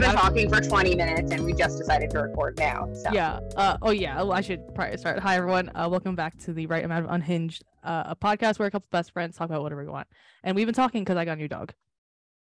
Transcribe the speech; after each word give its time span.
Like, 0.00 0.12
been 0.12 0.20
talking 0.20 0.48
for 0.48 0.60
20 0.60 0.94
minutes 0.94 1.32
and 1.32 1.44
we 1.44 1.52
just 1.52 1.76
decided 1.76 2.10
to 2.10 2.20
record 2.20 2.56
now. 2.58 2.88
So 2.92 3.10
Yeah. 3.12 3.40
Uh, 3.56 3.76
oh 3.82 3.90
yeah. 3.90 4.16
Well, 4.18 4.32
I 4.32 4.40
should 4.40 4.62
probably 4.74 4.96
start. 4.96 5.18
Hi 5.18 5.36
everyone. 5.36 5.70
Uh, 5.74 5.88
welcome 5.90 6.14
back 6.14 6.38
to 6.44 6.52
the 6.52 6.66
right 6.66 6.84
amount 6.84 7.06
of 7.06 7.10
unhinged, 7.10 7.64
uh, 7.82 8.04
a 8.06 8.14
podcast 8.16 8.60
where 8.60 8.68
a 8.68 8.70
couple 8.70 8.86
of 8.86 8.90
best 8.92 9.12
friends 9.12 9.36
talk 9.36 9.48
about 9.50 9.62
whatever 9.62 9.84
we 9.84 9.90
want. 9.90 10.06
And 10.44 10.54
we've 10.54 10.66
been 10.66 10.74
talking 10.74 11.02
because 11.02 11.16
I 11.16 11.24
got 11.24 11.32
a 11.32 11.40
new 11.40 11.48
dog. 11.48 11.72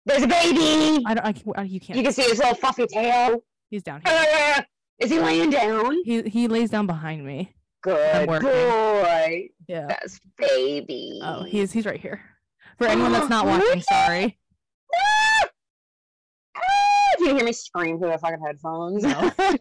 there's 0.07 0.23
a 0.23 0.29
baby. 0.29 1.03
I 1.05 1.15
don't. 1.15 1.27
I, 1.27 1.61
I, 1.61 1.63
you 1.65 1.81
can't. 1.81 1.97
You 1.97 2.05
can 2.05 2.13
see 2.13 2.23
his 2.23 2.39
little 2.39 2.55
fluffy 2.55 2.87
tail. 2.87 3.43
He's 3.71 3.83
down 3.83 4.03
here. 4.07 4.67
Is 5.01 5.11
he 5.11 5.19
laying 5.19 5.51
down? 5.51 5.97
He 6.05 6.23
he 6.23 6.47
lays 6.47 6.71
down 6.71 6.87
behind 6.87 7.25
me. 7.25 7.55
Good 7.83 8.29
boy. 8.29 9.49
Yeah. 9.67 9.87
Best 9.89 10.21
baby. 10.39 11.21
Oh, 11.25 11.43
he's 11.43 11.73
he's 11.73 11.87
right 11.87 12.01
here. 12.01 12.21
For 12.79 12.87
anyone 12.87 13.11
that's 13.11 13.29
not 13.29 13.47
watching, 13.47 13.83
sorry. 13.83 14.39
You 17.23 17.37
hear 17.37 17.45
me 17.45 17.53
scream 17.53 17.99
through 17.99 18.11
the 18.11 18.19
fucking 18.19 18.41
headphones? 18.45 19.03
No. 19.05 19.31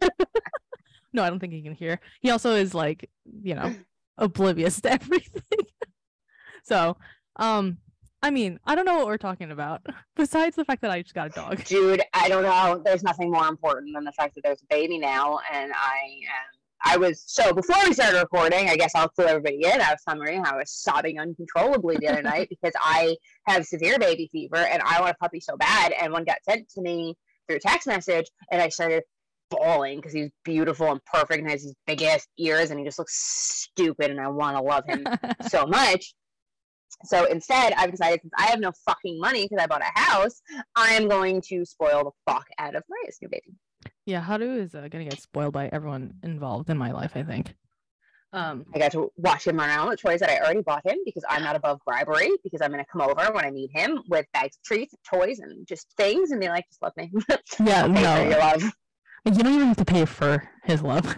No, 1.14 1.24
I 1.24 1.30
don't 1.30 1.40
think 1.40 1.54
he 1.54 1.62
can 1.62 1.74
hear. 1.74 2.00
He 2.22 2.30
also 2.30 2.56
is 2.56 2.74
like, 2.74 3.10
you 3.42 3.56
know, 3.56 3.76
oblivious 4.18 4.80
to 4.82 4.94
everything. 4.94 5.66
so, 6.64 6.98
um, 7.36 7.78
I 8.24 8.30
mean, 8.30 8.60
I 8.66 8.76
don't 8.76 8.86
know 8.86 8.96
what 8.96 9.08
we're 9.08 9.18
talking 9.18 9.52
about. 9.52 9.86
Besides 10.16 10.56
the 10.56 10.66
fact 10.66 10.82
that 10.84 10.92
I 10.92 11.02
just 11.02 11.16
got 11.16 11.28
a 11.28 11.30
dog. 11.32 11.64
Dude, 11.66 12.04
I 12.14 12.30
don't 12.30 12.44
know. 12.44 12.82
There's 12.84 13.04
nothing 13.04 13.32
more 13.32 13.48
important 13.48 13.94
than 13.94 14.04
the 14.04 14.12
fact 14.14 14.36
that 14.36 14.42
there's 14.44 14.62
a 14.62 14.68
baby 14.70 14.98
now, 14.98 15.40
and 15.52 15.72
I 15.74 16.00
am. 16.06 16.60
I 16.84 16.98
was 16.98 17.24
so 17.28 17.54
before 17.54 17.76
we 17.86 17.94
started 17.94 18.18
recording. 18.18 18.68
I 18.68 18.76
guess 18.76 18.96
I'll 18.96 19.08
clue 19.08 19.26
everybody 19.26 19.64
in. 19.64 19.82
I 19.82 19.92
was 19.92 20.00
how 20.08 20.16
I 20.20 20.58
was 20.58 20.72
sobbing 20.72 21.20
uncontrollably 21.20 21.98
the 21.98 22.08
other 22.08 22.24
night 22.24 22.50
because 22.50 22.74
I 22.82 23.16
have 23.46 23.68
severe 23.68 24.00
baby 24.00 24.30
fever 24.32 24.56
and 24.56 24.82
I 24.82 25.00
want 25.00 25.12
a 25.12 25.18
puppy 25.20 25.40
so 25.40 25.56
bad. 25.58 25.92
And 25.92 26.12
one 26.12 26.24
got 26.24 26.44
sent 26.44 26.70
to 26.70 26.82
me 26.82 27.16
through 27.48 27.60
text 27.60 27.88
message, 27.88 28.26
and 28.52 28.62
I 28.62 28.70
started 28.70 29.04
bawling 29.50 29.98
because 29.98 30.14
he's 30.14 30.30
beautiful 30.46 30.90
and 30.92 31.04
perfect 31.06 31.42
and 31.42 31.50
has 31.50 31.64
these 31.64 31.76
big 31.86 32.02
ass 32.04 32.26
ears, 32.38 32.72
and 32.72 32.80
he 32.80 32.86
just 32.86 33.00
looks 33.00 33.16
stupid, 33.18 34.12
and 34.12 34.20
I 34.20 34.28
want 34.30 34.58
to 34.58 34.64
love 34.64 34.86
him 34.88 35.06
so 35.50 35.66
much. 35.66 36.14
So 37.06 37.26
instead, 37.26 37.74
I've 37.74 37.92
decided 37.92 38.22
since 38.22 38.34
I 38.38 38.48
have 38.48 38.60
no 38.60 38.72
fucking 38.86 39.20
money 39.20 39.44
because 39.48 39.64
I 39.64 39.68
bought 39.68 39.82
a 39.82 40.00
house, 40.00 40.42
I 40.76 40.94
am 40.94 41.08
going 41.08 41.42
to 41.48 41.66
spoil 41.66 42.04
the 42.04 42.32
fuck 42.32 42.46
out 42.60 42.76
of 42.76 42.84
Maria's 42.90 43.18
new 43.22 43.30
baby. 43.30 43.56
yeah, 44.06 44.22
Haru 44.22 44.60
is 44.60 44.76
uh, 44.76 44.88
gonna 44.90 45.06
get 45.06 45.20
spoiled 45.20 45.54
by 45.54 45.68
everyone 45.72 46.14
involved 46.24 46.70
in 46.70 46.78
my 46.78 46.92
life. 46.92 47.14
I 47.16 47.24
think. 47.24 47.56
Um, 48.34 48.66
I 48.74 48.80
got 48.80 48.94
to 48.94 49.12
watch 49.18 49.46
him 49.46 49.58
run 49.58 49.70
around 49.70 49.90
with 49.90 50.02
toys 50.02 50.22
that 50.22 50.30
I 50.30 50.40
already 50.40 50.62
bought 50.62 50.86
him 50.86 50.98
because 51.06 51.24
I'm 51.30 51.44
not 51.44 51.56
above 51.58 51.82
bribery 51.86 52.30
because 52.44 52.62
I'm 52.62 52.72
going 52.72 52.84
to 52.84 52.90
come 52.90 53.02
over 53.02 53.32
when 53.34 53.46
I 53.46 53.50
need 53.50 53.72
him 53.74 54.00
with 54.08 54.26
bags 54.34 54.56
of 54.56 54.64
treats, 54.64 54.96
toys, 55.10 55.40
and 55.40 55.68
just 55.68 55.88
things 55.98 56.32
and 56.32 56.40
be 56.40 56.48
like, 56.48 56.66
just 56.70 56.82
love 56.82 56.94
me. 56.96 57.12
yeah, 57.60 57.88
Pay 57.88 57.94
for 57.94 58.22
your 58.22 58.30
no, 58.30 58.38
love. 58.40 58.64
you 59.26 59.44
don't 59.44 59.54
even 59.54 59.68
have 59.68 59.78
to 59.78 59.86
pay 59.86 60.06
for 60.06 60.50
his 60.64 60.82
love. 60.82 61.18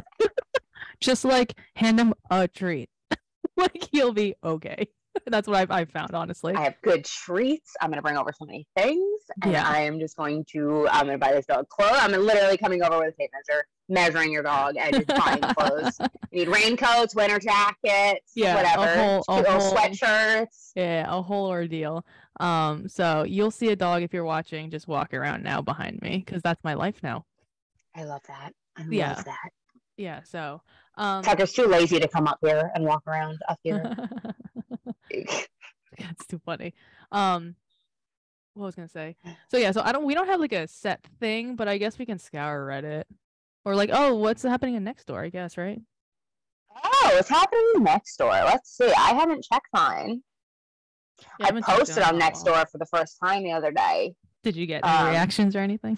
just 1.02 1.24
like 1.24 1.54
hand 1.76 2.00
him 2.00 2.14
a 2.32 2.48
treat, 2.48 2.90
like 3.58 3.90
he'll 3.92 4.14
be 4.14 4.34
okay. 4.44 4.88
That's 5.28 5.48
what 5.48 5.58
I've 5.58 5.72
I've 5.72 5.90
found 5.92 6.14
honestly. 6.14 6.54
I 6.56 6.64
have 6.64 6.76
good 6.84 7.06
treats. 7.06 7.72
I'm 7.82 7.90
going 7.90 7.98
to 7.98 8.02
bring 8.02 8.18
over 8.18 8.32
so 8.38 8.46
many 8.46 8.66
things. 8.76 9.22
And 9.44 9.52
Yeah. 9.54 9.68
I 9.68 9.82
am 9.82 10.00
just 10.00 10.16
going 10.18 10.46
to, 10.52 10.88
I'm 10.92 11.06
going 11.06 11.18
to 11.20 11.24
buy 11.24 11.32
this 11.34 11.46
dog 11.46 11.68
clothes. 11.70 11.92
I'm 12.00 12.12
literally 12.12 12.58
coming 12.58 12.82
over 12.84 13.00
with 13.00 13.14
a 13.14 13.18
tape 13.18 13.32
measure, 13.34 13.66
measuring 13.90 14.32
your 14.32 14.44
dog 14.44 14.76
and 14.78 14.94
just 14.94 15.08
buying 15.08 15.42
clothes. 15.58 15.98
You 16.32 16.46
need 16.46 16.48
raincoats, 16.50 17.16
winter 17.16 17.40
jackets, 17.40 18.32
Yeah, 18.36 18.54
a 18.54 18.56
whatever. 18.56 19.02
whole- 19.02 19.26
a 19.28 19.44
whole- 19.60 19.74
sweatshirts. 19.76 20.72
Yeah, 20.76 21.06
a 21.08 21.22
whole 21.22 21.48
ordeal. 21.48 22.06
Um, 22.40 22.88
so 22.90 23.24
you'll 23.24 23.52
see 23.52 23.70
a 23.70 23.76
dog 23.76 24.02
if 24.04 24.14
you're 24.14 24.24
watching, 24.26 24.72
just 24.72 24.88
walk 24.88 25.14
around 25.14 25.44
now 25.44 25.62
behind 25.62 26.02
me 26.02 26.24
because 26.26 26.42
that's 26.42 26.64
my 26.64 26.74
life 26.74 27.02
now. 27.04 27.26
I 27.96 28.04
love 28.06 28.22
that. 28.28 28.52
I 28.76 28.84
Yeah. 28.90 29.14
love 29.14 29.26
that. 29.26 29.50
Yeah, 29.98 30.22
so 30.24 30.60
um 30.96 31.24
Tucker's 31.24 31.54
too 31.54 31.68
lazy 31.68 32.00
to 32.00 32.08
come 32.08 32.28
up 32.28 32.40
here 32.42 32.72
and 32.74 32.84
walk 32.84 33.04
around 33.06 33.38
up 33.48 33.60
here. 33.64 33.96
it's 35.10 36.26
too 36.28 36.40
funny. 36.46 36.74
Um 37.12 37.56
what 38.56 38.66
was 38.68 38.76
I 38.76 38.82
gonna 38.82 38.90
say? 38.90 39.16
So 39.50 39.58
yeah, 39.58 39.72
so 39.72 39.82
I 39.82 39.92
don't 39.92 40.06
we 40.06 40.14
don't 40.14 40.28
have 40.28 40.40
like 40.40 40.54
a 40.54 40.68
set 40.68 41.06
thing, 41.20 41.56
but 41.56 41.68
I 41.68 41.78
guess 41.78 41.98
we 41.98 42.06
can 42.06 42.20
scour 42.20 42.68
Reddit. 42.68 43.04
Or 43.66 43.76
like, 43.76 43.92
oh, 43.94 44.16
what's 44.16 44.44
happening 44.44 44.76
in 44.76 44.84
next 44.84 45.08
door, 45.08 45.24
I 45.24 45.30
guess, 45.30 45.58
right? 45.58 45.80
oh, 46.84 47.12
it's 47.14 47.30
happening 47.30 47.64
in 47.76 47.86
Nextdoor. 47.86 48.46
Let's 48.46 48.76
see. 48.76 48.92
I 48.98 49.14
haven't 49.14 49.44
checked 49.44 49.68
mine. 49.74 50.22
Yeah, 51.22 51.28
I 51.42 51.46
haven't 51.48 51.66
checked 51.66 51.78
posted 51.80 52.04
on 52.04 52.20
Nextdoor 52.20 52.70
for 52.70 52.78
the 52.78 52.86
first 52.86 53.18
time 53.24 53.44
the 53.44 53.52
other 53.52 53.72
day. 53.72 54.16
Did 54.44 54.56
you 54.56 54.66
get 54.66 54.86
any 54.86 54.98
um, 54.98 55.08
reactions 55.08 55.56
or 55.56 55.60
anything? 55.60 55.98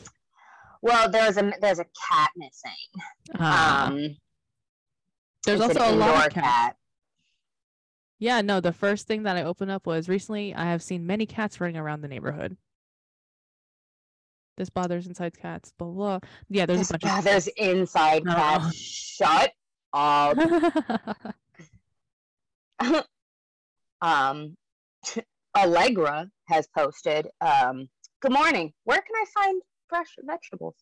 Well, 0.82 1.10
there's 1.10 1.38
a 1.38 1.52
there's 1.62 1.80
a 1.80 1.86
cat 2.10 2.30
missing. 2.36 2.72
Ah, 3.40 3.88
Um, 3.88 4.18
there's 5.46 5.62
also 5.62 5.80
a 5.80 5.96
lot 5.96 6.28
of 6.28 6.34
cats. 6.34 6.78
Yeah, 8.20 8.42
no, 8.42 8.60
the 8.62 8.72
first 8.74 9.08
thing 9.08 9.24
that 9.24 9.36
I 9.36 9.44
opened 9.44 9.72
up 9.72 9.86
was 9.86 10.08
recently 10.08 10.54
I 10.56 10.66
have 10.66 10.82
seen 10.82 11.06
many 11.06 11.26
cats 11.26 11.60
running 11.60 11.78
around 11.78 12.02
the 12.02 12.08
neighborhood. 12.08 12.56
This 14.58 14.70
bothers 14.70 15.06
inside 15.06 15.38
cats, 15.38 15.74
blah 15.78 15.88
blah. 15.90 16.20
Yeah, 16.50 16.66
there's 16.66 16.80
This 16.80 16.92
a 16.92 16.94
bunch 16.98 17.04
bothers 17.26 17.48
inside 17.58 18.24
No. 18.24 18.34
cats. 18.36 18.76
Shut 18.76 19.52
up. 19.94 20.38
um, 24.02 24.56
Allegra 25.58 26.30
has 26.48 26.68
posted. 26.76 27.28
Um, 27.42 27.90
Good 28.22 28.32
morning. 28.32 28.74
Where 28.86 29.02
can 29.02 29.16
I 29.16 29.26
find 29.34 29.62
fresh 29.90 30.16
vegetables? 30.24 30.76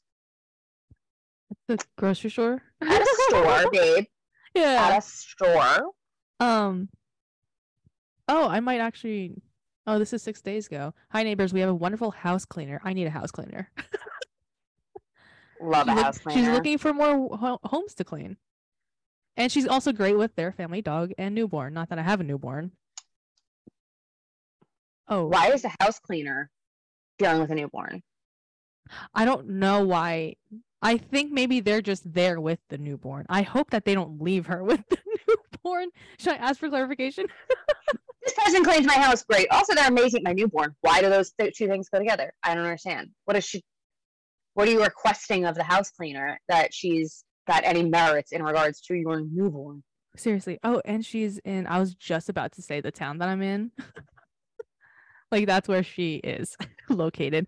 At 1.70 1.80
the 1.80 1.86
grocery 1.98 2.30
store. 2.30 2.62
At 2.82 3.02
a 3.02 3.08
store, 3.30 3.70
babe. 3.72 4.06
yeah. 4.54 4.88
At 4.92 4.98
a 5.00 5.02
store. 5.02 5.92
Um. 6.40 6.90
Oh, 8.28 8.48
I 8.48 8.60
might 8.60 8.80
actually. 8.80 9.42
Oh, 9.86 10.00
this 10.00 10.14
is 10.14 10.22
six 10.22 10.42
days 10.42 10.68
ago. 10.68 10.94
Hi, 11.12 11.24
neighbors. 11.24 11.54
We 11.54 11.60
have 11.60 11.70
a 11.70 11.76
wonderful 11.76 12.12
house 12.12 12.46
cleaner. 12.46 12.80
I 12.84 12.94
need 12.94 13.06
a 13.06 13.10
house 13.10 13.32
cleaner. 13.32 13.70
Love 15.62 15.88
a 15.88 15.92
She's 15.92 15.96
look- 15.96 16.06
house 16.06 16.18
cleaner. 16.20 16.40
She's 16.40 16.48
looking 16.50 16.78
for 16.78 16.94
more 16.94 17.38
ho- 17.38 17.60
homes 17.64 17.94
to 17.96 18.04
clean. 18.04 18.38
And 19.36 19.52
she's 19.52 19.68
also 19.68 19.92
great 19.92 20.18
with 20.18 20.36
their 20.36 20.52
family 20.52 20.82
dog 20.82 21.12
and 21.18 21.34
newborn. 21.36 21.74
Not 21.74 21.90
that 21.90 22.00
I 22.00 22.04
have 22.04 22.22
a 22.22 22.24
newborn. 22.24 22.72
Oh, 25.08 25.26
Why 25.28 25.52
is 25.52 25.66
a 25.66 25.72
house 25.82 26.00
cleaner 26.00 26.50
dealing 27.18 27.42
with 27.42 27.52
a 27.52 27.56
newborn? 27.56 28.04
I 29.14 29.26
don't 29.26 29.50
know 29.50 29.84
why. 29.84 30.36
I 30.82 30.98
think 30.98 31.32
maybe 31.32 31.60
they're 31.62 31.82
just 31.82 32.14
there 32.14 32.40
with 32.40 32.60
the 32.70 32.78
newborn. 32.78 33.26
I 33.28 33.42
hope 33.42 33.72
that 33.72 33.86
they 33.86 33.96
don't 33.96 34.22
leave 34.22 34.46
her 34.48 34.64
with 34.64 34.84
the 34.90 34.98
newborn. 35.28 35.90
Should 36.20 36.34
I 36.34 36.38
ask 36.38 36.60
for 36.60 36.70
clarification? 36.70 37.26
This 38.24 38.34
person 38.34 38.64
cleans 38.64 38.86
my 38.86 38.94
house. 38.94 39.24
Great. 39.24 39.48
Also, 39.52 39.76
they're 39.76 39.88
amazing. 39.90 40.20
at 40.20 40.24
My 40.24 40.34
newborn. 40.34 40.76
Why 40.82 41.02
do 41.02 41.10
those 41.10 41.32
th- 41.32 41.56
two 41.58 41.68
things 41.68 41.90
go 41.90 42.00
together? 42.00 42.34
I 42.44 42.56
don't 42.56 42.64
understand. 42.64 43.10
What 43.26 43.36
is 43.36 43.44
she? 43.44 43.64
What 44.54 44.68
are 44.68 44.72
you 44.72 44.84
requesting 44.84 45.46
of 45.46 45.56
the 45.56 45.64
house 45.64 45.90
cleaner 45.92 46.40
that 46.48 46.74
she's 46.74 47.26
got 47.48 47.64
any 47.66 47.84
merits 47.84 48.32
in 48.32 48.44
regards 48.44 48.80
to 48.82 48.96
your 48.96 49.22
newborn? 49.22 49.84
Seriously. 50.16 50.60
Oh, 50.64 50.82
and 50.86 51.06
she's 51.06 51.40
in. 51.40 51.68
I 51.68 51.80
was 51.80 51.96
just 51.96 52.30
about 52.30 52.52
to 52.54 52.62
say 52.62 52.80
the 52.80 52.92
town 52.92 53.18
that 53.18 53.30
I'm 53.30 53.42
in. 53.42 53.72
like 55.32 55.48
that's 55.48 55.68
where 55.68 55.84
she 55.84 56.16
is 56.18 56.56
located, 56.90 57.48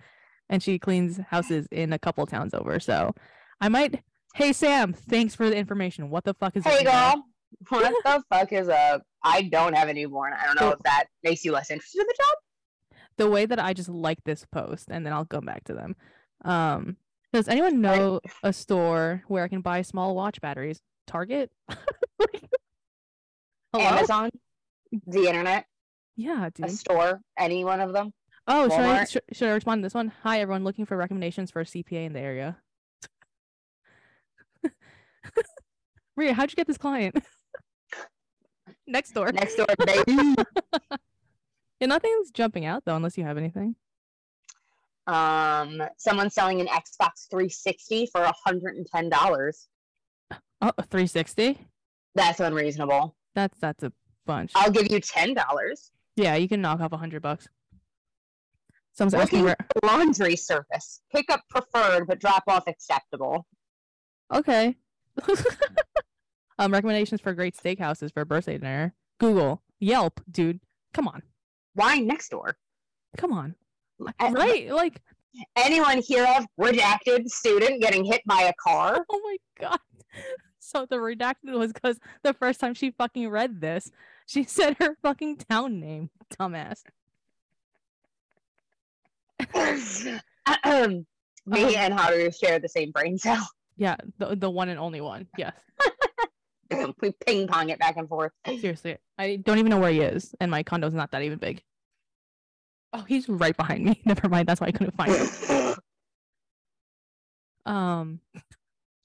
and 0.50 0.62
she 0.62 0.80
cleans 0.80 1.20
houses 1.30 1.68
in 1.72 1.94
a 1.94 2.00
couple 2.00 2.26
towns 2.26 2.54
over. 2.54 2.80
So, 2.80 3.14
I 3.62 3.70
might. 3.70 4.02
Hey 4.34 4.52
Sam, 4.52 4.92
thanks 4.92 5.34
for 5.36 5.50
the 5.50 5.56
information. 5.56 6.10
What 6.10 6.26
the 6.26 6.34
fuck 6.34 6.58
is? 6.58 6.66
Hey, 6.66 6.84
girl. 6.84 7.24
What 7.70 7.94
the 8.04 8.24
fuck 8.30 8.52
is 8.52 8.68
up? 8.68 9.04
I 9.26 9.42
don't 9.42 9.74
have 9.74 9.90
a 9.90 9.94
newborn. 9.94 10.34
I 10.34 10.46
don't 10.46 10.62
know 10.62 10.70
if 10.70 10.80
that 10.84 11.06
makes 11.24 11.44
you 11.44 11.52
less 11.52 11.72
interested 11.72 12.00
in 12.00 12.08
the 12.08 12.16
job. 12.18 12.36
the 13.18 13.30
way 13.30 13.46
that 13.46 13.60
I 13.60 13.74
just 13.74 13.90
like 13.90 14.24
this 14.24 14.46
post, 14.52 14.88
and 14.92 15.06
then 15.06 15.12
I'll 15.14 15.26
go 15.26 15.42
back 15.42 15.64
to 15.66 15.74
them. 15.74 15.96
Um, 16.44 16.98
does 17.34 17.48
anyone 17.48 17.82
know 17.82 18.22
a 18.44 18.54
store 18.54 19.24
where 19.28 19.44
I 19.44 19.48
can 19.48 19.62
buy 19.62 19.82
small 19.82 20.16
watch 20.16 20.40
batteries? 20.42 20.80
Target? 21.08 21.52
Hello? 23.74 23.84
Amazon, 23.84 24.30
the 25.08 25.28
internet, 25.28 25.66
Yeah, 26.16 26.50
a 26.62 26.70
store, 26.70 27.20
any 27.38 27.66
one 27.66 27.82
of 27.82 27.92
them. 27.94 28.14
Oh, 28.48 28.70
should 28.70 28.80
I 28.80 29.06
should, 29.06 29.24
should 29.34 29.50
I 29.50 29.54
respond 29.54 29.80
to 29.82 29.86
this 29.86 29.94
one? 29.96 30.14
Hi, 30.24 30.40
everyone, 30.40 30.64
looking 30.64 30.86
for 30.86 30.96
recommendations 30.96 31.50
for 31.52 31.62
a 31.62 31.66
CPA 31.66 32.06
in 32.06 32.14
the 32.14 32.20
area. 32.20 32.58
Maria, 36.16 36.34
how'd 36.34 36.52
you 36.52 36.56
get 36.56 36.68
this 36.68 36.78
client? 36.78 37.18
Next 38.88 39.12
door. 39.12 39.32
Next 39.32 39.56
door, 39.56 39.66
baby. 39.86 40.36
Yeah, 41.80 41.88
nothing's 41.88 42.32
jumping 42.32 42.66
out 42.66 42.86
though, 42.86 42.96
unless 42.96 43.18
you 43.18 43.24
have 43.26 43.38
anything. 43.38 43.76
um, 45.08 45.82
someone's 45.98 46.34
selling 46.34 46.62
an 46.62 46.68
Xbox 46.68 47.28
360 47.30 48.08
for 48.12 48.22
$110. 48.48 49.68
Oh, 50.62 50.72
360. 50.82 51.58
That's 52.16 52.40
unreasonable. 52.40 53.16
That's 53.36 53.60
that's 53.60 53.84
a 53.84 53.92
bunch. 54.26 54.52
I'll 54.56 54.72
give 54.72 54.90
you 54.90 55.00
$10. 55.02 55.90
Yeah, 56.16 56.36
you 56.36 56.48
can 56.48 56.62
knock 56.62 56.80
off 56.80 56.94
a 56.94 56.98
hundred 56.98 57.22
bucks. 57.22 57.48
Someone's 58.94 59.14
asking 59.16 59.44
where. 59.44 59.58
laundry 59.84 60.38
service. 60.38 61.02
Pickup 61.14 61.42
preferred, 61.50 62.08
but 62.08 62.20
drop 62.22 62.44
off 62.48 62.64
acceptable. 62.68 63.46
Okay. 64.34 64.78
um, 66.60 66.72
recommendations 66.72 67.22
for 67.22 67.34
great 67.34 67.56
steakhouses 67.56 68.14
for 68.14 68.22
a 68.22 68.26
birthday 68.26 68.58
dinner. 68.58 68.94
Google, 69.20 69.62
Yelp, 69.80 70.22
dude. 70.30 70.60
Come 70.94 71.08
on, 71.08 71.22
Why 71.74 72.00
Nextdoor? 72.00 72.54
come 73.18 73.32
on. 73.34 73.56
Uh, 74.20 74.32
Right? 74.34 74.70
Like, 74.72 75.02
Anyone 75.58 75.98
hear 76.02 76.26
of 76.38 76.46
redacted 76.60 77.28
student 77.30 77.82
getting 77.82 78.06
hit 78.06 78.22
by 78.26 78.44
a 78.44 78.54
car? 78.54 79.06
oh 79.10 79.22
my 79.24 79.38
god. 79.60 79.80
So 80.60 80.86
the 80.90 80.96
redacted 80.96 81.52
was 81.58 81.74
because 81.74 82.00
the 82.24 82.34
first 82.34 82.60
time 82.62 82.74
she 82.74 82.92
fucking 82.92 83.30
read 83.30 83.60
this, 83.62 83.92
she 84.26 84.44
said 84.46 84.78
her 84.80 84.96
fucking 85.02 85.38
town 85.50 85.80
name. 85.82 86.10
Dumbass. 86.40 86.84
Me 91.48 91.64
Um, 91.64 91.76
and 91.76 91.94
Haru 91.94 92.32
share 92.32 92.60
the 92.60 92.70
same 92.70 92.92
brain 92.92 93.18
cell. 93.18 93.46
Yeah, 93.78 93.96
the 94.18 94.36
the 94.36 94.50
one 94.50 94.70
and 94.70 94.80
only 94.80 95.02
one. 95.02 95.28
Yes. 95.38 95.54
we 97.02 97.12
ping 97.26 97.48
pong 97.48 97.70
it 97.70 97.80
back 97.80 97.98
and 97.98 98.08
forth. 98.08 98.32
Seriously, 98.46 98.98
I 99.18 99.38
don't 99.38 99.58
even 99.58 99.70
know 99.70 99.80
where 99.80 99.92
he 99.92 100.02
is, 100.02 100.34
and 100.40 100.50
my 100.50 100.64
condo's 100.64 100.94
not 100.94 101.12
that 101.12 101.22
even 101.22 101.38
big. 101.38 101.64
Oh, 102.94 103.04
he's 103.08 103.28
right 103.28 103.56
behind 103.56 103.84
me. 103.84 104.02
Never 104.06 104.30
mind. 104.30 104.48
That's 104.48 104.62
why 104.62 104.68
I 104.68 104.72
couldn't 104.72 104.96
find 104.96 105.12
him. 105.12 105.76
Um, 107.66 108.20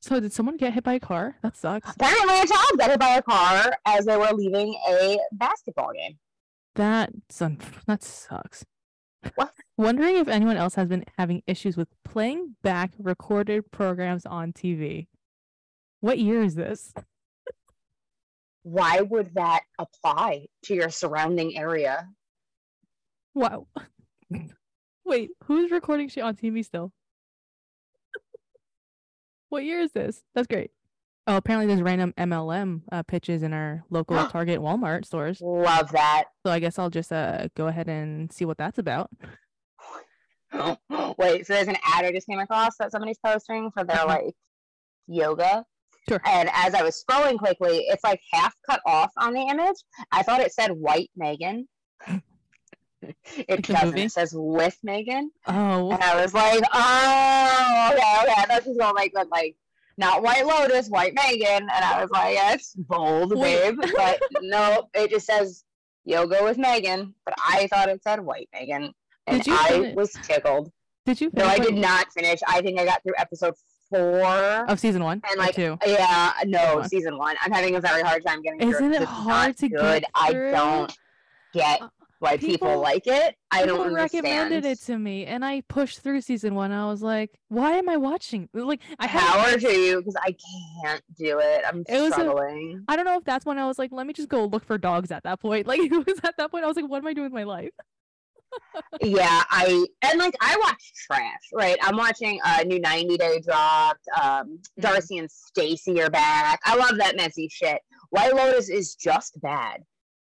so 0.02 0.20
did 0.20 0.32
someone 0.32 0.56
get 0.56 0.74
hit 0.74 0.84
by 0.84 0.94
a 0.94 1.00
car? 1.00 1.36
That 1.42 1.56
sucks. 1.56 1.94
Apparently, 1.94 2.40
a 2.40 2.46
child 2.46 2.78
got 2.78 2.90
hit 2.90 3.00
by 3.00 3.16
a 3.16 3.22
car 3.22 3.72
as 3.86 4.04
they 4.04 4.16
were 4.16 4.30
leaving 4.34 4.74
a 4.86 5.18
basketball 5.32 5.92
game. 5.94 6.18
That's 6.74 7.40
un- 7.42 7.58
that 7.86 8.02
sucks. 8.02 8.64
What? 9.34 9.52
Wondering 9.76 10.16
if 10.16 10.28
anyone 10.28 10.56
else 10.56 10.74
has 10.76 10.88
been 10.88 11.04
having 11.18 11.42
issues 11.46 11.76
with 11.76 11.88
playing 12.04 12.56
back 12.62 12.92
recorded 12.98 13.70
programs 13.70 14.24
on 14.24 14.52
TV. 14.52 15.08
What 16.00 16.18
year 16.18 16.42
is 16.42 16.54
this? 16.54 16.94
Why 18.62 19.00
would 19.00 19.34
that 19.34 19.62
apply 19.78 20.46
to 20.64 20.74
your 20.74 20.90
surrounding 20.90 21.56
area? 21.56 22.08
Wow. 23.34 23.66
Wait, 25.04 25.30
who's 25.44 25.70
recording 25.70 26.08
shit 26.08 26.22
on 26.24 26.36
TV 26.36 26.64
still? 26.64 26.92
what 29.48 29.64
year 29.64 29.80
is 29.80 29.92
this? 29.92 30.22
That's 30.34 30.46
great. 30.46 30.70
Oh, 31.26 31.36
apparently 31.36 31.66
there's 31.66 31.82
random 31.82 32.12
MLM 32.18 32.82
uh, 32.92 33.02
pitches 33.02 33.42
in 33.42 33.52
our 33.52 33.82
local 33.90 34.16
Target, 34.28 34.60
Walmart 34.60 35.04
stores. 35.04 35.40
Love 35.40 35.90
that. 35.92 36.24
So 36.46 36.52
I 36.52 36.58
guess 36.60 36.78
I'll 36.78 36.90
just 36.90 37.12
uh 37.12 37.48
go 37.56 37.66
ahead 37.66 37.88
and 37.88 38.32
see 38.32 38.44
what 38.44 38.58
that's 38.58 38.78
about. 38.78 39.10
Wait, 41.18 41.46
so 41.46 41.52
there's 41.54 41.68
an 41.68 41.76
ad 41.94 42.04
I 42.04 42.12
just 42.12 42.26
came 42.26 42.38
across 42.40 42.76
that 42.78 42.90
somebody's 42.90 43.18
posting 43.24 43.70
for 43.72 43.84
their 43.84 43.96
Uh-huh. 43.96 44.06
like 44.06 44.34
yoga. 45.06 45.64
Sure. 46.10 46.20
And 46.26 46.50
as 46.52 46.74
I 46.74 46.82
was 46.82 47.02
scrolling 47.08 47.38
quickly, 47.38 47.84
it's 47.88 48.02
like 48.02 48.20
half 48.32 48.52
cut 48.68 48.80
off 48.84 49.12
on 49.16 49.32
the 49.32 49.42
image. 49.42 49.76
I 50.10 50.24
thought 50.24 50.40
it 50.40 50.52
said 50.52 50.72
white 50.72 51.08
Megan. 51.16 51.68
it 53.02 53.48
Like 53.48 53.62
doesn't. 53.62 53.96
It 53.98 54.12
says 54.12 54.32
with 54.36 54.76
Megan. 54.82 55.30
Oh, 55.46 55.90
And 55.92 56.02
I 56.02 56.20
was 56.20 56.34
like, 56.34 56.62
oh, 56.72 57.90
okay, 57.92 58.32
okay. 58.32 58.44
That's 58.48 58.66
just 58.66 58.78
gonna 58.78 58.94
make 58.94 59.12
it 59.14 59.28
like 59.30 59.54
not 59.96 60.22
White 60.22 60.46
Lotus, 60.46 60.88
White 60.88 61.14
Megan. 61.14 61.62
And 61.62 61.84
I 61.84 62.00
was 62.02 62.10
like, 62.10 62.34
yes, 62.34 62.74
bold, 62.76 63.38
babe. 63.40 63.78
But 63.96 64.20
no, 64.42 64.88
it 64.94 65.10
just 65.10 65.26
says 65.26 65.64
yoga 66.04 66.42
with 66.42 66.58
Megan. 66.58 67.14
But 67.24 67.34
I 67.38 67.66
thought 67.68 67.88
it 67.88 68.02
said 68.02 68.20
White 68.20 68.48
Megan. 68.52 68.92
And 69.26 69.42
I 69.48 69.68
finish- 69.68 69.94
was 69.94 70.12
tickled. 70.24 70.72
did 71.06 71.20
you? 71.20 71.30
No, 71.34 71.44
I 71.44 71.58
did 71.58 71.74
not 71.74 72.12
finish. 72.12 72.40
I 72.46 72.60
think 72.62 72.80
I 72.80 72.84
got 72.84 73.02
through 73.02 73.14
episode 73.16 73.54
four. 73.90 74.24
Of 74.68 74.78
season 74.80 75.02
one 75.04 75.20
And, 75.30 75.38
like, 75.38 75.54
two. 75.54 75.76
Yeah, 75.86 76.32
no, 76.46 76.76
one. 76.76 76.88
season 76.88 77.18
one. 77.18 77.36
I'm 77.42 77.52
having 77.52 77.76
a 77.76 77.80
very 77.80 78.02
hard 78.02 78.24
time 78.24 78.40
getting 78.42 78.60
through. 78.60 78.70
Isn't 78.70 78.94
it 78.94 79.02
hard 79.04 79.56
to 79.58 79.68
good. 79.68 80.02
get 80.02 80.10
I 80.14 80.32
don't 80.32 80.96
get 81.52 81.82
Uh, 81.82 81.88
why 82.20 82.36
people, 82.36 82.68
people- 82.68 82.80
like 82.80 83.06
it. 83.06 83.34
I 83.50 83.64
don't 83.66 83.80
understand. 83.80 84.24
recommended 84.24 84.64
it 84.66 84.78
to 84.82 84.98
me, 84.98 85.24
and 85.26 85.44
I 85.44 85.62
pushed 85.62 86.00
through 86.00 86.20
season 86.20 86.54
one. 86.54 86.70
I 86.70 86.86
was 86.86 87.02
like, 87.02 87.30
"Why 87.48 87.72
am 87.72 87.88
I 87.88 87.96
watching?" 87.96 88.48
Like, 88.52 88.80
I. 88.98 89.06
Power 89.08 89.58
to 89.58 89.72
you 89.72 89.98
because 89.98 90.16
I 90.22 90.36
can't 90.84 91.02
do 91.16 91.38
it. 91.40 91.62
I'm 91.66 91.82
It 91.88 92.12
struggling. 92.12 92.84
I 92.88 92.94
don't 92.96 93.06
know 93.06 93.16
if 93.16 93.24
that's 93.24 93.44
when 93.46 93.58
I 93.58 93.66
was 93.66 93.78
like, 93.78 93.90
"Let 93.90 94.06
me 94.06 94.12
just 94.12 94.28
go 94.28 94.44
look 94.44 94.64
for 94.64 94.76
dogs." 94.78 95.10
At 95.10 95.22
that 95.24 95.40
point, 95.40 95.66
like, 95.66 95.80
it 95.80 95.90
was 96.06 96.20
at 96.22 96.36
that 96.36 96.50
point 96.50 96.64
I 96.64 96.68
was 96.68 96.76
like, 96.76 96.88
"What 96.88 96.98
am 96.98 97.06
I 97.06 97.14
doing 97.14 97.24
with 97.24 97.32
my 97.32 97.44
life?" 97.44 97.70
Yeah, 99.00 99.42
I 99.50 99.86
and 100.02 100.18
like 100.18 100.34
I 100.40 100.56
watch 100.62 100.92
trash, 101.06 101.40
right? 101.52 101.76
I'm 101.82 101.96
watching 101.96 102.40
a 102.44 102.60
uh, 102.60 102.62
new 102.64 102.80
90 102.80 103.16
Day 103.16 103.40
dropped. 103.40 104.06
Um, 104.20 104.30
Mhm. 104.30 104.58
Darcy 104.80 105.18
and 105.18 105.30
Stacy 105.30 106.00
are 106.02 106.10
back. 106.10 106.60
I 106.64 106.76
love 106.76 106.96
that 106.98 107.16
messy 107.16 107.48
shit. 107.50 107.80
White 108.10 108.34
Lotus 108.34 108.68
is 108.68 108.94
just 108.94 109.40
bad. 109.40 109.82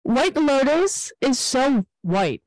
White 0.03 0.35
Lotus 0.35 1.11
is 1.21 1.39
so 1.39 1.85
white, 2.01 2.41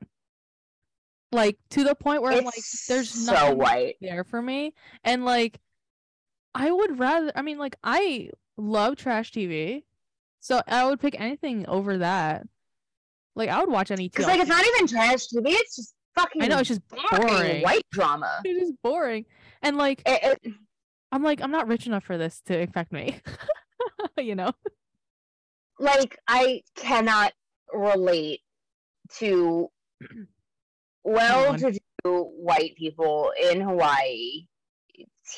like 1.31 1.57
to 1.71 1.83
the 1.83 1.95
point 1.95 2.21
where 2.21 2.33
I'm 2.33 2.45
like, 2.45 2.55
"There's 2.87 3.09
so 3.09 3.31
nothing 3.31 3.57
white. 3.57 3.95
there 4.01 4.23
for 4.23 4.41
me," 4.41 4.73
and 5.03 5.25
like, 5.25 5.59
I 6.53 6.71
would 6.71 6.99
rather. 6.99 7.31
I 7.35 7.41
mean, 7.41 7.57
like, 7.57 7.75
I 7.83 8.29
love 8.57 8.95
trash 8.97 9.31
TV, 9.31 9.83
so 10.39 10.61
I 10.67 10.85
would 10.85 10.99
pick 10.99 11.19
anything 11.19 11.65
over 11.67 11.97
that. 11.97 12.47
Like, 13.35 13.49
I 13.49 13.59
would 13.59 13.69
watch 13.69 13.91
any. 13.91 14.09
Because 14.09 14.27
like 14.27 14.39
it's 14.39 14.49
not 14.49 14.65
even 14.65 14.87
trash 14.87 15.27
TV. 15.27 15.47
It's 15.47 15.75
just 15.75 15.93
fucking. 16.15 16.41
I 16.41 16.47
know 16.47 16.59
it's 16.59 16.69
just 16.69 16.81
boring, 16.87 17.27
boring. 17.27 17.61
white 17.61 17.85
drama. 17.91 18.41
It's 18.45 18.59
just 18.59 18.81
boring, 18.81 19.25
and 19.61 19.77
like, 19.77 20.01
It, 20.05 20.39
it, 20.43 20.53
I'm 21.11 21.23
like, 21.23 21.41
I'm 21.41 21.51
not 21.51 21.67
rich 21.67 21.87
enough 21.87 22.03
for 22.03 22.17
this 22.17 22.41
to 22.47 22.61
affect 22.61 22.91
me. 22.91 23.19
you 24.17 24.35
know? 24.35 24.51
like 25.79 26.17
I 26.27 26.61
cannot 26.75 27.33
relate 27.73 28.41
to 29.17 29.69
well-to-do 31.03 31.79
white 32.05 32.75
people 32.77 33.31
in 33.51 33.61
Hawaii, 33.61 34.47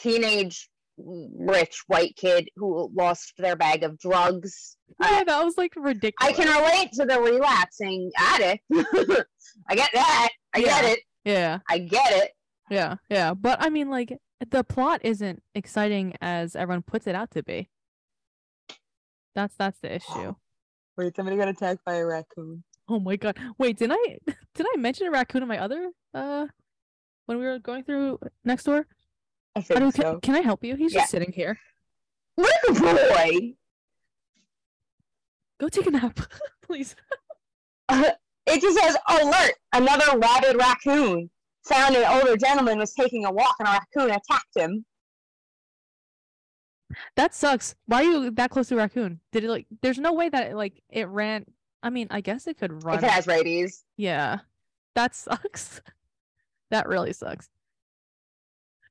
teenage 0.01 0.69
rich 0.97 1.83
white 1.88 2.15
kid 2.15 2.49
who 2.55 2.91
lost 2.95 3.33
their 3.38 3.55
bag 3.55 3.83
of 3.83 3.97
drugs. 3.99 4.77
Yeah, 5.01 5.23
that 5.25 5.44
was 5.44 5.57
like 5.57 5.73
ridiculous. 5.75 6.16
I 6.21 6.31
can 6.31 6.47
relate 6.47 6.92
to 6.94 7.06
the 7.06 7.19
relapsing 7.19 8.11
addict. 8.18 8.63
I 9.69 9.75
get 9.75 9.89
that. 9.94 10.30
I 10.54 10.61
get 10.61 10.85
it. 10.85 10.99
Yeah, 11.25 11.59
I 11.69 11.80
get 11.80 12.11
it. 12.23 12.31
yeah, 12.69 12.95
yeah. 13.09 13.33
But 13.33 13.61
I 13.61 13.69
mean, 13.69 13.89
like, 13.89 14.18
the 14.49 14.63
plot 14.63 15.01
isn't 15.04 15.44
exciting 15.56 16.13
as 16.21 16.56
everyone 16.56 16.83
puts 16.83 17.07
it 17.07 17.16
out 17.16 17.31
to 17.31 17.44
be. 17.44 17.69
That's 19.35 19.56
that's 19.56 19.80
the 19.80 19.95
issue. 19.95 20.35
Wait, 20.97 21.16
somebody 21.16 21.37
got 21.37 21.47
attacked 21.47 21.85
by 21.85 21.95
a 21.95 22.06
raccoon. 22.06 22.63
Oh 22.89 22.99
my 22.99 23.18
god! 23.18 23.37
Wait, 23.57 23.77
did 23.77 23.92
I 23.92 24.18
did 24.56 24.66
I 24.73 24.77
mention 24.77 25.07
a 25.07 25.11
raccoon 25.11 25.44
in 25.44 25.47
my 25.47 25.59
other 25.59 25.92
uh 26.13 26.47
when 27.25 27.37
we 27.37 27.45
were 27.45 27.59
going 27.59 27.83
through 27.83 28.19
Nextdoor? 28.47 28.85
I 29.57 29.61
think 29.61 29.80
can, 29.80 29.92
so. 30.04 30.19
can 30.21 30.35
I 30.35 30.42
help 30.42 30.64
you? 30.64 30.76
He's 30.76 30.94
Yeah. 30.94 31.02
just 31.02 31.11
sitting 31.11 31.31
here. 31.31 31.59
Look 32.37 32.52
boy. 32.80 33.54
Go 35.59 35.69
take 35.69 35.87
a 35.87 35.92
nap, 35.92 36.19
please. 36.61 36.95
Uh, 37.90 38.11
it 38.45 38.61
just 38.61 38.78
says 38.80 38.95
alert, 39.09 39.54
another 39.73 40.18
rabid 40.19 40.57
raccoon. 40.57 41.30
Found 41.66 41.95
an 41.95 42.06
older 42.07 42.37
gentleman 42.37 42.78
was 42.78 42.94
taking 42.94 43.26
a 43.26 43.31
walk 43.31 43.56
and 43.59 43.68
a 43.68 43.71
raccoon 43.71 44.11
attacked 44.11 44.56
him. 44.56 44.85
That 47.16 47.33
sucks. 47.33 47.76
Why 47.87 48.04
are 48.04 48.04
you 48.04 48.31
that 48.31 48.49
close 48.52 48.69
to 48.69 48.76
a 48.76 48.78
raccoon? 48.78 49.19
Did 49.31 49.44
it 49.44 49.49
like? 49.49 49.66
There's 49.81 49.97
no 49.97 50.14
way 50.14 50.30
that 50.30 50.52
it, 50.52 50.56
like 50.56 50.81
it 50.90 51.07
ran. 51.09 51.45
I 51.83 51.90
mean, 51.90 52.07
I 52.09 52.21
guess 52.21 52.47
it 52.47 52.57
could 52.57 52.83
run. 52.83 53.04
It 53.04 53.04
has 53.09 53.28
rabies. 53.28 53.83
Yeah, 53.97 54.40
that 54.95 55.14
sucks. 55.16 55.81
that 56.71 56.87
really 56.87 57.11
sucks. 57.14 57.49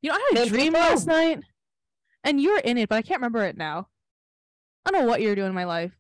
You 0.07 0.13
know, 0.13 0.19
I 0.19 0.31
had 0.37 0.47
a 0.47 0.49
dream 0.49 0.73
last 0.75 1.09
night, 1.09 1.41
and 2.23 2.41
you 2.41 2.53
were 2.53 2.61
in 2.61 2.79
it, 2.79 2.89
but 2.89 2.95
I 2.95 3.03
can't 3.03 3.19
remember 3.19 3.43
it 3.43 3.57
now. 3.57 3.89
I 4.85 4.93
don't 4.93 5.01
know 5.01 5.09
what 5.09 5.21
you 5.21 5.31
were 5.31 5.35
doing 5.35 5.49
in 5.49 5.55
my 5.55 5.65
life. 5.65 5.91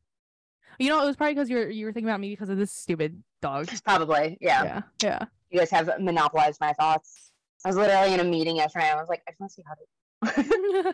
You 0.79 0.91
know, 0.91 1.03
it 1.03 1.07
was 1.07 1.17
probably 1.17 1.35
because 1.35 1.51
you 1.51 1.57
were 1.57 1.69
you 1.69 1.87
were 1.87 1.93
thinking 1.93 2.09
about 2.09 2.21
me 2.21 2.31
because 2.31 2.49
of 2.49 2.57
this 2.57 2.71
stupid 2.71 3.21
dog. 3.43 3.69
Probably, 3.85 4.39
yeah. 4.41 4.63
Yeah, 4.63 4.83
yeah. 5.03 5.25
You 5.51 5.59
guys 5.59 5.73
have 5.73 5.91
monopolized 5.99 6.61
my 6.61 6.73
thoughts. 6.75 7.33
I 7.65 7.69
was 7.71 7.77
literally 7.77 8.15
in 8.15 8.21
a 8.21 8.25
meeting 8.25 8.55
yesterday. 8.55 8.89
I 8.93 8.95
was 8.95 9.09
like, 9.09 9.23
I 9.27 9.33
just 9.33 9.41
want 9.41 9.51
to 9.51 10.31
see 10.31 10.35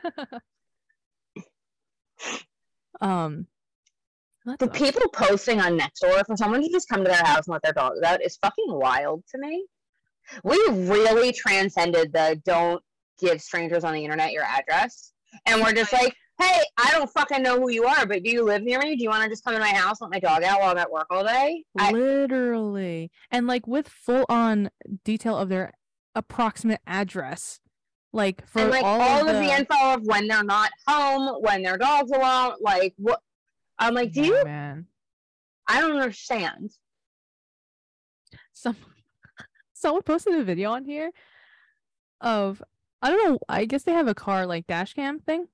how 0.09 0.31
to. 0.31 0.41
um, 3.07 3.47
The 4.59 4.69
people 4.69 5.03
posting 5.13 5.61
on 5.61 5.79
Nextdoor 5.79 6.25
for 6.25 6.35
someone 6.39 6.63
to 6.63 6.71
just 6.71 6.89
come 6.89 7.05
to 7.05 7.11
their 7.11 7.23
house 7.23 7.47
and 7.47 7.53
let 7.53 7.63
their 7.63 7.75
dogs 7.75 8.01
out 8.01 8.25
is 8.25 8.39
fucking 8.39 8.69
wild 8.69 9.23
to 9.33 9.39
me. 9.39 9.67
We 10.45 10.57
really 10.71 11.35
transcended 11.35 12.15
the 12.15 12.41
don't 12.47 12.83
give 13.23 13.41
strangers 13.41 13.85
on 13.85 13.95
the 13.95 14.05
internet 14.05 14.33
your 14.33 14.45
address. 14.45 15.13
And 15.47 15.63
we're 15.63 15.73
just 15.73 15.93
like, 15.93 16.15
hey, 16.41 16.61
I 16.77 16.91
don't 16.91 17.11
fucking 17.11 17.43
know 17.43 17.59
who 17.59 17.71
you 17.71 17.85
are, 17.85 18.05
but 18.07 18.23
do 18.23 18.31
you 18.31 18.45
live 18.45 18.63
near 18.63 18.79
me? 18.81 18.97
Do 18.97 19.03
you 19.03 19.09
want 19.09 19.23
to 19.25 19.31
just 19.31 19.45
come 19.45 19.55
to 19.55 19.61
my 19.61 19.73
house, 19.73 20.01
let 20.01 20.11
my 20.11 20.19
dog 20.19 20.43
out 20.43 20.61
while 20.61 20.71
I'm 20.71 20.79
at 20.79 20.91
work 20.91 21.07
all 21.11 21.25
day? 21.25 21.65
I, 21.79 21.93
Literally. 21.93 23.11
And 23.31 23.47
like 23.47 23.67
with 23.67 23.89
full 23.89 24.27
on 24.29 24.71
detail 25.05 25.39
of 25.39 25.49
their 25.49 25.73
approximate 26.15 26.81
address. 26.87 27.61
Like 28.13 28.47
for 28.47 28.61
and 28.61 28.71
like 28.71 28.85
all, 28.85 29.01
all, 29.01 29.21
of, 29.21 29.27
the... 29.27 29.33
the 29.41 29.55
info 29.55 29.95
of 29.95 30.03
when 30.05 30.27
they're 30.29 30.45
not 30.45 30.71
home, 30.87 31.41
when 31.41 31.63
their 31.63 31.79
dog's 31.79 32.11
alone, 32.11 32.55
like 32.61 32.93
what? 32.99 33.21
I'm 33.79 33.95
like, 33.95 34.13
do 34.13 34.21
Yeah, 34.21 34.27
you? 34.27 34.45
man. 34.45 34.87
I 35.67 35.81
don't 35.81 35.93
understand. 35.93 36.73
Some 38.53 38.77
someone 39.73 40.03
posted 40.03 40.35
a 40.35 40.45
video 40.45 40.73
on 40.73 40.85
here 40.85 41.11
of 42.21 42.63
I 43.03 43.11
don't 43.11 43.29
know, 43.31 43.39
I 43.49 43.65
guess 43.65 43.83
they 43.83 43.93
have 43.93 44.07
a 44.09 44.15
car 44.15 44.47
like 44.47 44.67
dash 44.67 44.95
cam 44.95 45.19
thing. 45.21 45.49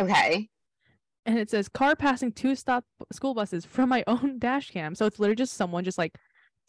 Okay. 0.00 0.48
and 1.24 1.38
it 1.38 1.48
says 1.50 1.68
car 1.68 1.96
passing 1.96 2.32
two 2.32 2.54
stop 2.54 2.84
school 3.12 3.34
buses 3.34 3.64
from 3.64 3.88
my 3.88 4.04
own 4.08 4.38
dash 4.38 4.70
cam. 4.70 4.94
So 4.94 5.06
it's 5.06 5.18
literally 5.18 5.36
just 5.36 5.54
someone 5.54 5.84
just 5.84 5.98
like 5.98 6.16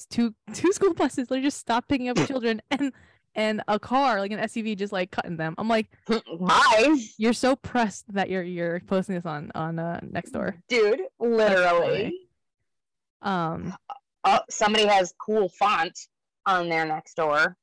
two 0.09 0.33
two 0.53 0.71
school 0.71 0.93
buses 0.93 1.29
literally 1.31 1.41
just 1.47 1.57
stop 1.57 1.87
picking 1.87 2.09
up 2.09 2.17
children 2.27 2.61
and 2.71 2.93
and 3.35 3.61
a 3.67 3.77
car 3.79 4.19
like 4.19 4.31
an 4.31 4.39
SUV 4.39 4.75
just 4.77 4.93
like 4.93 5.11
cutting 5.11 5.37
them. 5.37 5.53
I'm 5.57 5.67
like, 5.67 5.87
Bye, 6.07 6.95
you're 7.17 7.33
so 7.33 7.55
pressed 7.55 8.05
that 8.13 8.29
you're 8.29 8.43
you're 8.43 8.79
posting 8.87 9.15
this 9.15 9.25
on 9.25 9.51
on 9.55 9.77
uh 9.79 9.99
Nextdoor. 10.03 10.55
dude. 10.69 11.01
Literally. 11.19 12.13
Um, 13.21 13.73
Oh, 14.29 14.39
somebody 14.49 14.85
has 14.85 15.13
cool 15.25 15.47
font 15.49 15.97
on 16.45 16.67
their 16.69 16.85
Nextdoor. 16.85 17.55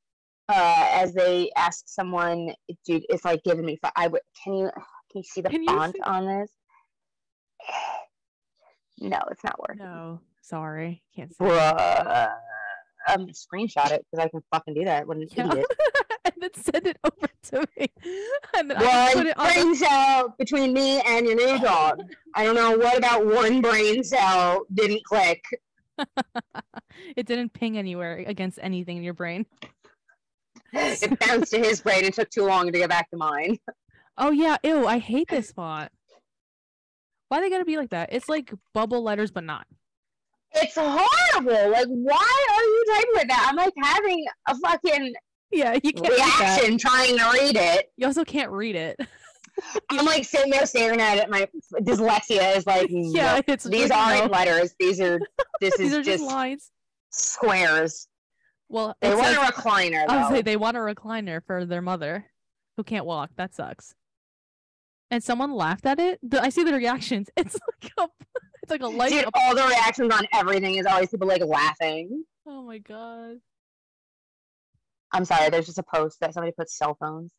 Uh, 0.47 0.87
as 0.91 1.13
they 1.13 1.49
ask 1.57 1.83
someone, 1.87 2.53
dude, 2.85 3.03
it's 3.09 3.25
like 3.25 3.41
giving 3.43 3.65
me. 3.65 3.79
I 3.95 4.07
would. 4.07 4.21
Can 4.43 4.53
you? 4.53 4.69
Can 5.11 5.19
you 5.19 5.23
see 5.23 5.41
the 5.41 5.49
Can 5.49 5.65
font 5.65 5.95
see- 5.95 6.01
on 6.01 6.25
this? 6.27 6.51
No, 8.97 9.19
it's 9.29 9.43
not 9.43 9.59
working. 9.59 9.83
no, 9.83 10.21
sorry, 10.41 11.03
can't 11.13 11.29
see. 11.35 11.43
Bruh. 11.43 12.31
I'm 13.07 13.19
gonna 13.19 13.33
screenshot 13.33 13.91
it 13.91 14.05
because 14.09 14.23
I 14.25 14.29
can 14.29 14.41
fucking 14.53 14.73
do 14.73 14.85
that. 14.85 15.05
What 15.05 15.17
an 15.17 15.27
Yeah. 15.35 15.51
idiot. 15.51 15.65
and 16.25 16.33
then 16.39 16.49
send 16.55 16.87
it 16.87 16.97
over 17.03 17.27
to 17.49 17.67
me, 17.77 17.87
and 18.57 18.71
then 18.71 18.77
I 18.77 19.09
put 19.13 19.15
One 19.17 19.27
it 19.27 19.37
on. 19.37 19.47
the- 19.47 19.53
brain 19.53 19.75
cell 19.75 20.35
between 20.39 20.71
me 20.73 21.01
and 21.01 21.25
your 21.27 21.35
new 21.35 21.59
dog. 21.59 21.99
I 22.35 22.45
don't 22.45 22.55
know 22.55 22.77
what 22.77 22.97
about 22.97 23.25
one 23.25 23.59
brain 23.61 24.01
cell 24.01 24.65
didn't 24.73 25.03
click. 25.03 25.43
it 27.17 27.25
didn't 27.25 27.51
ping 27.53 27.77
anywhere 27.77 28.23
against 28.25 28.59
anything 28.61 28.95
in 28.97 29.03
your 29.03 29.13
brain. 29.13 29.45
It 30.75 31.19
bounced 31.19 31.51
to 31.53 31.59
his 31.59 31.81
brain 31.81 32.05
and 32.05 32.13
took 32.13 32.29
too 32.29 32.43
long 32.45 32.65
to 32.71 32.71
get 32.77 32.89
back 32.89 33.09
to 33.11 33.17
mine. 33.17 33.57
Oh 34.17 34.31
yeah, 34.31 34.55
ew, 34.63 34.87
I 34.87 34.97
hate 34.99 35.27
this 35.27 35.51
font. 35.51 35.91
Why 37.27 37.39
are 37.39 37.41
they 37.41 37.49
gotta 37.49 37.65
be 37.65 37.75
like 37.75 37.89
that? 37.89 38.09
It's 38.13 38.29
like 38.29 38.53
bubble 38.73 39.03
letters, 39.03 39.29
but 39.29 39.43
not. 39.43 39.67
It's 40.53 40.75
horrible. 40.77 41.71
Like, 41.71 41.87
why 41.87 42.47
are 42.55 42.63
you 42.63 42.85
typing 42.93 43.11
with 43.15 43.27
that? 43.27 43.47
I'm 43.49 43.57
like 43.57 43.73
having 43.83 44.25
a 44.47 44.55
fucking 44.57 45.13
Yeah, 45.51 45.77
you 45.83 45.91
can't 45.91 46.13
reaction 46.13 46.77
trying 46.77 47.17
to 47.17 47.29
read 47.33 47.57
it. 47.57 47.91
You 47.97 48.07
also 48.07 48.23
can't 48.23 48.51
read 48.51 48.77
it. 48.77 48.97
I'm 49.89 50.05
like 50.05 50.23
sitting 50.23 50.51
there 50.51 50.65
staring 50.65 51.01
at 51.01 51.17
it. 51.17 51.29
My 51.29 51.47
dyslexia 51.81 52.55
is 52.55 52.65
like, 52.65 52.87
yeah, 52.89 53.35
"No, 53.35 53.41
it's 53.47 53.65
these 53.65 53.91
aren't 53.91 54.25
no, 54.25 54.37
letters. 54.37 54.75
These 54.79 55.01
are 55.01 55.19
this 55.59 55.75
these 55.77 55.91
is 55.91 55.97
are 55.97 56.03
just, 56.03 56.19
just 56.19 56.23
lines. 56.23 56.71
squares. 57.09 58.07
Well, 58.75 58.93
They 59.01 59.15
want 59.15 59.27
says, 59.27 59.37
a 59.37 59.39
recliner 59.53 60.05
I 60.09 60.17
would 60.17 60.25
though. 60.31 60.35
say 60.35 60.41
they 60.41 60.57
want 60.57 60.75
a 60.75 60.81
recliner 60.81 61.41
for 61.45 61.65
their 61.65 61.81
mother, 61.81 62.25
who 62.75 62.83
can't 62.83 63.05
walk. 63.05 63.29
That 63.37 63.55
sucks. 63.55 63.95
And 65.09 65.23
someone 65.23 65.53
laughed 65.53 65.85
at 65.85 65.97
it. 65.97 66.19
The, 66.21 66.41
I 66.41 66.49
see 66.49 66.63
the 66.65 66.73
reactions. 66.73 67.29
It's 67.37 67.55
like 67.55 67.91
a, 67.97 68.09
it's 68.63 68.71
like 68.71 68.81
a 68.81 68.87
light. 68.87 69.11
Dude, 69.11 69.25
up- 69.25 69.33
all 69.35 69.55
the 69.55 69.63
reactions 69.63 70.13
on 70.13 70.27
everything 70.33 70.75
is 70.75 70.85
always 70.85 71.09
people 71.09 71.25
like 71.27 71.41
laughing. 71.45 72.25
Oh 72.45 72.63
my 72.63 72.79
god. 72.79 73.37
I'm 75.13 75.23
sorry, 75.23 75.49
there's 75.49 75.67
just 75.67 75.77
a 75.77 75.83
post 75.83 76.19
that 76.19 76.33
somebody 76.33 76.51
puts 76.51 76.77
cell 76.77 76.97
phones. 76.99 77.31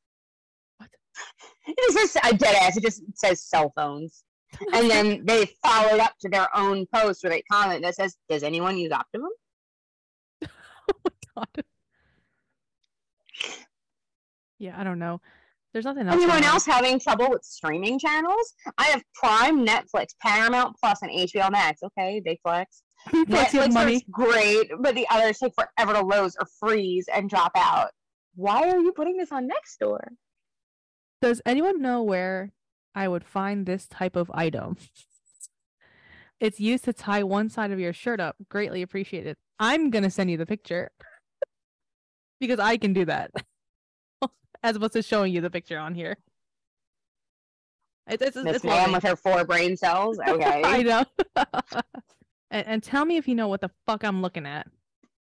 What? 0.79 0.89
It 1.69 1.77
just 1.93 2.13
says 2.15 2.23
a 2.33 2.35
dead 2.35 2.55
ass. 2.63 2.77
It 2.79 2.83
just 2.83 3.03
says 3.15 3.43
cell 3.43 3.73
phones, 3.77 4.25
and 4.73 4.89
then 4.91 5.27
they 5.27 5.47
followed 5.63 6.01
up 6.01 6.15
to 6.21 6.29
their 6.31 6.49
own 6.57 6.87
post 6.95 7.23
with 7.25 7.33
a 7.35 7.43
comment 7.53 7.83
that 7.83 7.95
says, 7.97 8.17
"Does 8.31 8.43
anyone 8.43 8.79
use 8.79 8.93
Optimum?" 8.93 9.31
God. 11.37 11.49
Yeah, 14.59 14.75
I 14.81 14.85
don't 14.85 14.99
know. 14.99 15.21
There's 15.75 15.85
nothing 15.85 16.07
else. 16.09 16.15
Anyone 16.17 16.43
else 16.43 16.65
having 16.65 16.99
trouble 16.99 17.29
with 17.29 17.45
streaming 17.45 17.99
channels? 17.99 18.55
I 18.79 18.85
have 18.85 19.03
Prime, 19.15 19.67
Netflix, 19.67 20.07
Paramount 20.23 20.75
Plus, 20.81 21.03
and 21.03 21.11
HBO 21.11 21.53
Max. 21.53 21.83
Okay, 21.83 22.23
big 22.25 22.39
flex. 22.43 22.83
You 23.13 23.27
Netflix 23.27 23.75
money. 23.75 23.97
is 23.97 24.05
great, 24.11 24.71
but 24.81 24.95
the 24.95 25.07
others 25.11 25.37
take 25.41 25.53
forever 25.55 25.93
to 25.93 26.01
load 26.01 26.33
or 26.41 26.47
freeze 26.59 27.05
and 27.15 27.29
drop 27.29 27.53
out. 27.55 27.91
Why 28.35 28.67
are 28.71 28.79
you 28.81 28.93
putting 28.93 29.19
this 29.19 29.31
on 29.31 29.47
Nextdoor? 29.47 30.01
Does 31.21 31.43
anyone 31.45 31.83
know 31.83 32.03
where 32.03 32.53
I 32.95 33.09
would 33.09 33.25
find 33.25 33.67
this 33.67 33.87
type 33.87 34.17
of 34.17 34.31
item? 34.33 34.79
It's 36.39 36.61
used 36.61 36.85
to 36.85 36.93
tie 36.93 37.23
one 37.23 37.49
side 37.49 37.71
of 37.71 37.81
your 37.81 37.95
shirt 37.95 38.21
up. 38.21 38.37
Greatly 38.51 38.83
appreciated. 38.83 39.37
I'm 39.59 39.89
gonna 39.89 40.11
send 40.11 40.31
you 40.31 40.37
the 40.37 40.45
picture 40.45 40.91
because 42.41 42.59
I 42.59 42.77
can 42.77 42.93
do 42.93 43.05
that, 43.07 43.31
as 44.63 44.77
opposed 44.77 44.95
to 44.95 45.03
showing 45.03 45.33
you 45.33 45.41
the 45.41 45.51
picture 45.51 45.79
on 45.79 45.95
here. 45.95 46.17
It's 48.09 48.23
it's, 48.23 48.37
This 48.37 48.57
it's 48.57 48.65
man 48.65 48.93
lovely. 48.93 48.95
with 48.95 49.03
her 49.05 49.17
four 49.17 49.45
brain 49.45 49.77
cells. 49.77 50.19
Okay. 50.29 50.63
I 50.65 50.83
know. 50.83 51.05
and, 52.51 52.67
and 52.67 52.83
tell 52.83 53.05
me 53.05 53.17
if 53.17 53.27
you 53.27 53.35
know 53.35 53.49
what 53.49 53.61
the 53.61 53.71
fuck 53.87 54.05
I'm 54.05 54.23
looking 54.23 54.47
at. 54.47 54.69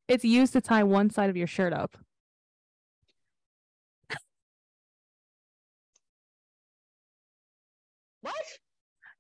It's 0.09 0.25
used 0.25 0.53
to 0.53 0.61
tie 0.61 0.85
one 0.85 1.11
side 1.11 1.31
of 1.31 1.37
your 1.37 1.47
shirt 1.47 1.73
up. 1.73 1.97
what? 8.21 8.35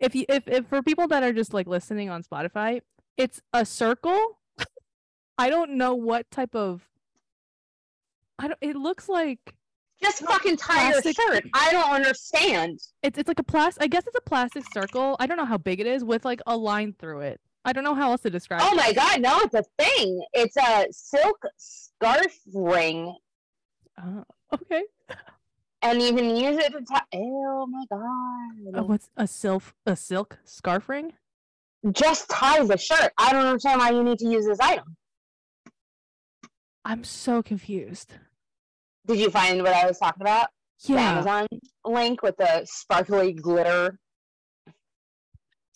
if 0.01 0.15
you 0.15 0.25
if, 0.29 0.47
if 0.47 0.67
for 0.67 0.83
people 0.83 1.09
that 1.09 1.23
are 1.23 1.33
just 1.33 1.55
like 1.55 1.67
listening 1.67 2.11
on 2.11 2.23
Spotify, 2.23 2.81
it's 3.17 3.41
a 3.53 3.65
circle. 3.65 4.39
I 5.39 5.51
don't 5.51 5.73
know 5.73 5.95
what 5.95 6.31
type 6.31 6.55
of 6.55 6.83
I 8.39 8.49
don't 8.49 8.59
it 8.61 8.77
looks 8.77 9.09
like 9.09 9.55
Just 10.03 10.19
fucking 10.25 10.57
tie 10.59 10.91
your 10.91 11.03
shirt. 11.03 11.45
I 11.55 11.73
don't 11.73 11.91
understand. 11.91 12.81
it's 13.03 13.19
it's 13.19 13.29
like 13.29 13.39
a 13.39 13.43
plastic 13.45 13.83
I 13.83 13.87
guess 13.87 14.07
it's 14.07 14.17
a 14.17 14.21
plastic 14.29 14.65
circle. 14.73 15.17
I 15.21 15.27
don't 15.27 15.37
know 15.37 15.45
how 15.47 15.59
big 15.59 15.81
it 15.81 15.87
is 15.87 16.05
with 16.05 16.25
like 16.25 16.41
a 16.47 16.57
line 16.57 16.95
through 16.99 17.21
it. 17.21 17.41
I 17.65 17.73
don't 17.73 17.83
know 17.85 17.95
how 17.95 18.11
else 18.13 18.21
to 18.23 18.31
describe 18.31 18.61
it. 18.61 18.67
Oh 18.69 18.73
it. 18.75 18.77
my 18.77 18.93
god, 18.93 19.21
no, 19.21 19.41
it's 19.41 19.55
a 19.55 19.65
thing. 19.83 20.23
It's 20.35 20.57
a 20.57 20.87
silk 20.93 21.39
scarf 21.57 22.37
ring, 22.55 23.17
Uh, 23.99 24.23
okay. 24.55 24.85
and 25.83 26.01
you 26.01 26.15
can 26.15 26.37
use 26.37 26.59
it 26.59 26.73
to 26.73 26.81
tie. 26.83 27.01
Oh 27.15 27.67
my 27.67 27.85
god. 27.91 28.79
Uh, 28.81 28.85
what's 28.85 29.09
a 29.17 29.27
silk 29.27 29.63
a 29.87 29.97
silk 29.97 30.39
scarf 30.45 30.89
ring? 30.89 31.15
Just 31.93 32.29
tie 32.31 32.65
the 32.65 32.77
shirt. 32.77 33.13
I 33.19 33.33
don't 33.33 33.47
understand 33.47 33.81
why 33.81 33.91
you 33.91 34.03
need 34.05 34.19
to 34.19 34.29
use 34.29 34.45
this 34.47 34.59
item. 34.61 34.97
I'm 36.87 37.03
so 37.03 37.43
confused. 37.43 38.13
Did 39.07 39.19
you 39.19 39.29
find 39.29 39.61
what 39.61 39.73
I 39.73 39.87
was 39.87 39.99
talking 39.99 40.23
about? 40.23 40.51
Yeah. 40.85 40.95
The. 40.95 41.01
Amazon 41.01 41.47
link 41.85 42.23
with 42.23 42.37
the 42.37 42.65
sparkly 42.65 43.33
glitter. 43.33 43.99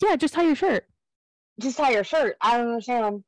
Yeah, 0.01 0.15
just 0.15 0.33
tie 0.33 0.43
your 0.43 0.55
shirt. 0.55 0.85
Just 1.59 1.77
tie 1.77 1.91
your 1.91 2.05
shirt. 2.05 2.37
I 2.39 2.57
don't 2.57 2.69
understand 2.69 3.23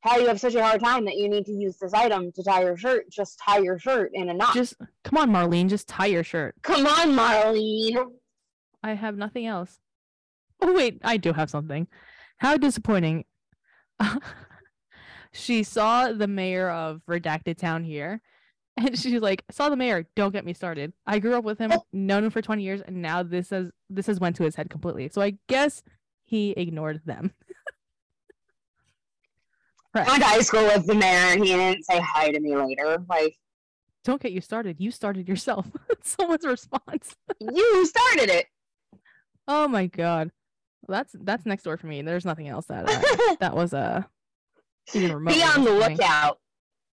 how 0.00 0.18
you 0.18 0.26
have 0.26 0.40
such 0.40 0.56
a 0.56 0.62
hard 0.62 0.80
time 0.80 1.04
that 1.04 1.16
you 1.16 1.28
need 1.28 1.46
to 1.46 1.52
use 1.52 1.76
this 1.76 1.94
item 1.94 2.32
to 2.32 2.42
tie 2.42 2.62
your 2.62 2.76
shirt. 2.76 3.10
Just 3.10 3.38
tie 3.38 3.58
your 3.58 3.78
shirt 3.78 4.10
in 4.12 4.28
a 4.28 4.34
knot. 4.34 4.52
Just 4.52 4.74
come 5.04 5.18
on, 5.18 5.30
Marlene, 5.30 5.68
just 5.68 5.86
tie 5.86 6.06
your 6.06 6.24
shirt. 6.24 6.56
Come 6.62 6.84
on, 6.84 7.12
Marlene. 7.16 8.06
I 8.82 8.94
have 8.94 9.16
nothing 9.16 9.46
else. 9.46 9.78
Oh 10.60 10.72
wait, 10.72 11.00
I 11.04 11.16
do 11.16 11.32
have 11.32 11.48
something. 11.48 11.86
How 12.38 12.56
disappointing. 12.56 13.24
she 15.36 15.62
saw 15.62 16.12
the 16.12 16.26
mayor 16.26 16.70
of 16.70 17.02
Redacted 17.08 17.58
Town 17.58 17.84
here, 17.84 18.20
and 18.76 18.98
she's 18.98 19.20
like, 19.20 19.44
"Saw 19.50 19.68
the 19.68 19.76
mayor. 19.76 20.06
Don't 20.16 20.32
get 20.32 20.44
me 20.44 20.52
started. 20.52 20.92
I 21.06 21.18
grew 21.18 21.34
up 21.34 21.44
with 21.44 21.58
him, 21.58 21.72
known 21.92 22.24
him 22.24 22.30
for 22.30 22.42
twenty 22.42 22.62
years, 22.62 22.80
and 22.80 23.02
now 23.02 23.22
this 23.22 23.50
has 23.50 23.70
this 23.88 24.06
has 24.06 24.20
went 24.20 24.36
to 24.36 24.44
his 24.44 24.56
head 24.56 24.70
completely. 24.70 25.08
So 25.08 25.22
I 25.22 25.38
guess 25.48 25.82
he 26.24 26.50
ignored 26.50 27.02
them." 27.04 27.32
I 29.94 30.04
went 30.04 30.22
to 30.22 30.28
high 30.28 30.40
school 30.40 30.64
with 30.64 30.86
the 30.86 30.94
mayor, 30.94 31.32
and 31.32 31.42
he 31.42 31.54
didn't 31.54 31.84
say 31.84 31.98
hi 32.00 32.30
to 32.30 32.38
me 32.38 32.54
later. 32.54 32.98
Like 33.08 33.38
Don't 34.04 34.20
get 34.20 34.32
you 34.32 34.42
started. 34.42 34.76
You 34.78 34.90
started 34.90 35.26
yourself. 35.26 35.66
Someone's 36.02 36.44
response. 36.44 37.16
you 37.40 37.86
started 37.86 38.28
it. 38.28 38.46
Oh 39.48 39.68
my 39.68 39.86
god. 39.86 40.32
That's 40.86 41.14
that's 41.18 41.44
Nextdoor 41.44 41.78
for 41.80 41.86
me. 41.86 42.02
There's 42.02 42.26
nothing 42.26 42.46
else 42.48 42.66
that 42.66 42.88
uh, 42.88 43.36
that 43.40 43.56
was 43.56 43.72
uh 43.72 44.02
even 44.02 44.02
remotely 44.02 44.15
Be 44.92 45.10
on 45.10 45.64
the 45.64 45.72
lookout. 45.72 46.38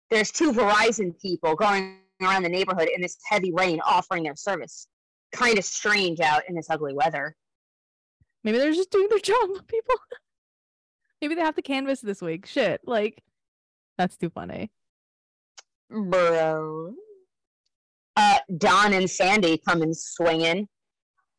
There's 0.10 0.32
two 0.32 0.52
Verizon 0.52 1.20
people 1.22 1.56
going 1.56 1.98
around 2.22 2.44
the 2.44 2.50
neighborhood 2.50 2.90
in 2.94 3.02
this 3.02 3.18
heavy 3.30 3.52
rain 3.52 3.80
offering 3.86 4.24
their 4.24 4.36
service. 4.36 4.88
kind 5.32 5.58
of 5.58 5.64
strange 5.64 6.20
out 6.20 6.44
in 6.50 6.56
this 6.56 6.70
ugly 6.70 6.94
weather. 6.94 7.36
Maybe 8.44 8.58
they're 8.58 8.74
just 8.74 8.92
doing 8.92 9.08
their 9.10 9.20
job, 9.20 9.50
people. 9.68 9.96
Maybe 11.22 11.36
they 11.36 11.42
have 11.42 11.56
to 11.56 11.62
canvas 11.62 12.02
this 12.02 12.22
week. 12.22 12.46
Shit, 12.46 12.82
like 12.86 13.22
that's 13.98 14.18
too 14.18 14.30
funny. 14.30 14.72
Bro. 15.90 16.94
Uh, 18.18 18.40
Don 18.58 18.94
and 18.94 19.10
Sandy 19.10 19.62
come 19.66 19.82
in 19.82 19.94
swinging. 19.94 20.68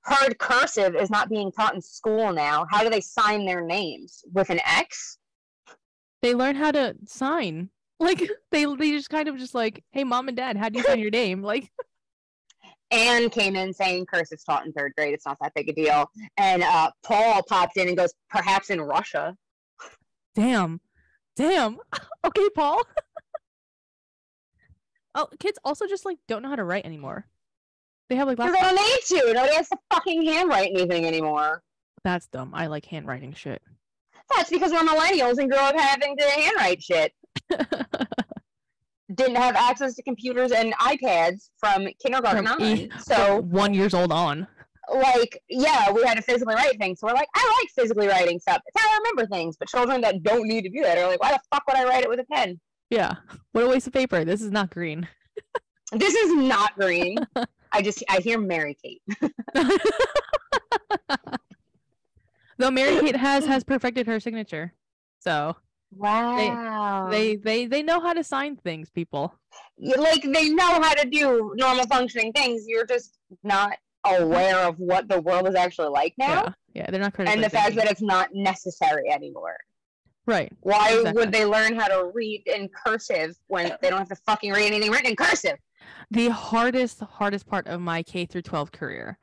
Heard 0.04 0.38
cursive 0.38 0.94
is 0.96 1.10
not 1.10 1.28
being 1.28 1.52
taught 1.52 1.74
in 1.74 1.82
school 1.82 2.32
now. 2.32 2.66
How 2.70 2.82
do 2.82 2.90
they 2.90 3.00
sign 3.00 3.44
their 3.44 3.64
names? 3.64 4.22
With 4.32 4.50
an 4.50 4.60
X? 4.64 5.18
They 6.22 6.34
learn 6.34 6.56
how 6.56 6.70
to 6.72 6.96
sign. 7.06 7.70
Like 8.00 8.28
they 8.50 8.64
they 8.64 8.90
just 8.90 9.10
kind 9.10 9.28
of 9.28 9.38
just 9.38 9.54
like, 9.54 9.84
hey, 9.92 10.02
mom 10.02 10.26
and 10.26 10.36
dad, 10.36 10.56
how 10.56 10.68
do 10.68 10.76
you 10.76 10.84
sign 10.84 10.98
your 10.98 11.12
name? 11.12 11.40
Like 11.40 11.70
Anne 12.90 13.30
came 13.30 13.54
in 13.54 13.72
saying 13.72 14.06
cursive's 14.06 14.42
taught 14.42 14.66
in 14.66 14.72
third 14.72 14.92
grade. 14.96 15.14
It's 15.14 15.24
not 15.24 15.38
that 15.40 15.54
big 15.54 15.68
a 15.68 15.72
deal. 15.72 16.10
And 16.36 16.64
uh, 16.64 16.90
Paul 17.04 17.44
popped 17.48 17.76
in 17.76 17.86
and 17.86 17.96
goes, 17.96 18.12
perhaps 18.28 18.70
in 18.70 18.80
Russia. 18.80 19.36
damn, 20.34 20.80
damn. 21.36 21.78
okay, 22.24 22.48
Paul. 22.56 22.82
oh, 25.14 25.28
kids 25.38 25.60
also 25.64 25.86
just 25.86 26.04
like 26.04 26.18
don't 26.26 26.42
know 26.42 26.48
how 26.48 26.56
to 26.56 26.64
write 26.64 26.84
anymore. 26.84 27.26
They 28.10 28.16
have 28.16 28.26
like 28.26 28.36
they 28.36 28.46
don't 28.46 28.74
need 28.74 29.20
to. 29.20 29.32
Nobody 29.32 29.54
has 29.54 29.68
to 29.68 29.78
fucking 29.92 30.26
handwrite 30.26 30.70
anything 30.74 31.06
anymore. 31.06 31.62
That's 32.02 32.26
dumb. 32.26 32.50
I 32.52 32.66
like 32.66 32.84
handwriting 32.84 33.32
shit. 33.32 33.62
That's 34.36 34.50
because 34.50 34.72
we're 34.72 34.80
millennials 34.80 35.38
and 35.38 35.50
grew 35.50 35.60
up 35.60 35.78
having 35.78 36.16
to 36.16 36.24
handwrite 36.24 36.82
shit. 36.82 37.12
Didn't 39.14 39.36
have 39.36 39.56
access 39.56 39.94
to 39.96 40.02
computers 40.02 40.52
and 40.52 40.72
iPads 40.74 41.50
from 41.58 41.86
kindergarten 42.02 42.46
From 42.46 42.62
on. 42.62 42.62
e- 42.62 42.90
so, 43.00 43.42
one 43.42 43.74
years 43.74 43.92
old 43.94 44.10
on. 44.10 44.46
like, 44.94 45.38
yeah, 45.50 45.90
we 45.92 46.02
had 46.02 46.14
to 46.16 46.22
physically 46.22 46.54
write 46.54 46.78
things. 46.78 46.98
So 47.00 47.06
we're 47.08 47.12
like, 47.14 47.28
I 47.34 47.58
like 47.60 47.68
physically 47.74 48.08
writing 48.08 48.40
stuff. 48.40 48.62
It's 48.66 48.82
how 48.82 48.88
I 48.88 48.98
remember 48.98 49.26
things. 49.26 49.56
But 49.58 49.68
children 49.68 50.00
that 50.00 50.22
don't 50.22 50.46
need 50.48 50.62
to 50.62 50.70
do 50.70 50.82
that 50.82 50.96
are 50.98 51.06
like, 51.08 51.20
why 51.22 51.32
the 51.32 51.40
fuck 51.52 51.62
would 51.66 51.76
I 51.76 51.84
write 51.84 52.04
it 52.04 52.08
with 52.08 52.20
a 52.20 52.24
pen? 52.32 52.58
Yeah. 52.90 53.14
What 53.52 53.64
a 53.64 53.68
waste 53.68 53.86
of 53.86 53.92
paper. 53.92 54.24
This 54.24 54.40
is 54.42 54.50
not 54.50 54.70
green. 54.70 55.08
This 55.94 56.14
is 56.14 56.32
not 56.34 56.74
green. 56.74 57.18
I 57.72 57.82
just 57.82 58.02
I 58.08 58.20
hear 58.20 58.38
Mary 58.38 58.78
Kate. 58.82 59.02
Though 62.62 62.70
Mary 62.70 63.00
Kate 63.00 63.16
has 63.16 63.44
has 63.46 63.64
perfected 63.72 64.06
her 64.06 64.20
signature. 64.20 64.72
So 65.18 65.56
Wow. 65.94 67.08
they 67.10 67.34
they 67.36 67.66
they 67.66 67.82
know 67.82 68.00
how 68.00 68.12
to 68.12 68.22
sign 68.22 68.56
things, 68.56 68.88
people. 68.88 69.34
Like 69.78 70.22
they 70.22 70.48
know 70.48 70.80
how 70.80 70.94
to 70.94 71.08
do 71.08 71.52
normal 71.56 71.86
functioning 71.86 72.32
things. 72.32 72.64
You're 72.68 72.86
just 72.86 73.18
not 73.42 73.76
aware 74.06 74.58
of 74.60 74.78
what 74.78 75.08
the 75.08 75.20
world 75.20 75.48
is 75.48 75.56
actually 75.56 75.88
like 75.88 76.14
now. 76.18 76.44
Yeah. 76.44 76.52
Yeah, 76.74 76.90
they're 76.90 77.00
not 77.00 77.14
and 77.18 77.42
the 77.44 77.50
fact 77.50 77.74
that 77.74 77.90
it's 77.90 78.00
not 78.00 78.30
necessary 78.32 79.10
anymore. 79.10 79.56
Right. 80.24 80.52
Why 80.60 80.92
Exactly. 80.94 81.12
would 81.20 81.32
they 81.32 81.44
learn 81.44 81.74
how 81.74 81.88
to 81.88 82.10
read 82.14 82.44
in 82.46 82.68
cursive 82.68 83.36
when 83.48 83.72
they 83.82 83.90
don't 83.90 83.98
have 83.98 84.08
to 84.08 84.16
fucking 84.24 84.52
read 84.52 84.68
anything 84.68 84.90
written 84.92 85.10
in 85.10 85.16
cursive? 85.16 85.58
The 86.12 86.28
hardest 86.28 87.00
hardest 87.00 87.46
part 87.46 87.66
of 87.66 87.80
my 87.80 88.04
K 88.04 88.24
through 88.24 88.42
12 88.42 88.70
career 88.70 89.18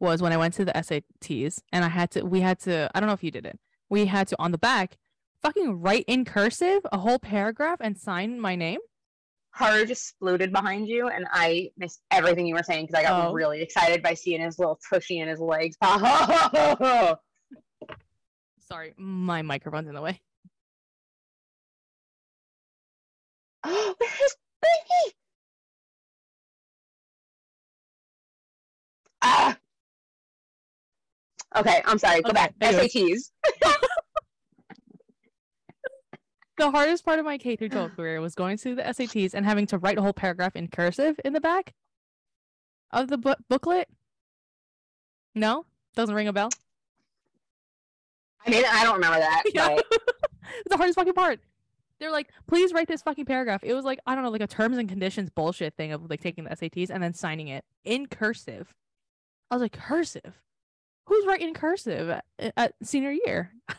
was 0.00 0.20
when 0.22 0.32
I 0.32 0.36
went 0.36 0.54
to 0.54 0.64
the 0.64 0.72
SATs 0.72 1.60
and 1.72 1.84
I 1.84 1.88
had 1.88 2.10
to 2.12 2.22
we 2.24 2.40
had 2.40 2.58
to 2.60 2.90
I 2.94 3.00
don't 3.00 3.06
know 3.08 3.14
if 3.14 3.22
you 3.24 3.30
did 3.30 3.46
it. 3.46 3.58
We 3.88 4.06
had 4.06 4.28
to 4.28 4.36
on 4.38 4.52
the 4.52 4.58
back 4.58 4.98
fucking 5.42 5.80
write 5.80 6.04
in 6.08 6.24
cursive 6.24 6.80
a 6.90 6.98
whole 6.98 7.18
paragraph 7.18 7.78
and 7.80 7.98
sign 7.98 8.40
my 8.40 8.56
name. 8.56 8.80
Haru 9.50 9.86
just 9.86 10.14
splooted 10.18 10.50
behind 10.50 10.88
you, 10.88 11.06
and 11.08 11.26
I 11.30 11.70
missed 11.76 12.00
everything 12.10 12.44
you 12.46 12.56
were 12.56 12.64
saying 12.64 12.86
because 12.86 12.98
I 12.98 13.02
got 13.04 13.28
Oh. 13.28 13.32
really 13.32 13.62
excited 13.62 14.02
by 14.02 14.14
seeing 14.14 14.40
his 14.40 14.58
little 14.58 14.80
tushy 14.90 15.20
and 15.20 15.30
his 15.30 15.38
legs. 15.38 15.76
Sorry, 18.58 18.94
my 18.96 19.42
microphone's 19.42 19.86
in 19.86 19.94
the 19.94 20.02
way. 20.02 20.20
Okay, 31.56 31.82
I'm 31.84 31.98
sorry. 31.98 32.20
Go 32.22 32.30
Okay, 32.30 32.34
back. 32.34 32.54
anyways. 32.60 32.92
SATs. 32.94 33.30
The 36.56 36.70
hardest 36.70 37.04
part 37.04 37.18
of 37.18 37.24
my 37.24 37.36
K 37.36 37.56
through 37.56 37.70
12 37.70 37.96
career 37.96 38.20
was 38.20 38.36
going 38.36 38.58
through 38.58 38.76
the 38.76 38.82
SATs 38.82 39.34
and 39.34 39.44
having 39.44 39.66
to 39.66 39.78
write 39.78 39.98
a 39.98 40.02
whole 40.02 40.12
paragraph 40.12 40.54
in 40.54 40.68
cursive 40.68 41.18
in 41.24 41.32
the 41.32 41.40
back 41.40 41.74
of 42.92 43.08
the 43.08 43.18
bu- 43.18 43.34
booklet. 43.48 43.88
No, 45.34 45.66
doesn't 45.96 46.14
ring 46.14 46.28
a 46.28 46.32
bell. 46.32 46.50
I 48.46 48.50
mean, 48.50 48.62
I 48.70 48.84
don't 48.84 48.94
remember 48.94 49.18
that. 49.18 49.42
Yeah. 49.52 49.74
But 49.74 49.84
it's 50.60 50.68
the 50.70 50.76
hardest 50.76 50.94
fucking 50.96 51.14
part. 51.14 51.40
They're 51.98 52.12
like, 52.12 52.30
please 52.46 52.72
write 52.72 52.86
this 52.86 53.02
fucking 53.02 53.24
paragraph. 53.24 53.64
It 53.64 53.74
was 53.74 53.84
like, 53.84 53.98
I 54.06 54.14
don't 54.14 54.22
know, 54.22 54.30
like 54.30 54.40
a 54.40 54.46
terms 54.46 54.78
and 54.78 54.88
conditions 54.88 55.30
bullshit 55.30 55.74
thing 55.76 55.90
of 55.90 56.08
like 56.08 56.20
taking 56.20 56.44
the 56.44 56.50
SATs 56.50 56.88
and 56.90 57.02
then 57.02 57.14
signing 57.14 57.48
it 57.48 57.64
in 57.84 58.06
cursive. 58.06 58.72
I 59.50 59.56
was 59.56 59.62
like, 59.62 59.72
cursive? 59.72 60.40
Who's 61.06 61.26
writing 61.26 61.54
cursive 61.54 62.20
at, 62.38 62.74
senior 62.82 63.12
year? 63.12 63.52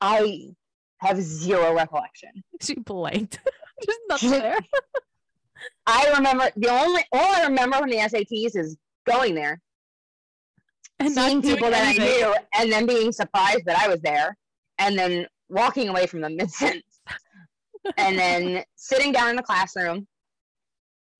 I 0.00 0.54
have 0.98 1.20
zero 1.20 1.74
recollection. 1.74 2.30
She 2.62 2.76
blanked. 2.76 3.40
Just 3.84 3.98
nothing 4.08 4.30
there. 4.30 4.58
I 5.86 6.12
remember 6.16 6.50
the 6.56 6.68
only 6.68 7.02
all 7.12 7.34
I 7.34 7.44
remember 7.44 7.76
from 7.78 7.90
the 7.90 7.96
SATs 7.96 8.56
is 8.56 8.76
going 9.06 9.34
there, 9.34 9.60
And 10.98 11.12
seeing 11.12 11.42
people 11.42 11.70
that 11.70 11.86
I 11.86 11.92
knew, 11.92 12.34
and 12.54 12.72
then 12.72 12.86
being 12.86 13.12
surprised 13.12 13.64
that 13.66 13.78
I 13.78 13.88
was 13.88 14.00
there, 14.00 14.36
and 14.78 14.98
then 14.98 15.26
walking 15.48 15.88
away 15.88 16.06
from 16.06 16.20
them 16.20 16.36
mid 16.36 16.50
sentence, 16.50 17.00
and 17.96 18.18
then 18.18 18.64
sitting 18.76 19.12
down 19.12 19.30
in 19.30 19.36
the 19.36 19.42
classroom, 19.42 20.06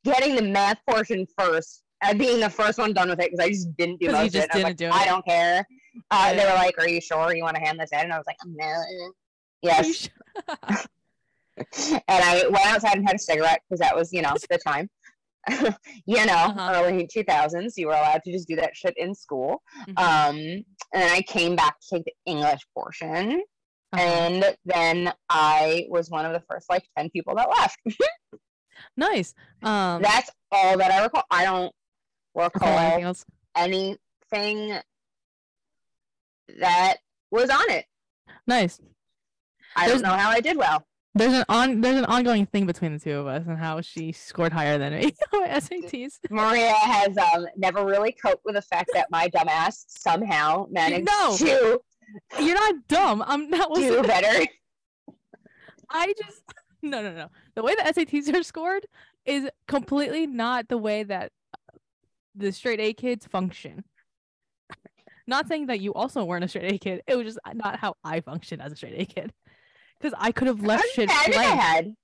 getting 0.05 0.37
the 0.37 0.43
math 0.43 0.79
portion 0.89 1.27
first, 1.39 1.83
being 2.13 2.41
the 2.41 2.51
first 2.51 2.79
one 2.79 2.93
done 2.93 3.09
with 3.09 3.21
it 3.21 3.31
because 3.31 3.45
I 3.45 3.49
just 3.49 3.75
didn't 3.77 4.01
do 4.01 4.11
most 4.13 4.35
of 4.35 4.43
it. 4.43 4.51
I 4.53 4.57
was 4.59 4.65
didn't 4.65 4.77
do 4.79 4.89
like, 4.91 5.01
I 5.01 5.05
it. 5.05 5.09
don't 5.09 5.25
care. 5.25 5.67
Uh, 6.11 6.35
They 6.35 6.45
were 6.45 6.53
like, 6.55 6.77
"Are 6.79 6.89
you 6.89 7.01
sure 7.01 7.35
you 7.35 7.43
want 7.43 7.57
to 7.57 7.63
hand 7.63 7.79
this 7.81 7.91
in?" 7.93 8.01
And 8.01 8.13
I 8.13 8.19
was 8.19 8.27
like, 8.27 8.37
"No." 8.45 9.13
Yes. 9.63 10.09
and 11.57 12.03
I 12.09 12.43
went 12.51 12.67
outside 12.67 12.97
and 12.97 13.07
had 13.07 13.17
a 13.17 13.19
cigarette 13.19 13.61
because 13.69 13.81
that 13.81 13.95
was, 13.97 14.13
you 14.13 14.23
know, 14.23 14.35
the 14.51 14.59
time. 14.59 14.91
you 16.07 16.25
know, 16.27 16.33
Uh-huh. 16.35 16.73
early 16.85 17.07
2000s, 17.07 17.75
you 17.77 17.87
were 17.87 17.93
allowed 17.93 18.23
to 18.25 18.33
just 18.33 18.49
do 18.49 18.57
that 18.57 18.75
shit 18.75 18.95
in 18.97 19.15
school. 19.15 19.63
Mhm. 19.89 19.99
Um, 19.99 20.37
and 20.37 20.65
then 21.03 21.11
I 21.11 21.23
came 21.23 21.55
back 21.55 21.79
to 21.81 21.97
take 21.97 22.05
the 22.05 22.13
English 22.27 22.61
portion, 22.75 23.43
Uh-huh. 23.93 24.03
and 24.03 24.57
then 24.65 25.13
I 25.29 25.87
was 25.91 26.11
one 26.11 26.25
of 26.27 26.33
the 26.33 26.43
first 26.51 26.69
like 26.71 26.85
10 26.99 27.11
people 27.11 27.35
that 27.37 27.49
left. 27.49 27.79
nice. 28.97 29.35
Um, 29.63 30.03
That's 30.03 30.31
all 30.51 30.77
that 30.79 30.91
I 30.91 31.03
recall. 31.05 31.25
I 31.31 31.45
don't 31.45 31.73
recall 32.35 32.69
anything 32.69 32.97
recall 32.97 33.09
else? 33.09 33.25
anything 33.57 34.79
that 36.61 36.97
was 37.31 37.51
on 37.51 37.71
it. 37.71 37.87
Nice. 38.47 38.81
I 39.77 39.87
There's- 39.87 40.03
don't 40.03 40.11
know 40.11 40.17
how 40.17 40.31
I 40.31 40.41
did 40.41 40.57
well. 40.57 40.87
There's 41.17 41.33
an 41.33 41.45
on 41.49 41.81
there's 41.81 41.97
an 41.97 42.07
ongoing 42.07 42.45
thing 42.47 42.67
between 42.67 42.93
the 42.93 42.99
two 42.99 43.17
of 43.21 43.29
us 43.29 43.47
and 43.47 43.57
how 43.57 43.81
she 43.81 44.11
scored 44.11 44.53
higher 44.53 44.79
than 44.79 44.95
me 44.95 45.15
on 45.33 45.47
SATs. 45.49 46.19
Maria 46.29 46.73
has 46.73 47.17
um, 47.17 47.47
never 47.57 47.85
really 47.87 48.11
coped 48.11 48.45
with 48.45 48.57
the 48.57 48.63
fact 48.63 48.91
that 48.95 49.07
my 49.13 49.29
dumbass 49.29 49.85
somehow 49.87 50.67
managed 50.73 51.07
No. 51.07 51.37
to 51.37 51.81
You're 52.41 52.55
not 52.57 52.75
dumb. 52.89 53.23
I'm 53.29 53.49
not. 53.49 53.73
do 53.77 54.03
better. 54.07 54.45
I 55.89 56.13
just 56.21 56.43
no 56.83 57.01
no 57.01 57.13
no. 57.15 57.29
The 57.55 57.63
way 57.63 57.77
the 57.77 57.83
SATs 57.83 58.35
are 58.35 58.43
scored 58.43 58.85
is 59.25 59.49
completely 59.69 60.27
not 60.27 60.67
the 60.67 60.79
way 60.79 61.05
that 61.05 61.31
the 62.35 62.53
straight 62.53 62.81
A 62.81 62.93
kids 62.93 63.27
function. 63.27 63.85
Not 65.27 65.49
saying 65.49 65.67
that 65.67 65.81
you 65.81 65.95
also 65.95 66.25
weren't 66.25 66.45
a 66.45 66.49
straight 66.49 66.73
A 66.73 66.79
kid. 66.79 67.03
It 67.07 67.17
was 67.17 67.27
just 67.27 67.39
not 67.55 67.79
how 67.79 67.95
I 68.05 68.21
functioned 68.21 68.61
as 68.61 68.73
a 68.73 68.77
straight 68.77 69.01
A 69.01 69.05
kid. 69.07 69.33
Because 69.99 70.15
I 70.19 70.33
could 70.33 70.49
have 70.49 70.63
left 70.63 70.85
shit 70.93 71.09
I 71.11 71.25
think 71.25 71.37
I 71.37 71.45
blank. 71.45 71.61
had. 71.61 71.95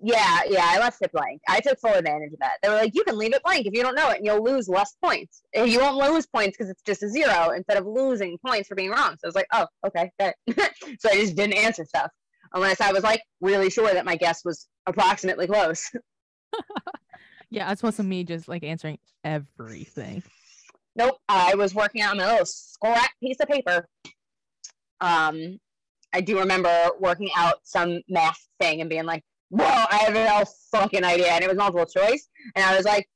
Yeah, 0.00 0.40
yeah, 0.48 0.66
I 0.68 0.78
left 0.78 0.98
it 1.02 1.10
blank. 1.12 1.40
I 1.48 1.60
took 1.60 1.80
full 1.80 1.92
advantage 1.92 2.32
of 2.32 2.38
that. 2.40 2.58
They 2.62 2.68
were 2.68 2.74
like, 2.74 2.94
you 2.94 3.04
can 3.04 3.16
leave 3.16 3.32
it 3.34 3.42
blank 3.42 3.66
if 3.66 3.74
you 3.74 3.82
don't 3.82 3.94
know 3.94 4.10
it, 4.10 4.18
and 4.18 4.26
you'll 4.26 4.44
lose 4.44 4.68
less 4.68 4.94
points. 5.02 5.42
You 5.54 5.80
won't 5.80 5.96
lose 5.96 6.26
points 6.26 6.56
because 6.56 6.70
it's 6.70 6.82
just 6.82 7.02
a 7.02 7.08
zero 7.08 7.50
instead 7.50 7.78
of 7.78 7.86
losing 7.86 8.36
points 8.46 8.68
for 8.68 8.74
being 8.74 8.90
wrong. 8.90 9.12
So 9.12 9.24
I 9.24 9.28
was 9.28 9.34
like, 9.34 9.46
oh, 9.52 9.66
okay, 9.86 10.10
so 11.00 11.08
I 11.10 11.14
just 11.14 11.36
didn't 11.36 11.54
answer 11.54 11.84
stuff 11.84 12.10
unless 12.52 12.80
I 12.80 12.92
was 12.92 13.02
like 13.02 13.22
really 13.40 13.70
sure 13.70 13.92
that 13.92 14.04
my 14.04 14.16
guess 14.16 14.44
was 14.44 14.68
approximately 14.86 15.46
close. 15.46 15.90
Yeah, 17.54 17.68
as 17.68 17.78
opposed 17.78 17.98
to 17.98 18.02
me 18.02 18.24
just 18.24 18.48
like 18.48 18.64
answering 18.64 18.98
everything. 19.22 20.24
Nope, 20.96 21.18
I 21.28 21.54
was 21.54 21.72
working 21.72 22.02
on 22.02 22.16
my 22.16 22.26
little 22.26 22.46
scrap 22.46 23.10
piece 23.20 23.36
of 23.40 23.48
paper. 23.48 23.86
Um, 25.00 25.60
I 26.12 26.20
do 26.20 26.40
remember 26.40 26.90
working 26.98 27.30
out 27.36 27.60
some 27.62 28.00
math 28.08 28.48
thing 28.60 28.80
and 28.80 28.90
being 28.90 29.04
like, 29.04 29.22
"Whoa, 29.50 29.64
I 29.66 29.98
have 29.98 30.14
no 30.14 30.44
fucking 30.72 31.04
idea," 31.04 31.28
and 31.28 31.44
it 31.44 31.48
was 31.48 31.56
multiple 31.56 31.86
choice, 31.86 32.28
and 32.56 32.64
I 32.64 32.76
was 32.76 32.84
like, 32.84 33.08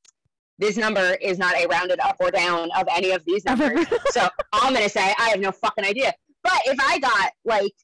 this 0.59 0.77
number 0.77 1.17
is 1.21 1.39
not 1.39 1.57
a 1.57 1.67
rounded 1.67 1.99
up 1.99 2.17
or 2.21 2.31
down 2.31 2.69
of 2.77 2.87
any 2.95 3.11
of 3.11 3.25
these 3.25 3.45
numbers. 3.45 3.87
so 4.11 4.29
I'm 4.53 4.73
gonna 4.73 4.89
say 4.89 5.15
I 5.19 5.31
have 5.31 5.41
no 5.41 5.51
fucking 5.51 5.85
idea. 5.85 6.13
But 6.45 6.61
if 6.67 6.79
I 6.81 7.01
got 7.01 7.33
like 7.45 7.75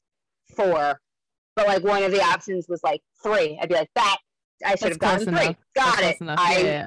four, 0.55 1.01
but 1.57 1.67
like 1.67 1.83
one 1.83 2.03
of 2.03 2.11
the 2.11 2.21
options 2.21 2.67
was 2.69 2.81
like 2.81 3.01
three, 3.21 3.59
I'd 3.61 3.69
be 3.69 3.75
like, 3.75 3.89
that 3.95 4.17
I 4.63 4.75
should 4.75 4.89
have 4.89 4.99
gotten 4.99 5.25
three. 5.27 5.41
enough. 5.45 5.55
Got 5.75 5.99
That's 5.99 6.21
it. 6.21 6.29
I 6.29 6.57
Yeah, 6.59 6.85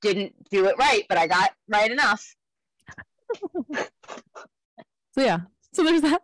didn't 0.00 0.34
do 0.50 0.66
it 0.66 0.76
right, 0.78 1.04
but 1.08 1.18
I 1.18 1.26
got 1.26 1.50
right 1.68 1.90
enough. 1.90 2.34
So 5.12 5.22
yeah. 5.24 5.40
So 5.72 5.82
there's 5.84 6.02
that. 6.02 6.22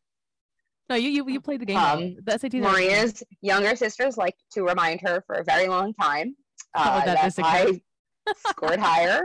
no, 0.88 0.96
you 0.96 1.10
you 1.10 1.28
you 1.28 1.40
played 1.40 1.60
the 1.60 1.66
game. 1.66 1.76
Um, 1.76 2.16
the 2.24 2.58
are- 2.58 2.60
Maria's 2.60 3.22
younger 3.40 3.74
sisters 3.76 4.16
like 4.16 4.36
to 4.52 4.62
remind 4.62 5.00
her 5.02 5.22
for 5.26 5.36
a 5.36 5.44
very 5.44 5.68
long 5.68 5.92
time 5.94 6.36
uh, 6.74 7.00
Oh, 7.02 7.06
that 7.06 7.34
that, 7.34 7.44
I 7.44 7.80
scored 8.48 8.78
higher 8.78 9.22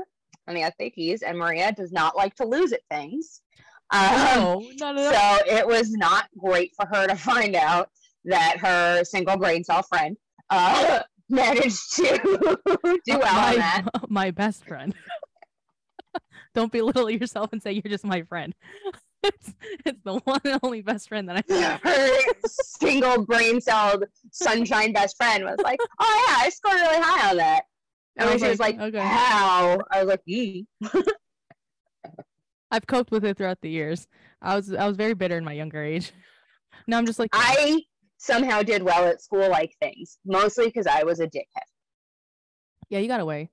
on 0.48 0.56
the 0.56 0.62
SATs, 0.62 1.22
and 1.26 1.38
Maria 1.38 1.72
does 1.72 1.92
not 1.92 2.16
like 2.16 2.36
to 2.36 2.46
lose 2.46 2.74
at 2.74 2.82
things. 2.90 3.42
Um, 3.92 4.02
No, 4.02 4.66
not 4.78 4.98
at 4.98 5.16
all. 5.16 5.38
so 5.40 5.56
it 5.56 5.68
was 5.68 5.92
not 5.92 6.28
great 6.38 6.72
for 6.76 6.88
her 6.88 7.08
to 7.08 7.16
find 7.16 7.56
out 7.56 7.90
that 8.26 8.58
her 8.58 9.04
single 9.04 9.38
brain 9.38 9.64
cell 9.64 9.84
friend 9.84 10.18
uh, 10.52 11.00
managed 11.30 11.96
to 11.96 12.20
do 13.06 13.18
well 13.20 13.34
my, 13.34 13.50
on 13.50 13.56
that. 13.56 13.88
my 14.10 14.32
best 14.32 14.66
friend. 14.66 14.94
Don't 16.54 16.72
belittle 16.72 17.10
yourself 17.10 17.54
and 17.54 17.64
say 17.64 17.72
you're 17.72 17.82
just 17.90 18.06
my 18.06 18.24
friend. 18.24 18.54
It's, 19.24 19.54
it's 19.86 20.02
the 20.04 20.20
one 20.20 20.42
and 20.44 20.60
only 20.64 20.82
best 20.82 21.08
friend 21.08 21.30
that 21.30 21.46
I 21.48 21.54
have. 21.54 21.82
Her 21.82 22.10
single 22.46 23.26
brain 23.26 23.62
celled 23.62 24.04
sunshine 24.32 24.94
best 24.94 25.16
friend 25.16 25.46
was 25.46 25.60
like, 25.64 25.80
"Oh 26.00 26.26
yeah, 26.28 26.46
I 26.46 26.50
scored 26.50 26.76
really 26.76 27.02
high 27.02 27.30
on 27.30 27.38
that." 27.38 27.64
And 28.18 28.28
I 28.28 28.32
when 28.32 28.40
she 28.40 28.48
was 28.48 28.60
like, 28.60 28.80
"Okay." 28.80 29.00
"How?" 29.00 29.80
I 29.92 30.04
was 30.04 30.10
like, 30.10 30.22
"Yee." 30.26 30.66
I've 32.72 32.88
coped 32.88 33.12
with 33.12 33.24
it 33.24 33.38
throughout 33.38 33.62
the 33.62 33.70
years. 33.70 34.08
I 34.42 34.56
was 34.56 34.74
I 34.74 34.88
was 34.88 34.98
very 34.98 35.14
bitter 35.14 35.38
in 35.38 35.46
my 35.46 35.54
younger 35.54 35.84
age. 35.84 36.12
Now 36.88 36.98
I'm 36.98 37.06
just 37.06 37.20
like 37.20 37.30
I 37.32 37.84
somehow 38.22 38.62
did 38.62 38.84
well 38.84 39.06
at 39.08 39.22
school 39.22 39.50
like 39.50 39.76
things, 39.82 40.20
mostly 40.26 40.66
because 40.66 40.86
I 40.88 41.04
was 41.04 41.20
a 41.20 41.28
dickhead. 41.28 41.68
yeah, 42.90 43.00
you 43.00 43.08
got 43.08 43.20
away 43.20 43.50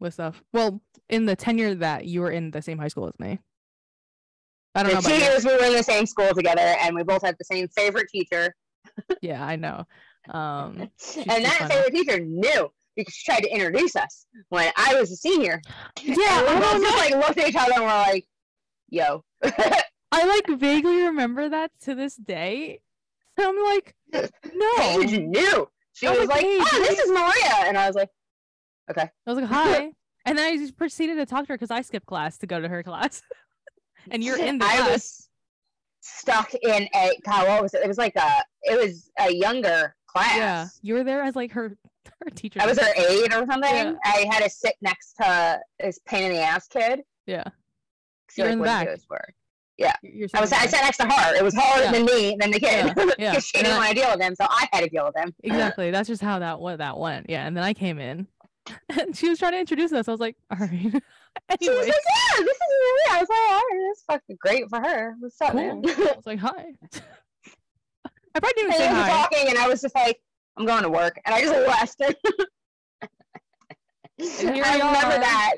with 0.00 0.14
stuff. 0.14 0.42
Well, 0.52 0.80
in 1.08 1.26
the 1.26 1.34
tenure 1.36 1.74
that 1.76 2.04
you 2.06 2.20
were 2.20 2.30
in 2.30 2.50
the 2.52 2.62
same 2.62 2.78
high 2.78 2.88
school 2.88 3.06
as 3.08 3.18
me. 3.18 3.38
I 4.74 4.82
don't 4.82 4.90
The 4.90 4.94
know 4.96 5.00
two 5.02 5.14
you. 5.14 5.20
years 5.30 5.44
we 5.44 5.52
were 5.56 5.64
in 5.64 5.72
the 5.72 5.82
same 5.82 6.06
school 6.06 6.32
together, 6.34 6.60
and 6.80 6.94
we 6.96 7.02
both 7.02 7.22
had 7.22 7.36
the 7.38 7.44
same 7.44 7.68
favorite 7.68 8.08
teacher. 8.10 8.54
Yeah, 9.22 9.44
I 9.44 9.56
know. 9.56 9.84
Um, 10.30 10.76
and 11.26 11.44
that 11.44 11.68
favorite 11.68 11.92
teacher 11.92 12.20
knew 12.20 12.70
because 12.94 13.12
she 13.14 13.24
tried 13.24 13.40
to 13.42 13.48
introduce 13.50 13.96
us 13.96 14.26
when 14.50 14.70
I 14.76 14.94
was 14.94 15.10
a 15.10 15.16
senior. 15.16 15.60
yeah, 16.02 16.14
I 16.18 16.42
both 16.60 16.60
don't 16.60 16.82
know. 16.82 16.88
just 16.90 16.98
like 16.98 17.26
looked 17.26 17.38
at 17.38 17.48
each 17.48 17.56
other 17.56 17.72
and 17.74 17.82
were 17.82 17.88
like, 17.88 18.26
"Yo." 18.90 19.24
I 20.12 20.26
like 20.26 20.46
vaguely 20.60 21.02
remember 21.02 21.48
that 21.48 21.72
to 21.82 21.94
this 21.96 22.14
day. 22.14 22.80
I'm 23.38 23.62
like, 23.64 23.94
no. 24.12 24.72
Paige 24.76 25.18
knew. 25.20 25.68
She 25.92 26.08
was 26.08 26.18
like, 26.18 26.28
like, 26.28 26.40
"Paige, 26.40 26.60
"Oh, 26.60 26.86
this 26.88 26.98
is 26.98 27.10
Maria," 27.10 27.68
and 27.68 27.78
I 27.78 27.86
was 27.86 27.94
like, 27.94 28.10
"Okay." 28.90 29.08
I 29.26 29.30
was 29.32 29.38
like, 29.40 29.48
hi. 29.50 29.92
And 30.26 30.38
then 30.38 30.52
I 30.52 30.56
just 30.56 30.76
proceeded 30.76 31.16
to 31.16 31.26
talk 31.26 31.46
to 31.46 31.52
her 31.52 31.54
because 31.54 31.70
I 31.70 31.82
skipped 31.82 32.06
class 32.06 32.38
to 32.38 32.46
go 32.46 32.60
to 32.60 32.68
her 32.68 32.82
class. 32.82 33.22
and 34.10 34.22
you're 34.22 34.38
in 34.38 34.58
the 34.58 34.64
I 34.64 34.76
class. 34.78 34.90
was 34.90 35.28
stuck 36.00 36.54
in 36.54 36.88
a 36.94 37.10
God, 37.24 37.48
what 37.48 37.62
was 37.62 37.74
it? 37.74 37.82
It 37.84 37.88
was 37.88 37.98
like 37.98 38.16
a 38.16 38.42
it 38.62 38.78
was 38.80 39.10
a 39.20 39.32
younger 39.32 39.94
class. 40.06 40.36
Yeah, 40.36 40.66
you 40.82 40.94
were 40.94 41.04
there 41.04 41.22
as 41.22 41.36
like 41.36 41.52
her 41.52 41.76
her 42.24 42.30
teacher. 42.30 42.60
I 42.60 42.66
was 42.66 42.78
her 42.78 42.92
aide 42.96 43.32
or 43.32 43.46
something. 43.46 43.62
Yeah. 43.62 43.94
I 44.04 44.26
had 44.30 44.42
to 44.42 44.50
sit 44.50 44.74
next 44.80 45.14
to 45.20 45.60
this 45.78 46.00
pain 46.06 46.24
in 46.24 46.32
the 46.32 46.40
ass 46.40 46.66
kid. 46.68 47.02
Yeah. 47.26 47.44
You're 48.36 48.46
like, 48.46 48.52
in 48.54 48.58
the 48.58 48.64
back. 48.64 48.88
Do 49.78 49.84
his 49.84 49.90
work. 49.92 49.96
you're- 50.02 50.18
you're 50.18 50.28
I 50.34 50.40
was 50.40 50.52
I 50.52 50.66
sat 50.66 50.84
next 50.84 50.96
to 50.98 51.04
her. 51.06 51.34
It 51.36 51.42
was 51.44 51.54
harder 51.54 51.84
Yeah. 51.84 51.92
than 51.92 52.04
me 52.04 52.36
than 52.40 52.50
the 52.50 52.60
kid. 52.60 52.86
Yeah, 52.86 52.92
because 52.94 53.14
yeah. 53.18 53.38
she 53.38 53.58
And 53.58 53.64
didn't 53.66 53.78
want 53.78 53.88
to 53.90 53.94
deal 53.94 54.10
with 54.10 54.20
him, 54.20 54.34
so 54.34 54.46
I 54.48 54.68
had 54.72 54.80
to 54.84 54.88
deal 54.90 55.04
with 55.06 55.16
him. 55.16 55.34
Exactly. 55.42 55.90
That's 55.90 56.08
just 56.08 56.22
how 56.22 56.38
that 56.38 56.60
what 56.60 56.78
that 56.78 56.98
went. 56.98 57.28
Yeah, 57.28 57.46
and 57.46 57.56
then 57.56 57.64
I 57.64 57.72
came 57.74 57.98
in, 57.98 58.26
and 58.98 59.16
she 59.16 59.28
was 59.28 59.38
trying 59.38 59.52
to 59.52 59.58
introduce 59.58 59.92
us. 59.92 60.08
I 60.08 60.10
was 60.10 60.20
like, 60.20 60.36
all 60.50 60.58
right. 60.58 60.70
She 61.60 61.68
was 61.68 61.78
like, 61.78 61.88
"Yeah, 61.88 62.44
this 62.44 62.56
is 62.56 62.60
me. 62.70 63.10
I 63.10 63.18
was 63.18 63.28
like, 63.28 63.38
"All 63.50 63.56
right, 63.58 63.84
that's 63.88 64.04
fucking 64.06 64.36
great 64.40 64.68
for 64.70 64.78
her. 64.80 65.16
What's 65.18 65.40
up, 65.40 65.50
cool. 65.50 65.60
man?" 65.60 65.82
I 65.84 66.12
was 66.14 66.26
like, 66.26 66.38
hi. 66.38 66.48
I 68.36 68.40
probably 68.40 68.52
didn't 68.54 68.72
and 68.74 68.74
say 68.80 68.86
hi. 68.86 69.08
talking, 69.08 69.48
and 69.48 69.58
I 69.58 69.66
was 69.66 69.80
just 69.80 69.96
like, 69.96 70.20
"I'm 70.56 70.64
going 70.64 70.84
to 70.84 70.90
work," 70.90 71.18
and 71.26 71.34
I 71.34 71.40
just 71.40 71.98
left. 71.98 72.14
here 74.16 74.64
I 74.64 74.76
remember 74.76 75.18
that. 75.18 75.54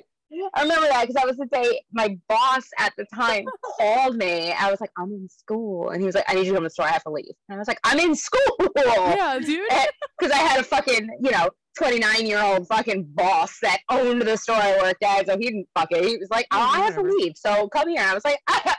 I 0.55 0.63
remember 0.63 0.87
that 0.89 1.03
because 1.03 1.15
that 1.15 1.27
was 1.27 1.37
the 1.37 1.47
day 1.47 1.81
my 1.93 2.17
boss 2.29 2.65
at 2.79 2.93
the 2.97 3.07
time 3.15 3.45
called 3.79 4.17
me. 4.17 4.53
I 4.53 4.71
was 4.71 4.81
like, 4.81 4.91
"I'm 4.99 5.13
in 5.13 5.29
school," 5.29 5.91
and 5.91 6.01
he 6.01 6.07
was 6.07 6.15
like, 6.15 6.25
"I 6.29 6.35
need 6.35 6.47
you 6.47 6.53
to 6.53 6.57
come 6.57 6.63
to 6.63 6.67
the 6.67 6.71
store. 6.71 6.87
I 6.87 6.93
have 6.93 7.05
to 7.05 7.11
leave." 7.11 7.35
And 7.49 7.57
I 7.57 7.59
was 7.59 7.69
like, 7.69 7.81
"I'm 7.85 7.99
in 7.99 8.15
school." 8.15 8.41
Yeah, 8.77 9.39
dude. 9.39 9.67
Eh, 9.71 9.87
because 10.19 10.33
I 10.33 10.39
had 10.39 10.61
a 10.61 10.65
fucking, 10.65 11.09
you 11.21 11.31
know, 11.31 11.51
29 11.77 12.27
year 12.27 12.43
old 12.43 12.67
fucking 12.69 13.05
boss 13.15 13.59
that 13.61 13.81
owned 13.91 14.23
the 14.23 14.37
store 14.37 14.57
I 14.57 14.79
worked 14.79 15.03
at. 15.03 15.27
So 15.27 15.37
he 15.39 15.45
didn't 15.45 15.69
fuck 15.75 15.89
it. 15.91 16.05
He 16.05 16.17
was 16.17 16.31
like, 16.31 16.47
oh, 16.53 16.59
I 16.59 16.79
have 16.79 16.95
to 16.95 17.03
mm-hmm. 17.03 17.11
leave. 17.11 17.33
So 17.37 17.69
come 17.69 17.89
here. 17.89 18.03
I 18.03 18.15
was 18.15 18.25
like, 18.25 18.39
ah, 18.49 18.77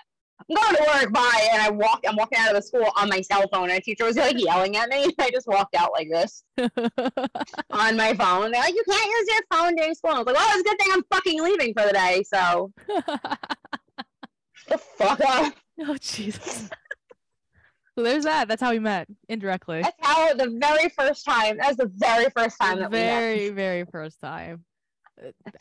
I'm 0.50 0.56
going 0.56 0.76
to 0.76 0.84
work. 1.04 1.14
Bye. 1.14 1.50
And 1.52 1.62
I 1.62 1.70
walked, 1.70 2.06
I'm 2.08 2.16
walking 2.16 2.38
out 2.40 2.50
of 2.50 2.56
the 2.56 2.62
school 2.62 2.88
on 2.96 3.10
my 3.10 3.22
cell 3.22 3.46
phone. 3.52 3.70
And 3.70 3.80
a 3.80 3.82
teacher 3.82 4.06
was 4.06 4.16
like 4.16 4.40
yelling 4.40 4.78
at 4.78 4.90
me. 4.90 5.14
I 5.20 5.30
just 5.30 5.48
walked 5.48 5.76
out 5.76 5.92
like 5.94 6.10
this 6.10 6.44
on 6.58 7.98
my 7.98 8.14
phone. 8.14 8.52
They're 8.52 8.62
like, 8.62 8.74
you 8.74 8.84
can't 8.90 9.06
use 9.12 9.28
your 9.30 9.42
phone 9.60 9.76
during 9.76 9.94
school. 9.94 10.12
I 10.12 10.18
was 10.20 10.26
like, 10.28 10.36
well, 10.36 10.48
it's 10.52 10.62
a 10.62 10.64
good 10.64 10.80
thing 10.80 10.88
I'm 10.94 11.04
fucking 11.12 11.44
leaving 11.44 11.74
for 11.74 11.86
the 11.86 11.94
day. 11.94 12.24
So 12.24 12.72
the 14.68 14.78
fuck 14.78 15.20
up. 15.22 15.54
oh 15.82 15.98
Jesus. 16.00 16.70
So 17.96 18.04
there's 18.04 18.26
that. 18.26 18.48
That's 18.48 18.62
how 18.62 18.72
we 18.72 18.80
met 18.80 19.08
indirectly. 19.28 19.82
That's 19.82 19.98
how 20.02 20.34
the 20.34 20.56
very 20.62 20.88
first 20.90 21.26
time, 21.26 21.58
that 21.58 21.68
was 21.68 21.78
the 21.78 21.92
very 21.96 22.28
first 22.36 22.56
time 22.62 22.76
The 22.78 22.82
that 22.84 22.92
we 22.92 22.98
met. 23.00 23.20
very, 23.20 23.50
very 23.50 23.86
first 23.92 24.20
time. 24.22 24.64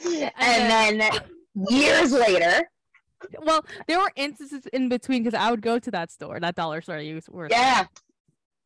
And 0.05 1.01
then 1.01 1.11
years 1.71 2.13
later, 2.13 2.61
Well, 3.41 3.65
there 3.89 3.99
were 3.99 4.13
instances 4.17 4.67
in 4.73 4.89
between 4.89 5.23
because 5.25 5.39
I 5.39 5.51
would 5.51 5.63
go 5.63 5.79
to 5.79 5.91
that 5.91 6.11
store, 6.11 6.39
that 6.41 6.55
dollar 6.55 6.81
store 6.81 6.99
you 6.99 7.21
were. 7.31 7.49
yeah, 7.51 7.87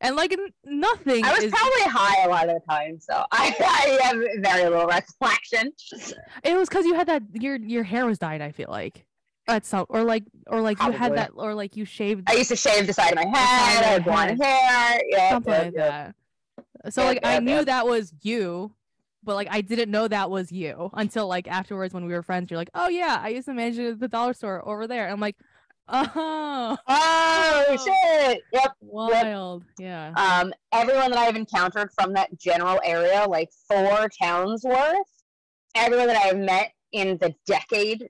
And 0.00 0.16
like 0.16 0.36
nothing 0.64 1.24
I 1.24 1.32
was 1.32 1.44
is. 1.44 1.52
probably 1.52 1.82
high 1.82 2.24
a 2.24 2.28
lot 2.28 2.48
of 2.48 2.54
the 2.56 2.60
time, 2.68 2.98
so 3.00 3.24
I, 3.32 3.54
I 3.60 3.98
have 4.06 4.16
very 4.38 4.68
little 4.68 4.86
recollection. 4.86 5.72
It 6.44 6.56
was 6.56 6.68
because 6.68 6.84
you 6.84 6.94
had 6.94 7.06
that 7.08 7.22
your 7.34 7.56
your 7.56 7.82
hair 7.84 8.06
was 8.06 8.18
dyed. 8.18 8.40
I 8.42 8.52
feel 8.52 8.68
like. 8.70 9.04
At 9.48 9.64
some 9.66 9.86
or 9.88 10.04
like 10.04 10.24
or 10.46 10.60
like 10.60 10.80
you 10.80 10.92
had 10.92 11.16
that 11.16 11.32
or 11.34 11.54
like 11.54 11.76
you 11.76 11.84
shaved 11.84 12.30
I 12.30 12.34
used 12.34 12.50
to 12.50 12.56
shave 12.56 12.86
the 12.86 12.92
side 12.92 13.10
of 13.10 13.16
my 13.16 13.22
head. 13.26 13.84
I 13.84 13.88
had 13.88 14.04
blonde 14.04 14.40
hair. 14.42 15.00
Yeah, 15.08 15.30
something 15.30 15.52
yeah, 15.52 15.62
like 15.62 15.72
yeah. 15.74 16.12
that. 16.84 16.92
So 16.94 17.02
Yep, 17.02 17.08
like 17.24 17.26
I 17.26 17.38
knew 17.40 17.64
that 17.64 17.84
was 17.86 18.12
you, 18.22 18.72
but 19.22 19.34
like 19.34 19.48
I 19.50 19.60
didn't 19.60 19.90
know 19.90 20.08
that 20.08 20.30
was 20.30 20.50
you 20.52 20.90
until 20.94 21.26
like 21.28 21.46
afterwards 21.48 21.92
when 21.94 22.06
we 22.06 22.12
were 22.12 22.22
friends. 22.22 22.50
You're 22.50 22.58
like, 22.58 22.70
oh 22.74 22.88
yeah, 22.88 23.18
I 23.22 23.28
used 23.28 23.46
to 23.46 23.54
manage 23.54 23.98
the 23.98 24.08
dollar 24.08 24.32
store 24.32 24.66
over 24.68 24.86
there. 24.86 25.04
And 25.04 25.12
I'm 25.12 25.20
like, 25.20 25.36
oh, 25.88 26.76
Oh 26.88 27.76
shit! 27.84 28.42
Yep. 28.52 28.72
wild, 28.80 29.64
yeah. 29.78 30.12
Um, 30.16 30.52
everyone 30.72 31.10
that 31.10 31.18
I've 31.18 31.36
encountered 31.36 31.90
from 31.92 32.12
that 32.14 32.36
general 32.38 32.80
area, 32.84 33.26
like 33.28 33.50
four 33.68 34.08
towns 34.22 34.64
worth, 34.64 34.96
everyone 35.74 36.06
that 36.08 36.16
I've 36.24 36.38
met 36.38 36.72
in 36.92 37.18
the 37.18 37.34
decade 37.46 38.08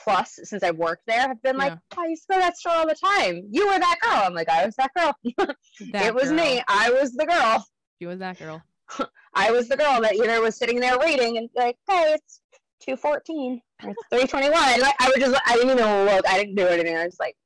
plus 0.00 0.38
since 0.44 0.62
I've 0.62 0.76
worked 0.76 1.02
there 1.06 1.20
have 1.26 1.42
been 1.42 1.56
like, 1.56 1.72
Yeah. 1.72 1.78
"Oh, 1.96 2.02
I 2.02 2.06
used 2.08 2.22
to 2.24 2.28
go 2.28 2.34
to 2.36 2.40
that 2.42 2.56
store 2.56 2.72
all 2.74 2.86
the 2.86 2.94
time. 2.94 3.42
You 3.50 3.66
were 3.66 3.78
that 3.78 3.96
girl." 4.00 4.12
I'm 4.24 4.34
like, 4.34 4.48
"I 4.48 4.64
was 4.66 4.76
that 4.76 4.90
girl. 4.96 5.14
That 5.92 6.06
it 6.06 6.14
was 6.14 6.24
girl. 6.28 6.34
me. 6.36 6.62
I 6.68 6.90
was 6.90 7.12
the 7.12 7.26
girl. 7.26 7.66
She 7.98 8.06
was 8.06 8.18
that 8.20 8.38
girl. 8.38 8.62
I 9.34 9.50
was 9.50 9.68
the 9.68 9.76
girl 9.76 10.00
that 10.00 10.14
either 10.14 10.40
was 10.40 10.56
sitting 10.56 10.80
there 10.80 10.98
reading 10.98 11.38
and 11.38 11.48
like, 11.54 11.76
hey, 11.88 12.14
it's 12.16 12.40
two 12.80 12.96
fourteen 12.96 13.60
or 13.84 13.94
three 14.10 14.26
twenty 14.26 14.50
one. 14.50 14.80
Like, 14.80 14.94
I 15.00 15.08
would 15.08 15.20
just, 15.20 15.40
I 15.46 15.54
didn't 15.56 15.78
even 15.78 16.04
look. 16.06 16.28
I 16.28 16.38
didn't 16.38 16.54
do 16.54 16.66
anything. 16.66 16.96
I 16.96 17.04
was 17.04 17.16
like, 17.20 17.36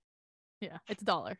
Yeah, 0.60 0.78
it's 0.88 1.02
a 1.02 1.04
dollar. 1.04 1.36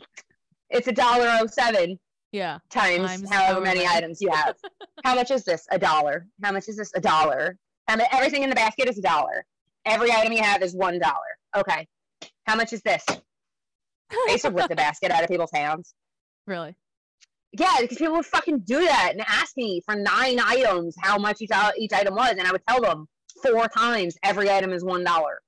it's 0.70 0.88
a 0.88 0.92
dollar 0.92 1.26
oh 1.40 1.46
seven 1.46 1.98
Yeah. 2.32 2.58
times, 2.70 3.06
Times 3.08 3.30
however 3.30 3.60
many 3.60 3.80
many. 3.80 3.90
items 3.96 4.20
you 4.20 4.30
have. 4.30 4.56
How 5.04 5.14
much 5.14 5.30
is 5.30 5.44
this? 5.44 5.66
A 5.70 5.78
dollar. 5.78 6.26
How 6.42 6.52
much 6.52 6.68
is 6.68 6.76
this? 6.76 6.90
A 6.94 7.00
dollar. 7.00 7.56
Everything 7.88 8.42
in 8.44 8.48
the 8.50 8.54
basket 8.56 8.88
is 8.88 8.98
a 8.98 9.02
dollar. 9.02 9.44
Every 9.84 10.12
item 10.12 10.32
you 10.32 10.42
have 10.42 10.62
is 10.62 10.74
one 10.74 10.98
dollar. 10.98 11.16
Okay. 11.56 11.86
How 12.46 12.54
much 12.56 12.72
is 12.72 12.82
this? 12.82 13.04
They 14.26 14.38
to 14.38 14.50
rip 14.50 14.68
the 14.68 14.74
basket 14.76 15.12
out 15.12 15.22
of 15.22 15.28
people's 15.30 15.52
hands. 15.54 15.94
really? 16.46 16.74
Yeah, 17.52 17.76
because 17.80 17.98
people 17.98 18.14
would 18.14 18.26
fucking 18.26 18.60
do 18.60 18.80
that 18.84 19.10
and 19.12 19.22
ask 19.26 19.56
me 19.56 19.80
for 19.84 19.96
nine 19.96 20.38
items 20.40 20.94
how 21.00 21.18
much 21.18 21.40
each, 21.42 21.50
uh, 21.52 21.72
each 21.76 21.92
item 21.92 22.14
was, 22.14 22.30
and 22.38 22.42
I 22.46 22.52
would 22.52 22.62
tell 22.68 22.80
them 22.80 23.08
four 23.42 23.66
times 23.68 24.16
every 24.22 24.48
item 24.50 24.72
is 24.72 24.84
one 24.84 25.02
dollar. 25.04 25.40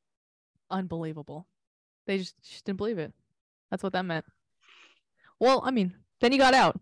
Unbelievable. 0.71 1.47
They 2.07 2.19
just, 2.19 2.35
just 2.43 2.65
didn't 2.65 2.79
believe 2.79 2.99
it. 2.99 3.13
That's 3.71 3.83
what 3.83 3.93
that 3.93 4.05
meant. 4.05 4.25
Well, 5.39 5.63
I 5.65 5.71
mean, 5.71 5.95
then 6.21 6.33
you 6.33 6.39
got 6.39 6.55
out. 6.55 6.81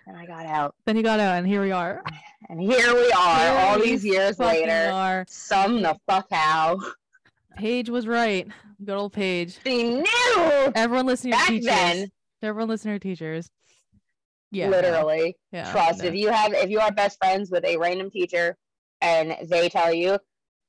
And 0.07 0.17
I 0.19 0.27
got 0.27 0.45
out. 0.45 0.75
Then 0.87 0.97
you 0.97 1.05
got 1.05 1.21
out, 1.21 1.39
and 1.39 1.47
here 1.47 1.63
we 1.63 1.71
are. 1.73 2.03
And 2.49 2.61
here 2.61 2.95
we 2.97 3.13
are, 3.13 3.39
Here 3.39 3.59
all 3.61 3.79
these 3.79 4.05
years 4.05 4.41
later. 4.41 4.91
are. 4.93 5.25
Some 5.29 5.83
the 5.83 5.97
fuck 6.09 6.27
how. 6.33 6.81
Paige 7.57 7.91
was 7.91 8.09
right. 8.09 8.49
Good 8.85 8.97
old 8.97 9.13
Paige. 9.13 9.57
She 9.63 9.85
knew 10.01 10.73
Everyone 10.75 11.07
listening. 11.07 11.33
back 11.33 11.47
teachers. 11.47 11.67
then, 11.67 12.11
Everyone 12.43 12.69
listen 12.69 12.93
to 12.93 12.99
teachers. 12.99 13.51
Yeah. 14.51 14.69
literally. 14.69 15.37
Yeah. 15.53 15.71
Trust. 15.71 16.03
no. 16.03 16.09
If 16.09 16.15
you 16.15 16.31
have 16.31 16.53
if 16.55 16.71
you 16.71 16.81
are 16.81 16.91
best 16.91 17.19
friends 17.19 17.51
with 17.51 17.65
a 17.65 17.77
random 17.77 18.11
teacher 18.11 18.57
and 19.01 19.37
they 19.49 19.69
tell 19.69 19.93
you 19.93 20.19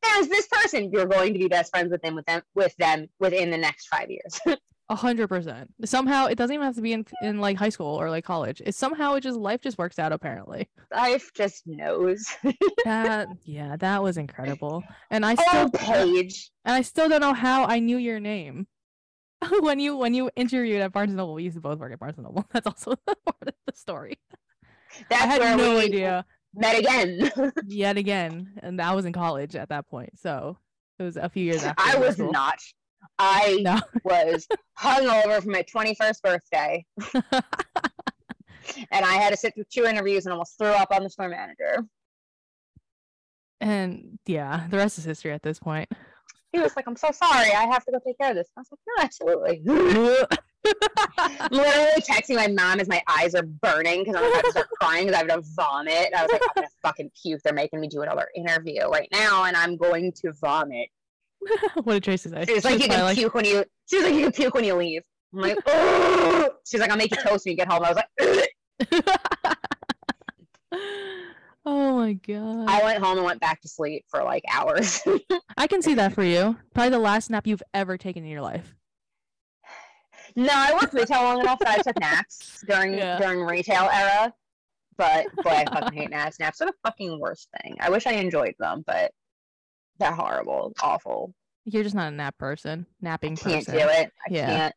there's 0.04 0.28
this 0.28 0.48
person, 0.48 0.92
you're 0.92 1.06
going 1.06 1.34
to 1.34 1.40
be 1.40 1.48
best 1.48 1.72
friends 1.72 1.92
with 1.92 2.02
them 2.02 2.16
with 2.16 2.26
them 2.26 2.42
with 2.56 2.76
them 2.78 3.08
within 3.20 3.50
the 3.50 3.58
next 3.58 3.88
five 3.88 4.10
years. 4.10 4.40
A 4.90 4.96
hundred 4.96 5.30
percent. 5.30 5.72
Somehow 5.86 6.26
it 6.26 6.38
doesn't 6.38 6.54
even 6.54 6.66
have 6.66 6.76
to 6.76 6.82
be 6.82 6.92
in 6.92 7.06
in 7.22 7.40
like 7.40 7.56
high 7.56 7.70
school 7.70 7.96
or 7.96 8.10
like 8.10 8.26
college. 8.26 8.62
It's 8.66 8.78
somehow 8.78 9.14
it 9.14 9.22
just 9.22 9.40
life 9.40 9.62
just 9.62 9.78
works 9.78 9.98
out 9.98 10.12
apparently. 10.12 10.68
Life 10.94 11.32
just 11.34 11.64
knows. 11.66 12.28
That 12.84 13.30
yeah, 13.46 13.78
that 13.78 14.04
was 14.04 14.18
incredible. 14.18 14.84
And 15.10 15.26
I 15.26 15.36
still 15.36 15.68
oh, 15.68 15.70
Paige. 15.74 16.52
and 16.66 16.76
I 16.76 16.82
still 16.82 17.08
don't 17.08 17.22
know 17.22 17.34
how 17.34 17.64
I 17.66 17.80
knew 17.80 17.98
your 17.98 18.20
name. 18.20 18.68
when 19.62 19.80
you 19.80 19.96
when 19.98 20.14
you 20.14 20.30
interviewed 20.36 20.82
at 20.82 20.92
Barnes 20.92 21.10
and 21.12 21.18
Noble, 21.18 21.34
we 21.34 21.44
used 21.44 21.56
to 21.56 21.62
both 21.62 21.80
work 21.80 21.92
at 21.94 22.00
Barnes 22.00 22.18
and 22.18 22.26
Noble. 22.26 22.46
That's 22.54 22.68
also 22.68 22.96
part 23.06 23.18
of 23.48 23.54
the 23.68 23.74
story. 23.74 24.18
That's 25.10 25.24
I 25.24 25.26
had 25.28 25.40
where 25.42 25.58
no 25.58 25.76
we 25.76 25.82
idea 25.86 26.26
met 26.54 26.78
again. 26.80 27.32
yet 27.68 27.98
again, 27.98 28.54
and 28.62 28.82
I 28.82 28.94
was 28.94 29.06
in 29.06 29.14
college 29.14 29.56
at 29.56 29.70
that 29.70 29.88
point, 29.90 30.20
so 30.20 30.58
it 31.00 31.04
was 31.04 31.18
a 31.18 31.30
few 31.30 31.44
years 31.46 31.64
after. 31.64 31.82
I 31.84 31.98
was 31.98 32.16
school. 32.16 32.32
not. 32.32 32.60
I 33.18 33.60
No. 33.62 33.80
was 34.04 34.48
hungover 34.80 35.42
for 35.42 35.50
my 35.50 35.64
21st 35.64 36.22
birthday, 36.22 36.86
and 38.92 39.06
I 39.06 39.14
had 39.14 39.32
to 39.32 39.38
sit 39.38 39.56
through 39.56 39.64
two 39.72 39.86
interviews 39.86 40.26
and 40.26 40.34
almost 40.34 40.58
threw 40.58 40.68
up 40.68 40.90
on 40.92 41.04
the 41.04 41.10
store 41.10 41.30
manager. 41.30 41.84
and 43.60 44.20
yeah, 44.26 44.68
the 44.70 44.78
rest 44.78 44.98
is 44.98 45.06
history 45.06 45.32
at 45.32 45.42
this 45.44 45.58
point. 45.60 45.90
He 46.52 46.60
was 46.60 46.76
like, 46.76 46.86
"I'm 46.88 46.96
so 46.96 47.12
sorry, 47.12 47.52
I 47.52 47.64
have 47.72 47.86
to 47.86 47.92
go 47.92 48.00
take 48.06 48.18
care 48.18 48.32
of 48.32 48.36
this." 48.36 48.50
I 48.58 48.62
was 48.62 48.68
like, 48.72 48.80
"No, 48.88 49.04
absolutely." 49.04 49.62
I'm 51.18 51.50
literally 51.52 52.02
texting 52.02 52.36
my 52.36 52.48
mom 52.48 52.80
as 52.80 52.88
my 52.88 53.02
eyes 53.08 53.36
are 53.36 53.44
burning 53.44 54.04
because 54.04 54.16
I'm 54.16 54.30
about 54.30 54.44
to 54.44 54.52
start 54.52 54.68
crying 54.80 55.08
because 55.08 55.22
I 55.22 55.32
have 55.32 55.44
to 55.44 55.50
vomit. 55.56 56.08
And 56.08 56.16
I 56.16 56.24
was 56.24 56.32
like, 56.32 56.42
I'm 56.42 56.52
gonna 56.56 56.68
fucking 56.84 57.12
puke. 57.22 57.42
They're 57.44 57.54
making 57.54 57.80
me 57.80 57.88
do 57.88 58.02
another 58.02 58.28
interview 58.36 58.88
right 58.88 59.08
now, 59.12 59.46
and 59.46 59.56
I'm 59.56 59.78
going 59.78 60.12
to 60.24 60.34
vomit. 60.34 60.90
what 61.84 61.94
did 61.94 62.04
Tracy 62.04 62.30
say? 62.30 62.46
She 62.46 62.54
was 62.54 62.66
like, 62.66 62.80
you 62.82 62.88
can 62.88 63.16
puke 63.16 63.34
when 63.34 63.46
you. 63.46 63.64
She 63.90 63.98
was 63.98 64.06
like, 64.06 64.14
you 64.14 64.22
can 64.24 64.32
puke 64.32 64.54
when 64.54 64.64
you 64.64 64.76
leave. 64.76 65.02
I'm 65.34 65.40
like, 65.40 65.58
oh. 65.68 66.50
She's 66.68 66.80
like, 66.80 66.92
I'll 66.92 66.98
make 66.98 67.12
you 67.12 67.22
toast 67.22 67.46
when 67.46 67.52
you 67.52 67.58
get 67.58 67.72
home. 67.72 67.84
I 67.84 67.94
was 67.94 67.98
like. 67.98 68.08
Oh 71.66 71.98
my 71.98 72.14
god. 72.14 72.70
I 72.70 72.84
went 72.84 73.04
home 73.04 73.18
and 73.18 73.26
went 73.26 73.40
back 73.42 73.62
to 73.62 73.68
sleep 73.68 74.06
for 74.10 74.24
like 74.24 74.44
hours. 74.52 75.02
I 75.58 75.68
can 75.68 75.82
see 75.82 75.94
that 75.96 76.14
for 76.14 76.24
you. 76.24 76.58
Probably 76.74 76.90
the 76.90 77.00
last 77.00 77.30
nap 77.30 77.48
you've 77.48 77.64
ever 77.74 77.98
taken 77.98 78.24
in 78.24 78.30
your 78.30 78.42
life. 78.42 78.74
no, 80.36 80.50
I 80.52 80.74
worked 80.74 80.94
retail 80.94 81.24
long 81.24 81.42
enough 81.42 81.60
that 81.60 81.80
I 81.80 81.82
took 81.82 82.00
naps 82.00 82.64
during 82.68 82.94
Yeah. 82.94 83.18
during 83.20 83.42
retail 83.42 83.90
era. 83.92 84.34
But 84.98 85.26
boy, 85.44 85.50
I 85.50 85.66
fucking 85.66 85.98
hate 85.98 86.10
naps. 86.12 86.40
Naps 86.40 86.62
are 86.62 86.66
the 86.68 86.74
fucking 86.84 87.20
worst 87.20 87.50
thing. 87.62 87.78
I 87.80 87.90
wish 87.90 88.06
I 88.06 88.12
enjoyed 88.14 88.54
them, 88.60 88.84
but 88.86 89.12
they're 89.98 90.12
horrible, 90.12 90.74
awful. 90.82 91.34
You're 91.66 91.84
just 91.84 91.96
not 91.96 92.12
a 92.12 92.16
nap 92.16 92.38
person. 92.38 92.86
Napping 93.02 93.34
I 93.34 93.36
can't 93.36 93.66
person. 93.66 93.74
do 93.82 93.88
it. 93.88 94.12
I 94.28 94.32
Yeah. 94.34 94.46
can't. 94.46 94.76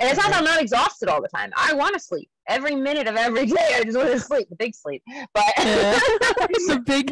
And 0.00 0.08
it's 0.08 0.16
not 0.18 0.30
that 0.30 0.38
I'm 0.38 0.44
not 0.44 0.60
exhausted 0.60 1.08
all 1.10 1.20
the 1.20 1.28
time. 1.28 1.52
I 1.56 1.74
want 1.74 1.92
to 1.94 2.00
sleep 2.00 2.28
every 2.48 2.74
minute 2.74 3.06
of 3.06 3.16
every 3.16 3.44
day. 3.58 3.74
I 3.76 3.84
just 3.84 3.96
want 3.98 4.10
to 4.10 4.18
sleep, 4.18 4.48
the 4.48 4.56
big 4.56 4.74
sleep. 4.74 5.02
But. 5.34 5.44
It's 6.52 6.70
a 6.70 6.80
big 6.80 7.08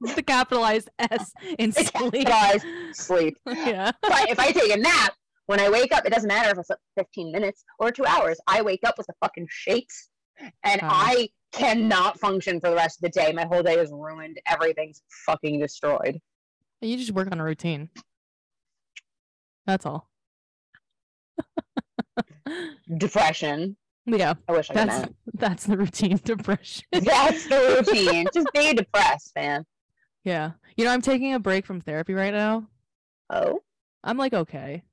the 0.00 0.22
capitalized 0.22 0.88
S 0.98 1.32
in 1.58 1.72
sleep. 1.72 2.26
capitalized 2.26 2.64
sleep. 2.94 3.36
yeah. 3.46 3.90
But 4.02 4.30
if 4.30 4.38
I 4.38 4.52
take 4.52 4.72
a 4.72 4.76
nap, 4.78 5.14
when 5.46 5.60
I 5.60 5.68
wake 5.70 5.92
up, 5.92 6.04
it 6.06 6.10
doesn't 6.12 6.28
matter 6.28 6.50
if 6.50 6.58
I 6.58 6.62
slept 6.62 6.82
15 6.98 7.32
minutes 7.32 7.64
or 7.78 7.90
two 7.90 8.04
hours. 8.06 8.38
I 8.46 8.62
wake 8.62 8.80
up 8.84 8.96
with 8.98 9.06
the 9.06 9.14
fucking 9.20 9.46
shakes, 9.50 10.08
and 10.64 10.80
Oh. 10.82 10.88
I 10.90 11.28
cannot 11.52 12.18
function 12.20 12.60
for 12.60 12.68
the 12.70 12.76
rest 12.76 12.98
of 13.02 13.10
the 13.12 13.20
day. 13.20 13.32
My 13.32 13.46
whole 13.46 13.62
day 13.62 13.76
is 13.78 13.90
ruined. 13.92 14.38
Everything's 14.46 15.02
fucking 15.24 15.58
destroyed. 15.60 16.20
You 16.80 16.96
just 16.96 17.12
work 17.12 17.28
on 17.32 17.40
a 17.40 17.44
routine. 17.44 17.88
That's 19.66 19.86
all. 19.86 20.08
Depression. 22.98 23.76
Yeah, 24.06 24.34
I 24.48 24.52
wish 24.52 24.70
I 24.70 24.74
that's 24.74 25.08
that's 25.34 25.64
the 25.64 25.76
routine 25.76 26.20
depression. 26.24 26.84
That's 26.92 27.48
the 27.48 27.84
routine. 27.84 28.26
Just 28.32 28.46
be 28.54 28.72
depressed, 28.72 29.32
man. 29.34 29.64
yeah. 30.24 30.52
You 30.76 30.84
know, 30.84 30.92
I'm 30.92 31.02
taking 31.02 31.34
a 31.34 31.40
break 31.40 31.66
from 31.66 31.80
therapy 31.80 32.14
right 32.14 32.32
now. 32.32 32.68
Oh, 33.30 33.60
I'm 34.04 34.16
like 34.16 34.32
okay. 34.32 34.84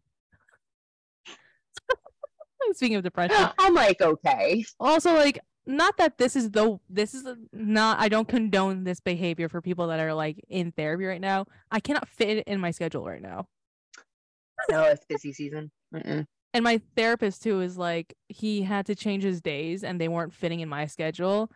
Speaking 2.74 2.96
of 2.96 3.04
depression, 3.04 3.50
I'm 3.60 3.76
like, 3.76 4.02
okay. 4.02 4.66
also 4.80 5.14
like 5.14 5.40
not 5.66 5.98
that 5.98 6.18
this 6.18 6.36
is 6.36 6.50
the 6.52 6.80
this 6.90 7.14
is 7.14 7.24
not 7.52 8.00
I 8.00 8.10
don't 8.10 8.28
condone 8.28 8.84
this 8.84 9.00
behavior 9.00 9.48
for 9.48 9.62
people 9.62 9.88
that 9.88 10.00
are 10.00 10.14
like 10.14 10.44
in 10.50 10.72
therapy 10.72 11.06
right 11.06 11.22
now. 11.22 11.46
I 11.72 11.80
cannot 11.80 12.08
fit 12.08 12.38
it 12.38 12.48
in 12.48 12.60
my 12.60 12.72
schedule 12.72 13.06
right 13.06 13.22
now. 13.22 13.48
No, 14.72 14.84
it's 14.84 15.06
busy 15.06 15.34
season. 15.34 15.72
Mm-mm. 15.94 16.26
And 16.54 16.64
my 16.64 16.82
therapist 16.96 17.42
too 17.44 17.62
is 17.62 17.78
like 17.78 18.14
he 18.28 18.62
had 18.62 18.86
to 18.88 18.96
change 18.96 19.24
his 19.24 19.42
days 19.42 19.84
and 19.84 20.00
they 20.00 20.08
weren't 20.08 20.34
fitting 20.34 20.60
in 20.60 20.70
my 20.70 20.86
schedule. 20.86 21.52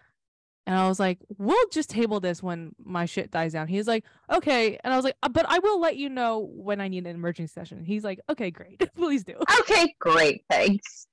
And 0.66 0.76
I 0.76 0.88
was 0.90 1.00
like, 1.00 1.20
"We'll 1.38 1.68
just 1.72 1.90
table 1.90 2.20
this 2.20 2.44
when 2.44 2.76
my 2.84 3.06
shit 3.06 3.32
dies 3.32 3.54
down." 3.54 3.68
He's 3.68 3.88
like, 3.88 4.04
"Okay." 4.30 4.78
And 4.84 4.92
I 4.92 4.98
was 4.98 5.06
like, 5.06 5.16
"Uh, 5.24 5.30
"But 5.30 5.46
I 5.48 5.60
will 5.60 5.80
let 5.80 5.96
you 5.96 6.10
know 6.10 6.50
when 6.54 6.82
I 6.82 6.90
need 6.90 7.08
an 7.08 7.16
emergency 7.16 7.52
session." 7.54 7.86
He's 7.86 8.04
like, 8.04 8.20
"Okay, 8.30 8.52
great. 8.52 8.82
Please 8.96 9.24
do." 9.24 9.36
Okay, 9.62 9.96
great. 10.00 10.44
Thanks. 10.50 11.08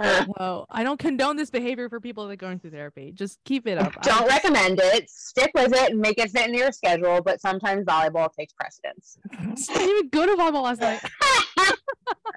So 0.00 0.66
I 0.70 0.84
don't 0.84 1.00
condone 1.00 1.34
this 1.36 1.50
behavior 1.50 1.88
for 1.88 1.98
people 1.98 2.24
that 2.28 2.32
are 2.34 2.36
going 2.36 2.60
through 2.60 2.70
therapy. 2.70 3.10
Just 3.10 3.40
keep 3.44 3.66
it 3.66 3.78
up. 3.78 3.94
Don't 4.02 4.28
just- 4.28 4.28
recommend 4.30 4.78
it. 4.80 5.10
Stick 5.10 5.50
with 5.56 5.74
it 5.74 5.90
and 5.90 5.98
make 5.98 6.18
it 6.18 6.30
fit 6.30 6.46
into 6.46 6.58
your 6.58 6.70
schedule. 6.70 7.20
But 7.20 7.40
sometimes 7.40 7.84
volleyball 7.84 8.32
takes 8.32 8.52
precedence. 8.52 9.18
I 9.32 9.54
didn't 9.56 9.88
even 9.88 10.08
go 10.10 10.26
to 10.26 10.40
volleyball 10.40 10.62
last 10.62 10.80
night. 10.80 11.00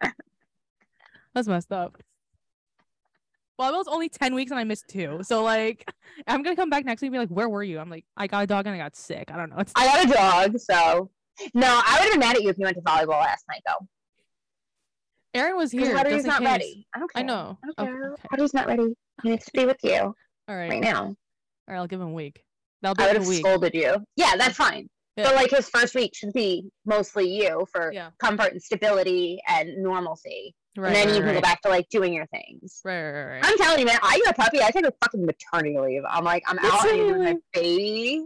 That's 1.34 1.48
messed 1.48 1.72
up. 1.72 1.98
Volleyball's 3.60 3.88
only 3.88 4.10
10 4.10 4.34
weeks 4.34 4.52
and 4.52 4.60
I 4.60 4.64
missed 4.64 4.88
two. 4.88 5.20
So, 5.24 5.44
like, 5.44 5.90
I'm 6.28 6.42
going 6.42 6.56
to 6.56 6.60
come 6.60 6.70
back 6.70 6.84
next 6.84 7.02
week 7.02 7.08
and 7.10 7.14
be 7.14 7.20
like, 7.20 7.30
where 7.30 7.48
were 7.48 7.64
you? 7.64 7.80
I'm 7.80 7.90
like, 7.90 8.06
I 8.18 8.28
got 8.28 8.44
a 8.44 8.48
dog 8.48 8.66
and 8.66 8.74
I 8.76 8.78
got 8.80 8.96
sick. 8.96 9.30
I 9.32 9.38
don't 9.38 9.50
know. 9.50 9.58
It's 9.60 9.72
I 9.76 9.86
got 9.86 10.06
a 10.06 10.14
dog, 10.14 10.60
so 10.60 11.10
no, 11.54 11.68
I 11.86 11.98
would 12.00 12.04
have 12.06 12.12
been 12.14 12.20
mad 12.20 12.36
at 12.38 12.44
you 12.44 12.50
if 12.50 12.58
you 12.58 12.64
went 12.66 12.76
to 12.78 12.82
volleyball 12.84 13.22
last 13.22 13.46
night, 13.48 13.62
though. 13.68 13.88
Aaron 15.34 15.56
was 15.58 15.72
here. 15.72 15.94
Just 16.04 16.28
not 16.28 16.40
case. 16.40 16.46
ready. 16.48 16.88
I 16.94 17.00
don't 17.00 17.12
I 17.16 17.20
care. 17.20 17.28
know. 17.28 17.58
I 17.64 17.68
don't 17.68 17.80
Okay, 17.80 17.92
care. 17.92 18.14
okay. 18.14 18.24
Haru's 18.32 18.54
not 18.54 18.68
ready. 18.68 18.94
He 19.24 19.30
needs 19.30 19.46
to 19.46 19.52
be 19.54 19.66
with 19.66 19.78
you 19.84 19.94
All 19.96 20.16
right. 20.56 20.70
right 20.70 20.82
now. 20.82 21.04
All 21.06 21.16
right. 21.70 21.78
I'll 21.78 21.88
give 21.88 22.02
him 22.02 22.08
a 22.10 22.14
week. 22.14 22.44
That'll 22.82 22.96
do 22.96 23.04
I 23.04 23.08
would 23.08 23.18
have 23.18 23.26
a 23.26 23.30
week. 23.30 23.40
scolded 23.46 23.74
you. 23.74 23.96
Yeah, 24.18 24.36
that's 24.38 24.58
fine. 24.58 24.90
Yeah. 25.16 25.26
But 25.26 25.36
like 25.36 25.52
his 25.52 25.70
first 25.70 25.94
week 25.96 26.16
should 26.16 26.34
be 26.34 26.70
mostly 26.86 27.30
you 27.30 27.66
for 27.72 27.92
Yeah. 27.94 28.10
comfort 28.20 28.52
and 28.54 28.62
stability 28.62 29.40
and 29.48 29.78
normalcy. 29.82 30.54
Right. 30.78 30.88
and 30.88 30.96
then 30.96 31.08
right, 31.08 31.16
you 31.16 31.20
can 31.22 31.28
right. 31.28 31.36
go 31.36 31.42
back 31.42 31.62
to 31.64 31.70
like 31.70 31.90
doing 31.90 32.14
your 32.14 32.26
things. 32.28 32.80
Right, 32.86 33.02
right, 33.12 33.26
right. 33.34 33.42
I'm 33.46 33.58
telling 33.58 33.80
you, 33.80 33.86
man, 33.86 34.00
I 34.02 34.18
get 34.24 34.32
a 34.32 34.42
puppy. 34.42 34.62
I 34.62 34.72
take 34.72 34.86
a 34.86 34.94
fucking 35.04 35.26
maternity 35.26 35.78
leave. 35.78 36.04
I'm 36.10 36.24
like, 36.24 36.44
I'm 36.48 36.58
out 36.60 36.86
and 36.88 37.08
with 37.08 37.18
my 37.18 37.36
baby. 37.54 38.26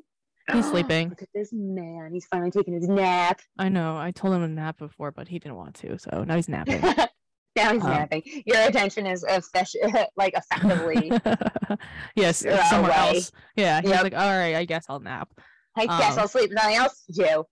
He's 0.53 0.65
sleeping. 0.69 1.10
Look 1.10 1.23
at 1.23 1.29
this 1.34 1.49
man. 1.51 2.12
He's 2.13 2.25
finally 2.27 2.51
taking 2.51 2.75
his 2.75 2.88
nap. 2.88 3.41
I 3.58 3.69
know. 3.69 3.97
I 3.97 4.12
told 4.12 4.36
him 4.36 4.41
to 4.41 4.47
nap 4.47 4.77
before, 4.77 5.12
but 5.12 5.27
he 5.27 5.39
didn't 5.39 5.55
want 5.58 5.73
to. 5.77 5.97
So 5.97 6.23
now 6.23 6.36
he's 6.36 6.47
napping. 6.47 6.81
now 7.55 7.73
he's 7.73 7.84
Um, 7.84 7.89
napping. 7.89 8.21
Your 8.45 8.62
attention 8.62 9.08
is 9.08 9.23
effic- 9.23 10.05
like 10.15 10.36
effectively. 10.38 11.12
yes, 12.15 12.39
somewhere 12.69 12.91
away. 12.91 13.15
else. 13.15 13.31
Yeah, 13.55 13.81
he's 13.81 13.89
Yep. 13.89 14.03
like, 14.03 14.13
all 14.13 14.19
right, 14.38 14.55
I 14.55 14.65
guess 14.65 14.86
I'll 14.88 14.99
nap. 14.99 15.29
I 15.75 15.88
guess 15.88 16.13
Um, 16.13 16.19
I'll 16.19 16.27
sleep. 16.27 16.51
Nothing 16.51 16.75
else. 16.75 17.03
You. 17.08 17.43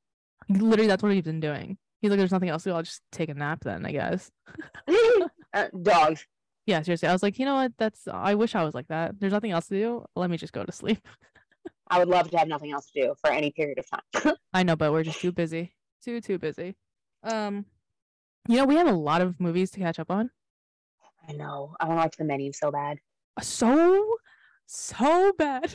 Literally, 0.49 0.87
that's 0.87 1.01
what 1.01 1.11
he's 1.13 1.23
been 1.23 1.39
doing. 1.39 1.77
He's 2.03 2.09
like, 2.09 2.17
there's 2.17 2.33
nothing 2.33 2.49
else 2.49 2.63
to 2.63 2.71
do. 2.71 2.75
I'll 2.75 2.83
just 2.83 3.01
take 3.13 3.29
a 3.29 3.33
nap 3.33 3.63
then, 3.63 3.85
I 3.85 3.93
guess. 3.93 4.29
uh, 5.53 5.67
dogs. 5.81 6.27
Yeah, 6.65 6.81
seriously. 6.81 7.07
I 7.07 7.13
was 7.13 7.23
like, 7.23 7.39
you 7.39 7.45
know 7.45 7.55
what? 7.55 7.71
That's. 7.77 8.09
I 8.11 8.35
wish 8.35 8.55
I 8.55 8.63
was 8.65 8.73
like 8.73 8.89
that. 8.89 9.17
There's 9.21 9.31
nothing 9.31 9.51
else 9.51 9.69
to 9.69 9.75
do. 9.75 10.05
Let 10.13 10.29
me 10.29 10.35
just 10.35 10.51
go 10.51 10.65
to 10.65 10.71
sleep. 10.73 10.99
I 11.87 11.99
would 11.99 12.09
love 12.09 12.29
to 12.31 12.37
have 12.37 12.49
nothing 12.49 12.73
else 12.73 12.91
to 12.91 13.01
do 13.01 13.15
for 13.21 13.31
any 13.31 13.51
period 13.51 13.79
of 13.79 13.85
time. 13.89 14.35
I 14.53 14.63
know, 14.63 14.75
but 14.75 14.91
we're 14.91 15.03
just 15.03 15.21
too 15.21 15.31
busy. 15.31 15.71
Too 16.03 16.19
too 16.19 16.37
busy. 16.37 16.75
Um, 17.23 17.67
you 18.49 18.57
know, 18.57 18.65
we 18.65 18.75
have 18.75 18.87
a 18.87 18.91
lot 18.91 19.21
of 19.21 19.39
movies 19.39 19.71
to 19.71 19.79
catch 19.79 19.97
up 19.97 20.11
on. 20.11 20.29
I 21.29 21.31
know. 21.31 21.73
I 21.79 21.85
want 21.85 21.99
to 21.99 22.03
watch 22.03 22.17
the 22.17 22.25
menu 22.25 22.51
so 22.51 22.69
bad. 22.69 22.97
So, 23.41 24.17
so 24.65 25.31
bad. 25.37 25.73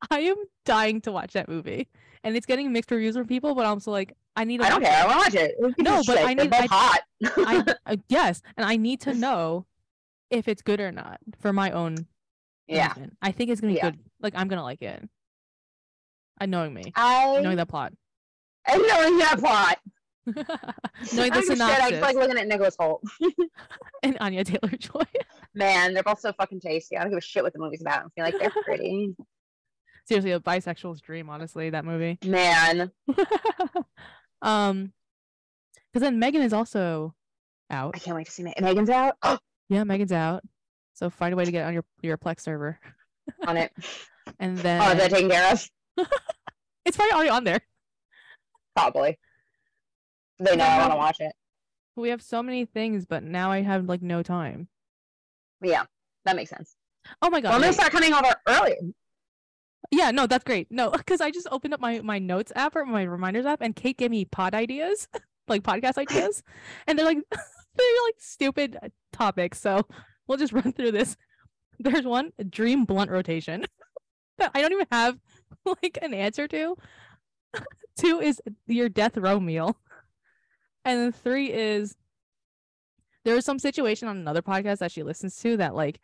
I 0.10 0.20
am 0.20 0.36
dying 0.64 1.00
to 1.02 1.12
watch 1.12 1.32
that 1.32 1.48
movie, 1.48 1.88
and 2.24 2.36
it's 2.36 2.46
getting 2.46 2.72
mixed 2.72 2.90
reviews 2.90 3.16
from 3.16 3.26
people. 3.26 3.54
But 3.54 3.64
I'm 3.66 3.72
also 3.72 3.90
like, 3.90 4.14
I 4.36 4.44
need. 4.44 4.58
To 4.60 4.66
I 4.66 4.70
don't 4.70 4.82
care. 4.82 4.92
it. 4.92 5.04
I 5.04 5.06
want 5.06 5.32
to 5.32 5.38
watch 5.38 5.48
it. 5.48 5.74
No, 5.78 6.02
but? 6.06 6.18
I 6.18 6.34
need- 6.34 6.52
I- 6.52 6.66
hot. 6.66 7.00
I 7.38 7.74
uh, 7.86 7.96
yes, 8.08 8.42
and 8.56 8.64
I 8.66 8.76
need 8.76 9.00
to 9.02 9.14
know 9.14 9.66
if 10.30 10.46
it's 10.48 10.62
good 10.62 10.80
or 10.80 10.92
not 10.92 11.18
for 11.40 11.52
my 11.52 11.70
own 11.72 12.06
Yeah. 12.66 12.92
Imagine. 12.94 13.16
I 13.22 13.32
think 13.32 13.50
it's 13.50 13.60
gonna 13.60 13.72
be 13.72 13.78
Yeah. 13.78 13.90
good. 13.90 13.98
Like 14.20 14.34
I'm 14.36 14.46
gonna 14.48 14.62
like 14.62 14.82
it. 14.82 15.08
I 16.40 16.46
knowing 16.46 16.72
me, 16.74 16.92
I 16.94 17.40
knowing 17.42 17.56
the 17.56 17.66
plot, 17.66 17.92
and 18.66 18.80
knowing 18.86 19.18
that 19.18 19.38
plot. 19.40 19.78
knowing 20.26 20.36
the 21.32 21.36
I'm 21.38 21.42
shit, 21.42 21.60
I 21.60 21.90
just 21.90 22.02
like 22.02 22.14
looking 22.14 22.38
at 22.38 22.46
Nicholas 22.46 22.76
Hoult. 22.78 23.00
and 24.04 24.16
Anya 24.20 24.44
Taylor 24.44 24.68
Joy. 24.78 25.02
Man, 25.54 25.94
they're 25.94 26.02
both 26.04 26.20
so 26.20 26.32
fucking 26.32 26.60
tasty. 26.60 26.96
I 26.96 27.00
don't 27.00 27.10
give 27.10 27.18
a 27.18 27.22
shit 27.22 27.42
what 27.42 27.52
the 27.54 27.58
movie's 27.58 27.80
about. 27.80 28.04
I 28.04 28.08
feel 28.14 28.24
like 28.24 28.38
they're 28.38 28.62
pretty. 28.62 29.16
Seriously, 30.08 30.32
a 30.32 30.40
bisexual's 30.40 31.02
dream. 31.02 31.28
Honestly, 31.28 31.68
that 31.68 31.84
movie. 31.84 32.18
Man, 32.24 32.90
um, 34.42 34.90
because 35.92 36.00
then 36.00 36.18
Megan 36.18 36.40
is 36.40 36.54
also 36.54 37.14
out. 37.70 37.92
I 37.94 37.98
can't 37.98 38.16
wait 38.16 38.24
to 38.24 38.32
see 38.32 38.42
Megan. 38.42 38.64
Megan's 38.64 38.88
out 38.88 39.16
Yeah, 39.68 39.84
Megan's 39.84 40.12
out. 40.12 40.42
So 40.94 41.10
find 41.10 41.34
a 41.34 41.36
way 41.36 41.44
to 41.44 41.50
get 41.50 41.66
on 41.66 41.74
your 41.74 41.84
your 42.00 42.16
Plex 42.16 42.40
server, 42.40 42.80
on 43.46 43.58
it. 43.58 43.70
and 44.40 44.56
then 44.56 44.80
Oh, 44.82 44.94
they're 44.94 45.10
taken 45.10 45.28
care 45.28 45.52
of. 45.52 45.68
it's 46.86 46.96
probably 46.96 47.12
already 47.12 47.28
on 47.28 47.44
there. 47.44 47.60
Probably. 48.74 49.18
They 50.38 50.56
know 50.56 50.64
I 50.64 50.78
want 50.78 50.92
to 50.92 50.96
watch 50.96 51.16
it. 51.20 51.32
We 51.96 52.08
have 52.08 52.22
so 52.22 52.42
many 52.42 52.64
things, 52.64 53.04
but 53.04 53.22
now 53.22 53.52
I 53.52 53.60
have 53.60 53.84
like 53.84 54.00
no 54.00 54.22
time. 54.22 54.68
Yeah, 55.60 55.84
that 56.24 56.34
makes 56.34 56.48
sense. 56.48 56.76
Oh 57.20 57.28
my 57.28 57.42
god! 57.42 57.50
Well, 57.50 57.56
I'm 57.56 57.60
gonna 57.60 57.74
start 57.74 57.92
coming 57.92 58.14
over 58.14 58.34
earlier. 58.48 58.76
Yeah, 59.90 60.10
no, 60.10 60.26
that's 60.26 60.44
great. 60.44 60.68
No, 60.70 60.90
because 60.96 61.20
I 61.20 61.30
just 61.30 61.48
opened 61.50 61.74
up 61.74 61.80
my 61.80 62.00
my 62.00 62.18
notes 62.18 62.52
app 62.54 62.76
or 62.76 62.84
my 62.84 63.02
reminders 63.02 63.46
app, 63.46 63.60
and 63.60 63.74
Kate 63.74 63.96
gave 63.96 64.10
me 64.10 64.24
pod 64.24 64.54
ideas, 64.54 65.08
like 65.48 65.62
podcast 65.62 65.98
ideas, 65.98 66.42
and 66.86 66.98
they're 66.98 67.06
like 67.06 67.18
they're 67.30 67.86
like 68.06 68.16
stupid 68.18 68.76
uh, 68.82 68.88
topics. 69.12 69.60
So 69.60 69.86
we'll 70.26 70.38
just 70.38 70.52
run 70.52 70.72
through 70.72 70.92
this. 70.92 71.16
There's 71.78 72.04
one 72.04 72.32
dream 72.50 72.84
blunt 72.84 73.10
rotation 73.10 73.64
that 74.38 74.50
I 74.54 74.60
don't 74.60 74.72
even 74.72 74.86
have 74.90 75.18
like 75.64 75.98
an 76.02 76.14
answer 76.14 76.48
to. 76.48 76.76
Two 77.96 78.20
is 78.20 78.40
your 78.66 78.88
death 78.88 79.16
row 79.16 79.40
meal, 79.40 79.76
and 80.84 81.00
then 81.00 81.12
three 81.12 81.52
is 81.52 81.96
there 83.24 83.34
was 83.34 83.44
some 83.44 83.58
situation 83.58 84.08
on 84.08 84.16
another 84.16 84.42
podcast 84.42 84.78
that 84.78 84.92
she 84.92 85.02
listens 85.02 85.36
to 85.38 85.56
that 85.56 85.74
like 85.74 86.00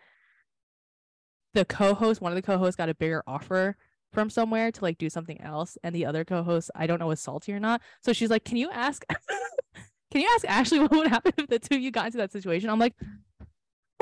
the 1.55 1.65
co-host 1.65 2.21
one 2.21 2.33
of 2.33 2.37
the 2.37 2.43
co-hosts 2.43 2.77
got 2.77 2.89
a 2.89 2.95
bigger 2.95 3.23
offer 3.27 3.77
from 4.13 4.31
somewhere 4.31 4.71
to 4.71 4.83
like 4.83 4.99
do 4.99 5.11
something 5.11 5.41
else 5.41 5.77
and 5.83 5.95
the 5.95 6.07
other 6.07 6.25
co-host 6.25 6.71
i 6.75 6.87
don't 6.87 7.01
know 7.01 7.09
was 7.09 7.21
salty 7.21 7.53
or 7.53 7.61
not. 7.61 7.81
So 8.03 8.13
she's 8.13 8.31
like 8.31 8.45
can 8.45 8.57
you 8.57 8.71
ask 8.71 9.05
can 10.11 10.21
you 10.21 10.29
ask 10.35 10.45
ashley 10.49 10.79
what 10.81 10.93
would 10.93 11.09
happen 11.09 11.33
if 11.39 11.49
the 11.49 11.59
two 11.59 11.77
of 11.77 11.81
you 11.81 11.91
got 11.91 12.07
into 12.07 12.19
that 12.19 12.33
situation? 12.33 12.71
I'm 12.71 12.79
like 12.79 12.95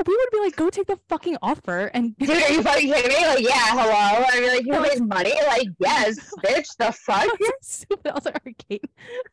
we 0.05 0.15
would 0.17 0.29
be 0.31 0.39
like 0.39 0.55
go 0.55 0.69
take 0.69 0.87
the 0.87 0.99
fucking 1.07 1.37
offer 1.41 1.85
and 1.93 2.17
Dude, 2.17 2.29
are 2.31 2.51
you 2.51 2.61
fucking 2.63 2.91
kidding 2.91 3.09
me? 3.11 3.25
Like, 3.25 3.39
yeah, 3.41 3.67
hello. 3.69 4.25
Be 4.33 4.47
like, 4.47 4.65
you 4.65 4.81
make 4.81 4.99
money? 5.01 5.33
Like, 5.47 5.67
yes, 5.79 6.17
bitch, 6.43 6.67
the 6.77 6.91
fuck? 6.91 7.29
stupid 7.61 8.11
also 8.11 8.31
arcade 8.31 8.81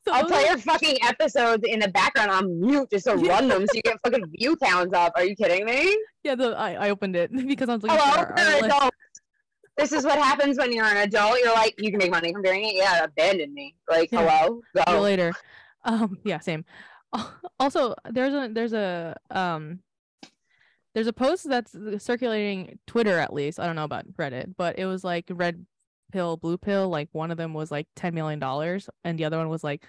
so 0.05 0.13
I'll 0.13 0.27
play 0.27 0.39
like- 0.43 0.49
your 0.49 0.59
fucking 0.59 0.99
episodes 1.03 1.65
in 1.67 1.81
the 1.81 1.89
background 1.89 2.31
on 2.31 2.61
mute 2.61 2.89
just 2.91 3.07
to 3.07 3.19
Yeah. 3.19 3.33
run 3.33 3.49
them 3.49 3.67
so 3.67 3.75
you 3.75 3.83
get 3.83 3.97
fucking 4.05 4.25
view 4.39 4.57
counts 4.57 4.95
up. 4.95 5.13
Are 5.17 5.25
you 5.25 5.35
kidding 5.35 5.65
me? 5.65 5.97
yeah 6.23 6.35
the 6.35 6.55
I, 6.57 6.87
I 6.87 6.91
opened 6.91 7.17
it 7.17 7.33
because 7.49 7.69
i 7.69 7.75
was 7.75 7.83
like, 7.83 7.99
Hello, 7.99 8.25
for 8.27 8.39
our- 8.39 8.65
adult. 8.65 8.95
This 9.77 9.93
is 9.93 10.05
what 10.05 10.19
happens 10.19 10.59
when 10.59 10.73
you're 10.75 10.85
an 10.85 10.99
adult. 10.99 11.39
You're 11.43 11.55
like, 11.55 11.75
you 11.79 11.91
can 11.91 11.97
make 11.99 12.11
money 12.11 12.33
from 12.35 12.43
doing 12.43 12.65
it. 12.67 12.75
Yeah, 12.75 13.03
abandon 13.05 13.55
me. 13.55 13.75
Like, 13.89 14.13
Yeah. 14.13 14.29
hello, 14.45 14.61
See 14.77 14.83
you 14.87 14.95
go. 14.95 15.01
later. 15.01 15.33
Um, 15.87 16.19
yeah, 16.23 16.39
same. 16.41 16.67
Also, 17.59 17.95
there's 18.11 18.35
a 18.35 18.51
there's 18.53 18.75
a 18.75 19.17
um 19.31 19.81
there's 20.95 21.07
a 21.07 21.13
post 21.13 21.49
that's 21.49 21.75
uh, 21.75 21.99
circulating 21.99 22.79
Twitter 22.87 23.19
at 23.19 23.33
least. 23.33 23.61
I 23.61 23.67
don't 23.67 23.77
know 23.77 23.85
about 23.85 24.07
Reddit, 24.15 24.55
but 24.57 24.79
it 24.79 24.87
was 24.87 25.05
like 25.05 25.27
red 25.31 25.65
pill, 26.13 26.37
blue 26.37 26.59
pill. 26.59 26.89
Like 26.89 27.09
one 27.13 27.31
of 27.31 27.37
them 27.37 27.55
was 27.55 27.71
like 27.71 27.87
ten 27.97 28.15
million 28.15 28.39
dollars, 28.39 28.89
and 29.05 29.19
the 29.19 29.25
other 29.25 29.39
one 29.39 29.49
was 29.49 29.63
like 29.65 29.85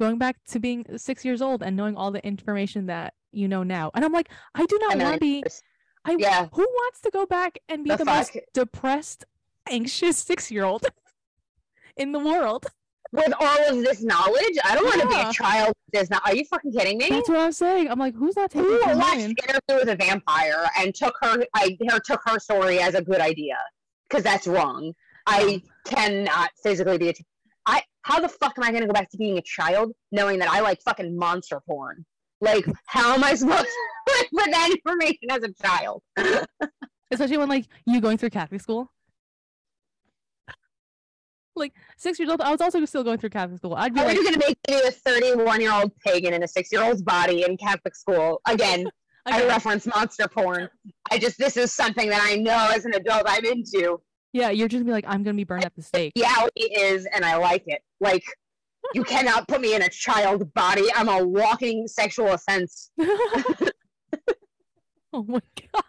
going 0.00 0.18
back 0.18 0.36
to 0.48 0.58
being 0.58 0.84
six 0.96 1.24
years 1.24 1.40
old 1.42 1.62
and 1.62 1.76
knowing 1.76 1.96
all 1.96 2.10
the 2.10 2.24
information 2.26 2.86
that 2.86 3.14
you 3.32 3.48
know 3.48 3.62
now. 3.62 3.90
And 3.94 4.04
I'm 4.04 4.12
like, 4.12 4.30
I 4.54 4.66
do 4.66 4.78
not 4.80 4.98
want 4.98 5.14
to 5.14 5.20
be. 5.20 5.44
I 6.04 6.16
Yeah. 6.18 6.48
who 6.52 6.62
wants 6.62 7.00
to 7.02 7.10
go 7.10 7.26
back 7.26 7.58
and 7.68 7.84
be 7.84 7.90
The 7.90 7.98
the, 7.98 8.04
most 8.04 8.36
depressed, 8.52 9.24
anxious 9.70 10.18
six 10.18 10.50
year 10.50 10.64
old 10.64 10.84
in 11.96 12.12
the 12.12 12.18
world? 12.18 12.66
With 13.12 13.32
all 13.38 13.68
of 13.68 13.84
this 13.84 14.02
knowledge, 14.02 14.58
I 14.64 14.74
don't 14.74 14.84
want 14.84 15.02
to 15.02 15.08
be 15.08 15.14
a 15.14 15.32
child. 15.32 15.74
There's 15.92 16.08
not. 16.08 16.26
Are 16.26 16.34
you 16.34 16.44
fucking 16.46 16.72
kidding 16.72 16.96
me? 16.96 17.10
That's 17.10 17.28
what 17.28 17.38
I'm 17.38 17.52
saying. 17.52 17.90
I'm 17.90 17.98
like, 17.98 18.14
who's 18.14 18.36
not 18.36 18.50
taking 18.50 18.70
Who 18.70 18.80
10 18.82 18.98
watched? 18.98 19.18
Interview 19.18 19.60
with 19.68 19.88
a 19.88 19.96
Vampire 19.96 20.66
and 20.78 20.94
took 20.94 21.14
her, 21.20 21.44
I 21.54 21.76
her 21.90 22.00
took 22.00 22.20
her 22.24 22.38
story 22.38 22.78
as 22.78 22.94
a 22.94 23.02
good 23.02 23.20
idea? 23.20 23.58
Because 24.08 24.24
that's 24.24 24.46
wrong. 24.46 24.92
I 25.26 25.62
cannot 25.86 26.50
physically 26.62 26.98
be 26.98 27.10
a. 27.10 27.12
T- 27.12 27.24
I 27.66 27.82
how 28.02 28.18
the 28.18 28.28
fuck 28.28 28.54
am 28.56 28.64
I 28.64 28.72
gonna 28.72 28.86
go 28.86 28.92
back 28.92 29.10
to 29.10 29.16
being 29.16 29.38
a 29.38 29.42
child 29.42 29.92
knowing 30.10 30.38
that 30.40 30.50
I 30.50 30.60
like 30.60 30.80
fucking 30.82 31.16
monster 31.16 31.60
porn? 31.68 32.04
Like, 32.40 32.64
how 32.86 33.14
am 33.14 33.22
I 33.22 33.34
supposed 33.36 33.66
to 33.66 34.28
put 34.34 34.50
that 34.50 34.70
information 34.70 35.30
as 35.30 35.42
a 35.44 35.52
child? 35.62 36.02
especially 37.12 37.38
when 37.38 37.48
like 37.48 37.66
you 37.86 38.00
going 38.00 38.18
through 38.18 38.30
Catholic 38.30 38.60
school. 38.60 38.90
Like 41.54 41.74
six 41.96 42.18
years 42.18 42.30
old, 42.30 42.40
I 42.40 42.50
was 42.50 42.60
also 42.60 42.82
still 42.86 43.04
going 43.04 43.18
through 43.18 43.30
Catholic 43.30 43.58
school. 43.58 43.74
I'd 43.74 43.92
be 43.92 44.00
How 44.00 44.06
are 44.06 44.08
like, 44.08 44.16
you 44.16 44.24
gonna 44.24 44.38
make 44.38 44.58
me 44.68 44.80
a 44.88 44.90
31 44.90 45.60
year 45.60 45.72
old 45.72 45.94
pagan 45.98 46.32
in 46.32 46.42
a 46.42 46.48
six 46.48 46.72
year 46.72 46.82
old's 46.82 47.02
body 47.02 47.44
in 47.44 47.56
Catholic 47.56 47.94
school? 47.94 48.40
Again, 48.46 48.86
I 49.26 49.44
reference 49.46 49.86
monster 49.86 50.26
porn. 50.28 50.68
I 51.10 51.18
just 51.18 51.38
this 51.38 51.56
is 51.56 51.72
something 51.72 52.08
that 52.08 52.20
I 52.22 52.36
know 52.36 52.70
as 52.74 52.84
an 52.86 52.94
adult 52.94 53.24
I'm 53.26 53.44
into. 53.44 54.00
yeah, 54.32 54.50
you're 54.50 54.66
just 54.68 54.80
gonna 54.80 54.86
be 54.88 54.92
like, 54.92 55.04
I'm 55.06 55.22
gonna 55.22 55.36
be 55.36 55.44
burned 55.44 55.64
at 55.64 55.74
the 55.76 55.82
stake. 55.82 56.12
reality 56.16 56.62
is, 56.74 57.06
and 57.14 57.24
I 57.24 57.36
like 57.36 57.64
it. 57.66 57.82
Like, 58.00 58.24
you 58.94 59.04
cannot 59.04 59.46
put 59.46 59.60
me 59.60 59.74
in 59.74 59.82
a 59.82 59.88
child 59.90 60.52
body. 60.54 60.86
I'm 60.96 61.08
a 61.08 61.22
walking 61.24 61.86
sexual 61.86 62.28
offense. 62.32 62.90
oh 65.12 65.22
my 65.24 65.40
god, 65.72 65.84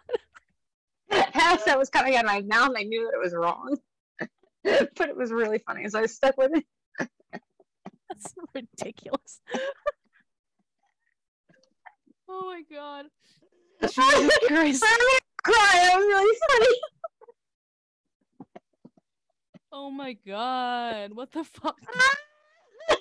As 1.34 1.64
that 1.64 1.78
was 1.78 1.88
coming 1.88 2.16
out 2.16 2.24
of 2.26 2.30
my 2.30 2.42
mouth, 2.42 2.72
I 2.76 2.82
knew 2.84 3.04
that 3.06 3.16
it 3.16 3.22
was 3.22 3.34
wrong. 3.34 3.78
but 4.96 5.08
it 5.08 5.16
was 5.16 5.30
really 5.32 5.58
funny, 5.58 5.88
so 5.88 6.00
I 6.00 6.06
stuck 6.06 6.36
with 6.38 6.50
it. 6.54 6.64
that's 8.08 8.34
ridiculous. 8.54 9.40
oh 12.28 12.46
my 12.46 12.62
god, 12.74 13.06
Jesus 13.82 13.98
I'm 13.98 14.30
Christ! 14.48 14.82
gonna 14.82 15.20
cry. 15.44 15.72
That 15.74 15.96
was 15.96 16.06
really 16.06 16.36
funny. 16.48 16.76
Oh 19.72 19.90
my 19.90 20.12
god, 20.26 21.12
what 21.14 21.32
the 21.32 21.44
fuck? 21.44 21.76
Ah. 21.94 22.96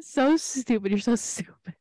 so 0.00 0.36
stupid. 0.36 0.90
You're 0.90 0.98
so 1.00 1.14
stupid. 1.16 1.74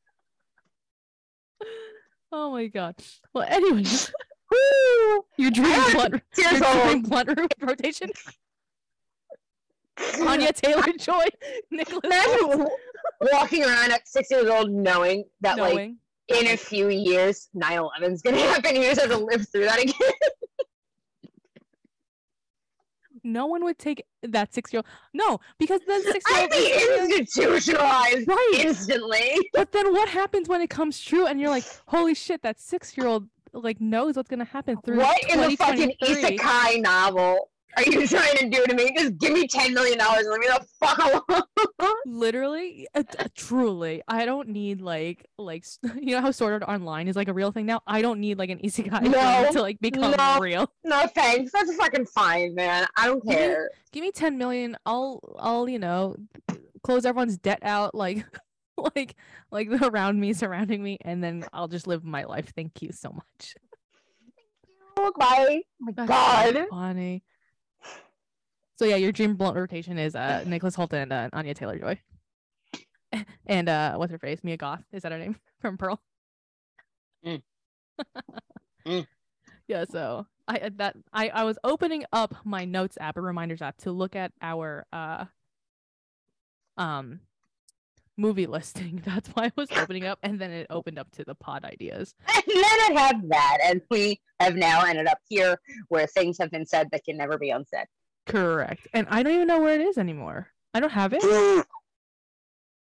Oh 2.32 2.52
my 2.52 2.68
god. 2.68 2.96
Well, 3.34 3.46
anyways, 3.48 4.12
Woo! 4.52 5.24
your 5.38 5.52
dream 5.52 5.68
I 5.72 5.78
was 5.86 5.94
blunt, 5.94 6.24
Years 6.38 6.52
your 6.52 6.84
dream 6.84 7.02
blunt 7.04 7.30
ro- 7.38 7.48
rotation. 7.62 8.10
Anya 10.28 10.52
Taylor 10.54 10.84
Joy, 10.98 11.26
Nicholas 11.72 12.02
Imagine 12.04 12.68
walking 13.32 13.64
around 13.64 13.92
at 13.92 14.08
six 14.08 14.30
years 14.32 14.48
old 14.48 14.72
knowing 14.72 15.26
that, 15.42 15.58
like, 15.58 15.92
in 16.30 16.48
a 16.48 16.58
few 16.58 16.90
years, 16.90 17.50
9 17.54 17.78
11 17.78 18.14
is 18.14 18.22
going 18.22 18.36
to 18.38 18.42
happen. 18.42 18.76
You 18.76 18.84
just 18.84 19.02
have 19.02 19.10
to 19.12 19.18
live 19.18 19.48
through 19.52 19.66
that 19.66 19.82
again. 19.82 19.94
No 23.26 23.46
one 23.46 23.64
would 23.64 23.80
take 23.80 24.04
that 24.24 24.54
six 24.54 24.74
year 24.74 24.80
old. 24.80 24.86
No, 25.14 25.40
because 25.58 25.80
then 25.88 26.02
six 26.04 26.30
year 26.30 26.40
I'd 26.42 26.50
be 26.50 27.00
institutionalized 27.00 28.28
Right. 28.28 28.52
instantly. 28.60 29.38
But 29.54 29.72
then 29.72 29.94
what 29.94 30.10
happens 30.10 30.50
when 30.50 30.60
it 30.62 30.70
comes 30.70 31.00
true 31.00 31.26
and 31.28 31.40
you're 31.40 31.50
like, 31.50 31.64
holy 31.88 32.16
shit, 32.16 32.42
that 32.42 32.60
six 32.60 32.98
year 32.98 33.08
old 33.08 33.30
like 33.54 33.80
knows 33.80 34.18
what's 34.18 34.30
gonna 34.30 34.44
happen 34.44 34.78
through 34.84 34.98
What 34.98 35.18
in 35.32 35.40
the 35.40 35.56
fucking 35.56 35.94
2023. 36.04 36.38
isekai 36.38 36.82
novel 36.82 37.50
are 37.78 37.84
you 37.84 38.08
trying 38.08 38.38
to 38.38 38.50
do 38.50 38.66
to 38.66 38.74
me? 38.76 38.94
Just 38.98 39.18
give 39.18 39.34
me 39.34 39.48
ten 39.48 39.74
million 39.74 39.98
dollars 39.98 40.26
and 40.26 40.32
leave 40.32 40.42
me 40.42 40.48
the 40.48 40.66
fuck 40.80 41.24
alone. 41.30 41.94
Literally, 42.06 42.88
uh, 42.96 43.04
truly, 43.36 44.02
I 44.08 44.26
don't 44.26 44.50
need 44.50 44.82
like 44.82 45.26
like 45.38 45.66
you 45.96 46.12
know 46.16 46.22
how 46.22 46.32
Sword 46.32 46.54
Art 46.54 46.64
Online 46.64 47.08
is 47.08 47.16
like 47.16 47.28
a 47.28 47.34
real 47.34 47.52
thing 47.52 47.66
now. 47.66 47.82
I 47.88 48.02
don't 48.02 48.20
need 48.20 48.38
like 48.38 48.50
an 48.50 48.60
isekai 48.60 49.02
thing 49.02 49.12
No, 49.12 49.50
to 49.52 49.62
like 49.62 49.80
become 49.80 50.12
no. 50.18 50.40
real. 50.40 50.72
no 50.84 51.08
thanks. 51.08 51.52
That's 51.52 51.76
fucking 51.76 52.06
fine, 52.08 52.56
man. 52.56 52.86
I 52.98 53.08
don't 53.08 53.26
care. 53.26 53.70
Give 53.92 54.02
me 54.02 54.12
ten 54.12 54.38
million. 54.38 54.78
I'll 54.86 55.20
I'll 55.40 55.68
you 55.68 55.80
know 55.80 56.16
close 56.84 57.06
everyone's 57.06 57.38
debt 57.38 57.60
out 57.64 57.96
like 57.96 58.26
like 58.96 59.16
like 59.52 59.70
around 59.82 60.20
me, 60.20 60.34
surrounding 60.34 60.84
me, 60.84 60.98
and 61.02 61.24
then 61.24 61.46
I'll 61.54 61.68
just 61.68 61.88
live 61.88 62.04
my 62.04 62.24
life. 62.24 62.52
Thank 62.56 62.82
you 62.82 62.92
so 62.92 63.12
much. 63.12 63.56
Bye. 64.96 65.62
Oh 65.64 65.64
my 65.80 65.92
That's 65.92 66.08
god. 66.08 66.54
so 66.54 66.68
funny. 66.70 67.24
So 68.84 68.90
yeah, 68.90 68.98
your 68.98 69.14
dream 69.14 69.36
blunt 69.36 69.56
rotation 69.56 69.98
is 69.98 70.14
uh 70.14 70.44
Nicholas 70.46 70.76
Hoult 70.76 70.92
and 70.92 71.14
uh, 71.14 71.30
Anya 71.32 71.54
Taylor 71.54 71.80
Joy. 71.80 72.02
And 73.46 73.70
uh 73.70 73.96
what's 73.96 74.12
her 74.12 74.20
face? 74.20 74.44
Mia 74.44 74.58
Goth. 74.58 74.84
Is 74.92 75.04
that 75.04 75.14
her 75.14 75.18
name 75.18 75.38
from 75.62 75.78
Pearl? 75.78 76.02
Mm. 77.26 77.42
Mm. 78.86 79.08
Yeah, 79.70 79.86
so 79.90 80.28
I 80.50 80.58
uh, 80.58 80.70
that 80.76 80.98
I 81.14 81.30
I 81.30 81.44
was 81.46 81.58
opening 81.64 82.04
up 82.12 82.36
my 82.44 82.66
notes 82.66 82.98
app, 83.00 83.16
a 83.16 83.22
reminders 83.22 83.62
app, 83.62 83.78
to 83.84 83.94
look 83.94 84.18
at 84.18 84.34
our 84.42 84.86
uh 84.92 85.24
um 86.76 87.22
movie 88.18 88.48
listing. 88.48 89.02
That's 89.06 89.30
why 89.30 89.46
I 89.46 89.52
was 89.56 89.72
opening 89.72 90.04
up, 90.04 90.20
and 90.24 90.42
then 90.42 90.52
it 90.52 90.68
opened 90.70 91.00
up 91.00 91.10
to 91.12 91.24
the 91.24 91.36
pod 91.36 91.64
ideas. 91.64 92.14
And 92.28 92.44
then 92.48 92.92
it 92.92 92.98
had 92.98 93.30
that, 93.30 93.60
and 93.64 93.82
we 93.90 94.20
have 94.42 94.58
now 94.58 94.84
ended 94.84 95.08
up 95.08 95.20
here 95.30 95.58
where 95.88 96.06
things 96.06 96.38
have 96.42 96.52
been 96.52 96.66
said 96.66 96.90
that 96.92 97.06
can 97.06 97.16
never 97.16 97.38
be 97.38 97.52
unsaid. 97.52 97.86
Correct. 98.26 98.88
And 98.94 99.08
I 99.10 99.22
don't 99.24 99.34
even 99.34 99.48
know 99.48 99.60
where 99.62 99.76
it 99.80 99.82
is 99.82 99.98
anymore. 99.98 100.48
I 100.74 100.80
don't 100.80 100.92
have 100.92 101.14
it. 101.16 101.66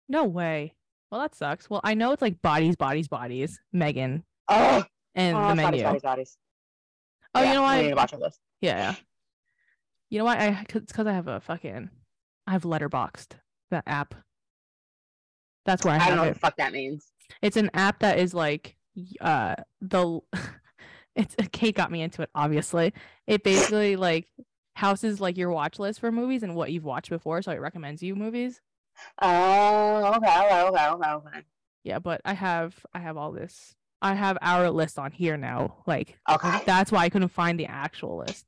No 0.08 0.26
way. 0.26 0.76
Well, 1.12 1.22
that 1.22 1.34
sucks. 1.34 1.68
Well, 1.68 1.82
I 1.84 1.96
know 1.96 2.12
it's 2.12 2.22
like 2.22 2.40
bodies, 2.44 2.76
bodies, 2.76 3.08
bodies. 3.08 3.60
Megan 3.74 4.24
Oh, 4.48 4.84
and 5.16 5.36
oh 5.36 5.48
the 5.50 5.56
menu. 5.56 5.82
bodies, 5.84 6.02
bodies. 6.04 6.38
Oh, 7.34 7.42
Yeah, 7.42 7.48
you 7.50 7.54
know 7.56 7.62
what? 7.64 7.82
need 7.82 7.90
to 7.90 7.96
watch 7.96 8.12
this. 8.12 8.40
Yeah, 8.62 8.78
yeah. 8.78 8.96
You 10.12 10.20
know 10.20 10.26
what? 10.26 10.38
I 10.40 10.64
it's 10.70 10.92
because 10.92 11.08
I 11.08 11.14
have 11.14 11.28
a 11.28 11.40
fucking 11.40 11.90
I 12.46 12.52
have 12.52 12.62
Letterboxd 12.64 13.30
that 13.72 13.84
app. 13.88 14.14
That's 15.66 15.84
where 15.84 15.96
I 15.96 15.98
I 15.98 16.00
have 16.02 16.08
don't 16.10 16.18
know 16.18 16.24
it. 16.24 16.28
what 16.28 16.34
the 16.36 16.40
fuck 16.40 16.58
that 16.58 16.72
means. 16.72 17.08
It's 17.42 17.58
an 17.58 17.72
app 17.74 18.00
that 18.02 18.20
is 18.20 18.36
like 18.36 18.76
uh 19.22 19.56
the 19.82 20.20
it's 21.16 21.36
Kate 21.52 21.76
got 21.76 21.92
me 21.92 22.04
into 22.04 22.22
it 22.22 22.30
obviously. 22.36 22.94
It 23.26 23.44
basically 23.44 23.96
like 23.96 24.28
houses 24.76 25.20
like 25.20 25.38
your 25.38 25.50
watch 25.50 25.80
list 25.80 26.00
for 26.00 26.12
movies 26.12 26.44
and 26.44 26.56
what 26.56 26.72
you've 26.72 26.84
watched 26.84 27.10
before, 27.10 27.42
so 27.42 27.52
it 27.52 27.60
recommends 27.62 28.04
you 28.04 28.16
movies. 28.16 28.62
Oh, 29.22 30.14
okay, 30.16 30.28
okay, 30.46 30.62
okay, 30.62 30.86
okay, 30.88 31.10
okay. 31.10 31.40
Yeah, 31.84 32.00
but 32.00 32.22
I 32.26 32.34
have 32.34 32.86
I 32.94 33.00
have 33.00 33.18
all 33.18 33.32
this. 33.32 33.76
I 34.02 34.14
have 34.14 34.38
our 34.42 34.70
list 34.70 35.00
on 35.00 35.12
here 35.12 35.38
now. 35.38 35.78
Like 35.88 36.18
Okay. 36.30 36.62
that's 36.66 36.92
why 36.92 37.00
I 37.06 37.10
couldn't 37.10 37.30
find 37.30 37.60
the 37.60 37.66
actual 37.68 38.18
list. 38.18 38.46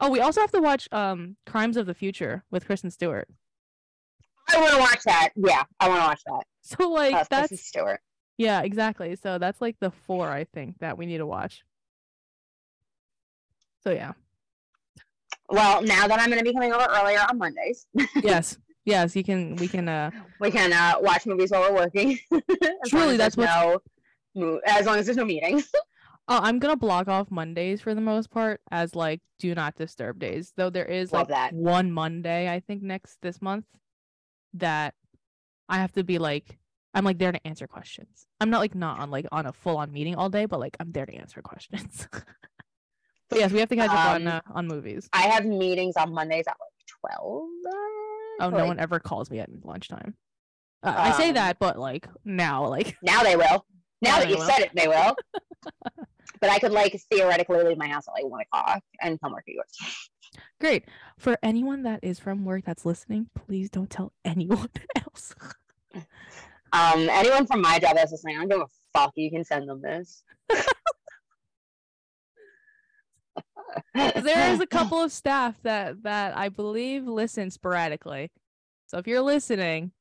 Oh, 0.00 0.10
we 0.10 0.20
also 0.20 0.40
have 0.40 0.52
to 0.52 0.60
watch 0.60 0.88
um 0.92 1.36
Crimes 1.46 1.76
of 1.76 1.86
the 1.86 1.94
Future 1.94 2.44
with 2.50 2.66
Kristen 2.66 2.90
Stewart. 2.90 3.28
I 4.48 4.58
want 4.60 4.72
to 4.72 4.78
watch 4.78 5.02
that. 5.04 5.30
Yeah, 5.36 5.62
I 5.78 5.88
want 5.88 6.00
to 6.00 6.06
watch 6.06 6.22
that. 6.26 6.44
So 6.62 6.88
like 6.90 7.14
Uh, 7.14 7.24
that's 7.30 7.48
Kristen 7.48 7.58
Stewart. 7.58 8.00
yeah, 8.38 8.62
exactly. 8.62 9.16
So 9.16 9.38
that's 9.38 9.60
like 9.60 9.76
the 9.80 9.90
four 9.90 10.28
I 10.28 10.44
think 10.44 10.78
that 10.80 10.98
we 10.98 11.06
need 11.06 11.18
to 11.18 11.26
watch. 11.26 11.62
So 13.82 13.90
yeah. 13.90 14.12
Well, 15.50 15.82
now 15.82 16.06
that 16.06 16.20
I'm 16.20 16.28
going 16.28 16.38
to 16.38 16.44
be 16.44 16.52
coming 16.52 16.72
over 16.72 16.86
earlier 16.90 17.18
on 17.28 17.38
Mondays, 17.38 17.86
yes. 18.22 18.56
Yes, 18.86 19.14
you 19.14 19.22
can 19.22 19.56
we 19.56 19.68
can 19.68 19.88
uh 19.88 20.10
we 20.40 20.50
can 20.50 20.72
uh, 20.72 20.94
watch 21.00 21.26
movies 21.26 21.50
while 21.50 21.60
we're 21.60 21.74
working. 21.74 22.18
Truly, 22.88 23.18
that's 23.18 23.36
there's 23.36 23.48
no, 23.48 23.78
mo- 24.34 24.60
as 24.66 24.86
long 24.86 24.96
as 24.96 25.04
there's 25.04 25.18
no 25.18 25.24
meetings. 25.26 25.70
oh, 25.74 25.80
I'm 26.42 26.58
gonna 26.58 26.76
block 26.76 27.06
off 27.06 27.30
Mondays 27.30 27.82
for 27.82 27.94
the 27.94 28.00
most 28.00 28.30
part 28.30 28.60
as 28.70 28.96
like 28.96 29.20
do 29.38 29.54
not 29.54 29.74
disturb 29.76 30.18
days. 30.18 30.54
Though 30.56 30.70
there 30.70 30.86
is 30.86 31.12
Love 31.12 31.28
like 31.28 31.50
that. 31.50 31.52
one 31.52 31.92
Monday 31.92 32.48
I 32.48 32.60
think 32.60 32.82
next 32.82 33.18
this 33.20 33.42
month 33.42 33.66
that 34.54 34.94
I 35.68 35.76
have 35.76 35.92
to 35.92 36.02
be 36.02 36.18
like 36.18 36.58
I'm 36.94 37.04
like 37.04 37.18
there 37.18 37.32
to 37.32 37.46
answer 37.46 37.66
questions. 37.66 38.26
I'm 38.40 38.48
not 38.48 38.60
like 38.60 38.74
not 38.74 38.98
on 38.98 39.10
like 39.10 39.26
on 39.30 39.44
a 39.44 39.52
full 39.52 39.76
on 39.76 39.92
meeting 39.92 40.14
all 40.14 40.30
day, 40.30 40.46
but 40.46 40.58
like 40.58 40.76
I'm 40.80 40.90
there 40.90 41.06
to 41.06 41.14
answer 41.14 41.42
questions. 41.42 42.08
But 43.30 43.38
yes, 43.38 43.52
we 43.52 43.60
have 43.60 43.68
to 43.70 43.76
catch 43.76 43.90
up 43.90 44.14
on 44.14 44.26
Um, 44.26 44.42
uh, 44.46 44.52
on 44.54 44.66
movies. 44.68 45.08
I 45.12 45.22
have 45.22 45.44
meetings 45.46 45.96
on 45.96 46.12
Mondays 46.12 46.44
at 46.48 46.56
like 46.60 47.12
12. 47.14 47.42
uh, 47.66 47.70
Oh, 48.42 48.50
no 48.50 48.66
one 48.66 48.78
ever 48.78 48.98
calls 49.00 49.30
me 49.30 49.38
at 49.40 49.48
lunchtime. 49.64 50.14
Uh, 50.82 50.94
I 50.96 51.12
say 51.12 51.28
Um, 51.28 51.34
that, 51.34 51.58
but 51.58 51.78
like 51.78 52.08
now, 52.24 52.66
like 52.66 52.96
Now 53.02 53.22
they 53.22 53.36
will. 53.36 53.64
Now 54.02 54.12
Now 54.12 54.18
that 54.20 54.30
you 54.30 54.36
will. 54.36 54.46
said 54.46 54.60
it, 54.60 54.70
they 54.74 54.88
will. 54.88 55.14
but 56.40 56.50
I 56.50 56.58
could 56.58 56.72
like 56.72 56.98
theoretically 57.10 57.62
leave 57.62 57.76
my 57.78 57.88
house 57.88 58.08
at 58.08 58.12
like 58.14 58.24
one 58.30 58.40
o'clock 58.40 58.82
and 59.02 59.20
come 59.20 59.32
work 59.32 59.44
at 59.46 59.54
yours. 59.54 60.08
great 60.58 60.84
for 61.18 61.36
anyone 61.42 61.82
that 61.82 62.00
is 62.02 62.18
from 62.18 62.44
work 62.46 62.64
that's 62.64 62.86
listening. 62.86 63.28
Please 63.34 63.68
don't 63.68 63.90
tell 63.90 64.12
anyone 64.24 64.70
else. 64.96 65.34
Um, 66.72 67.08
anyone 67.10 67.46
from 67.46 67.60
my 67.60 67.78
job 67.78 67.96
that's 67.96 68.12
listening, 68.12 68.36
I 68.36 68.40
don't 68.40 68.48
give 68.48 68.60
a 68.60 68.66
fuck. 68.98 69.12
You 69.16 69.30
can 69.30 69.44
send 69.44 69.68
them 69.68 69.82
this. 69.82 70.22
There 73.94 74.52
is 74.52 74.60
a 74.60 74.66
couple 74.66 75.00
of 75.00 75.12
staff 75.12 75.54
that 75.62 76.02
that 76.02 76.36
I 76.36 76.48
believe 76.48 77.06
listen 77.06 77.50
sporadically. 77.50 78.30
So 78.86 78.98
if 78.98 79.06
you're 79.06 79.20
listening, 79.20 79.92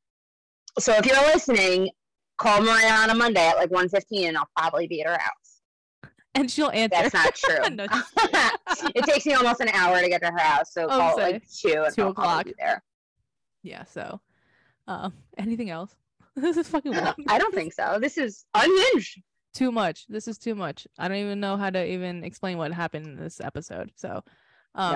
So 0.80 0.94
if 0.94 1.06
you're 1.06 1.22
listening, 1.34 1.90
call 2.38 2.62
Maria 2.62 2.92
on 2.92 3.10
a 3.10 3.16
Monday 3.16 3.46
at 3.48 3.58
like 3.58 3.70
1.15 3.70 4.28
and 4.30 4.38
I'll 4.38 4.50
probably 4.58 4.88
be 4.88 5.02
at 5.02 5.08
her 5.08 5.18
house. 5.20 6.12
and 6.36 6.50
she'll 6.50 6.72
answer. 6.72 6.90
That's 7.10 7.14
not 7.14 7.36
true. 7.44 7.70
No, 7.76 7.86
it 8.96 9.04
takes 9.06 9.26
me 9.26 9.34
almost 9.34 9.60
an 9.62 9.70
hour 9.70 10.00
to 10.02 10.10
get 10.10 10.22
to 10.24 10.32
her 10.32 10.38
house, 10.40 10.74
so 10.74 10.86
Oh, 10.86 10.88
call 10.88 11.18
like 11.18 11.44
two 11.52 11.86
two 11.94 12.04
I'll 12.04 12.10
o'clock. 12.10 12.48
there. 12.58 12.82
yeah. 13.64 13.84
So, 13.84 14.20
um, 14.88 15.14
anything 15.38 15.70
else? 15.70 15.96
this 16.36 16.58
is 16.58 16.68
fucking 16.68 16.94
long. 16.94 17.14
I 17.28 17.38
don't 17.38 17.54
think 17.54 17.74
so. 17.74 17.98
This 18.02 18.18
is 18.18 18.46
unhinged. 18.56 19.22
Too 19.54 19.72
much. 19.72 20.06
This 20.08 20.28
is 20.28 20.38
too 20.38 20.56
much. 20.56 20.88
I 20.98 21.08
don't 21.08 21.18
even 21.18 21.40
know 21.40 21.58
how 21.58 21.70
to 21.70 21.86
even 21.86 22.24
explain 22.24 22.58
what 22.58 22.72
happened 22.74 23.06
in 23.06 23.16
this 23.16 23.40
episode. 23.42 23.92
So, 23.96 24.24
um, 24.76 24.94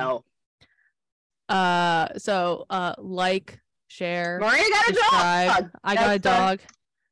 no. 1.49 1.55
uh, 1.55 2.07
so 2.17 2.65
uh, 2.69 2.93
like, 2.97 3.59
share, 3.87 4.39
Maria 4.41 4.63
got 4.69 4.89
a 4.89 4.93
dog. 4.93 5.71
I 5.83 5.95
got 5.95 6.01
a 6.03 6.07
That's 6.09 6.13
the- 6.13 6.19
dog. 6.29 6.59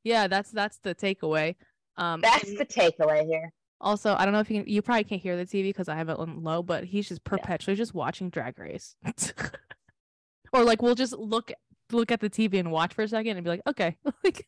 Yeah, 0.03 0.27
that's 0.27 0.49
that's 0.49 0.79
the 0.79 0.95
takeaway. 0.95 1.55
Um, 1.97 2.21
That's 2.21 2.57
the 2.57 2.65
takeaway 2.65 3.23
here. 3.27 3.51
also 3.79 4.15
I 4.15 4.23
don't 4.25 4.33
know 4.33 4.39
if 4.39 4.49
you 4.49 4.63
can, 4.63 4.71
you 4.71 4.81
probably 4.81 5.03
can't 5.03 5.21
hear 5.21 5.37
the 5.37 5.45
TV 5.45 5.65
because 5.65 5.89
I 5.89 5.95
have 5.95 6.09
it 6.09 6.17
on 6.17 6.41
low, 6.41 6.63
but 6.63 6.85
he's 6.85 7.07
just 7.09 7.23
perpetually 7.23 7.75
just 7.75 7.93
watching 7.93 8.29
Drag 8.31 8.57
Race, 8.57 8.95
or 10.53 10.63
like 10.63 10.81
we'll 10.81 10.95
just 10.95 11.13
look 11.17 11.51
look 11.91 12.11
at 12.11 12.19
the 12.19 12.29
TV 12.29 12.59
and 12.59 12.71
watch 12.71 12.93
for 12.95 13.03
a 13.03 13.07
second 13.07 13.37
and 13.37 13.43
be 13.43 13.49
like, 13.51 13.61
okay, 13.67 13.95
like, 14.23 14.47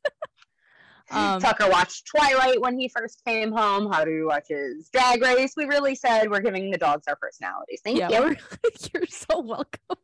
um, 1.11 1.41
Tucker 1.41 1.69
watched 1.69 2.07
Twilight 2.07 2.61
when 2.61 2.79
he 2.79 2.87
first 2.87 3.23
came 3.25 3.51
home. 3.51 3.91
How 3.91 4.05
do 4.05 4.11
you 4.11 4.27
watch 4.27 4.47
his 4.49 4.89
Drag 4.89 5.21
Race? 5.21 5.53
We 5.55 5.65
really 5.65 5.95
said 5.95 6.29
we're 6.29 6.41
giving 6.41 6.71
the 6.71 6.77
dogs 6.77 7.07
our 7.07 7.15
personalities. 7.15 7.81
Thank 7.83 7.99
yeah, 7.99 8.09
you. 8.09 8.35
you're 8.93 9.05
so 9.07 9.39
welcome. 9.39 9.97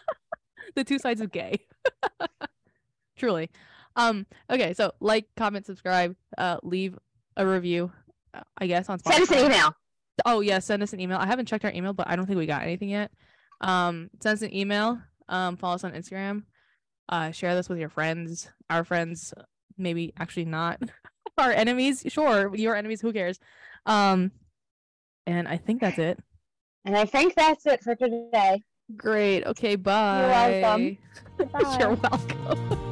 the 0.74 0.84
two 0.84 0.98
sides 0.98 1.20
of 1.20 1.32
gay. 1.32 1.66
Truly. 3.16 3.50
Um, 3.96 4.26
okay, 4.50 4.74
so 4.74 4.92
like, 5.00 5.26
comment, 5.36 5.66
subscribe, 5.66 6.16
uh, 6.36 6.58
leave 6.62 6.98
a 7.36 7.46
review, 7.46 7.92
uh, 8.34 8.42
I 8.58 8.66
guess, 8.66 8.88
on 8.88 8.98
Spotify. 8.98 9.12
Send 9.12 9.22
us 9.22 9.30
an 9.30 9.38
email. 9.38 9.76
Oh 10.26 10.40
yeah, 10.40 10.58
send 10.58 10.82
us 10.82 10.92
an 10.92 11.00
email. 11.00 11.18
I 11.18 11.26
haven't 11.26 11.46
checked 11.46 11.64
our 11.64 11.72
email, 11.72 11.92
but 11.92 12.08
I 12.08 12.16
don't 12.16 12.26
think 12.26 12.38
we 12.38 12.46
got 12.46 12.62
anything 12.62 12.90
yet. 12.90 13.10
Um, 13.60 14.10
send 14.20 14.34
us 14.34 14.42
an 14.42 14.54
email. 14.54 15.00
Um, 15.28 15.56
follow 15.56 15.74
us 15.74 15.84
on 15.84 15.92
Instagram. 15.92 16.42
Uh, 17.08 17.30
share 17.30 17.54
this 17.54 17.68
with 17.68 17.78
your 17.78 17.88
friends, 17.88 18.48
our 18.70 18.84
friends, 18.84 19.34
maybe 19.76 20.12
actually 20.18 20.44
not 20.44 20.80
our 21.38 21.50
enemies. 21.50 22.04
Sure, 22.08 22.54
your 22.54 22.74
enemies. 22.76 23.00
Who 23.00 23.12
cares? 23.12 23.38
Um, 23.86 24.32
and 25.26 25.48
I 25.48 25.56
think 25.56 25.80
that's 25.80 25.98
it. 25.98 26.18
And 26.84 26.96
I 26.96 27.06
think 27.06 27.34
that's 27.34 27.66
it 27.66 27.82
for 27.82 27.94
today. 27.94 28.62
Great. 28.96 29.44
Okay. 29.46 29.76
Bye. 29.76 30.60
You're 30.60 30.62
welcome. 30.62 30.98
You're 31.80 31.94
welcome. 31.94 32.78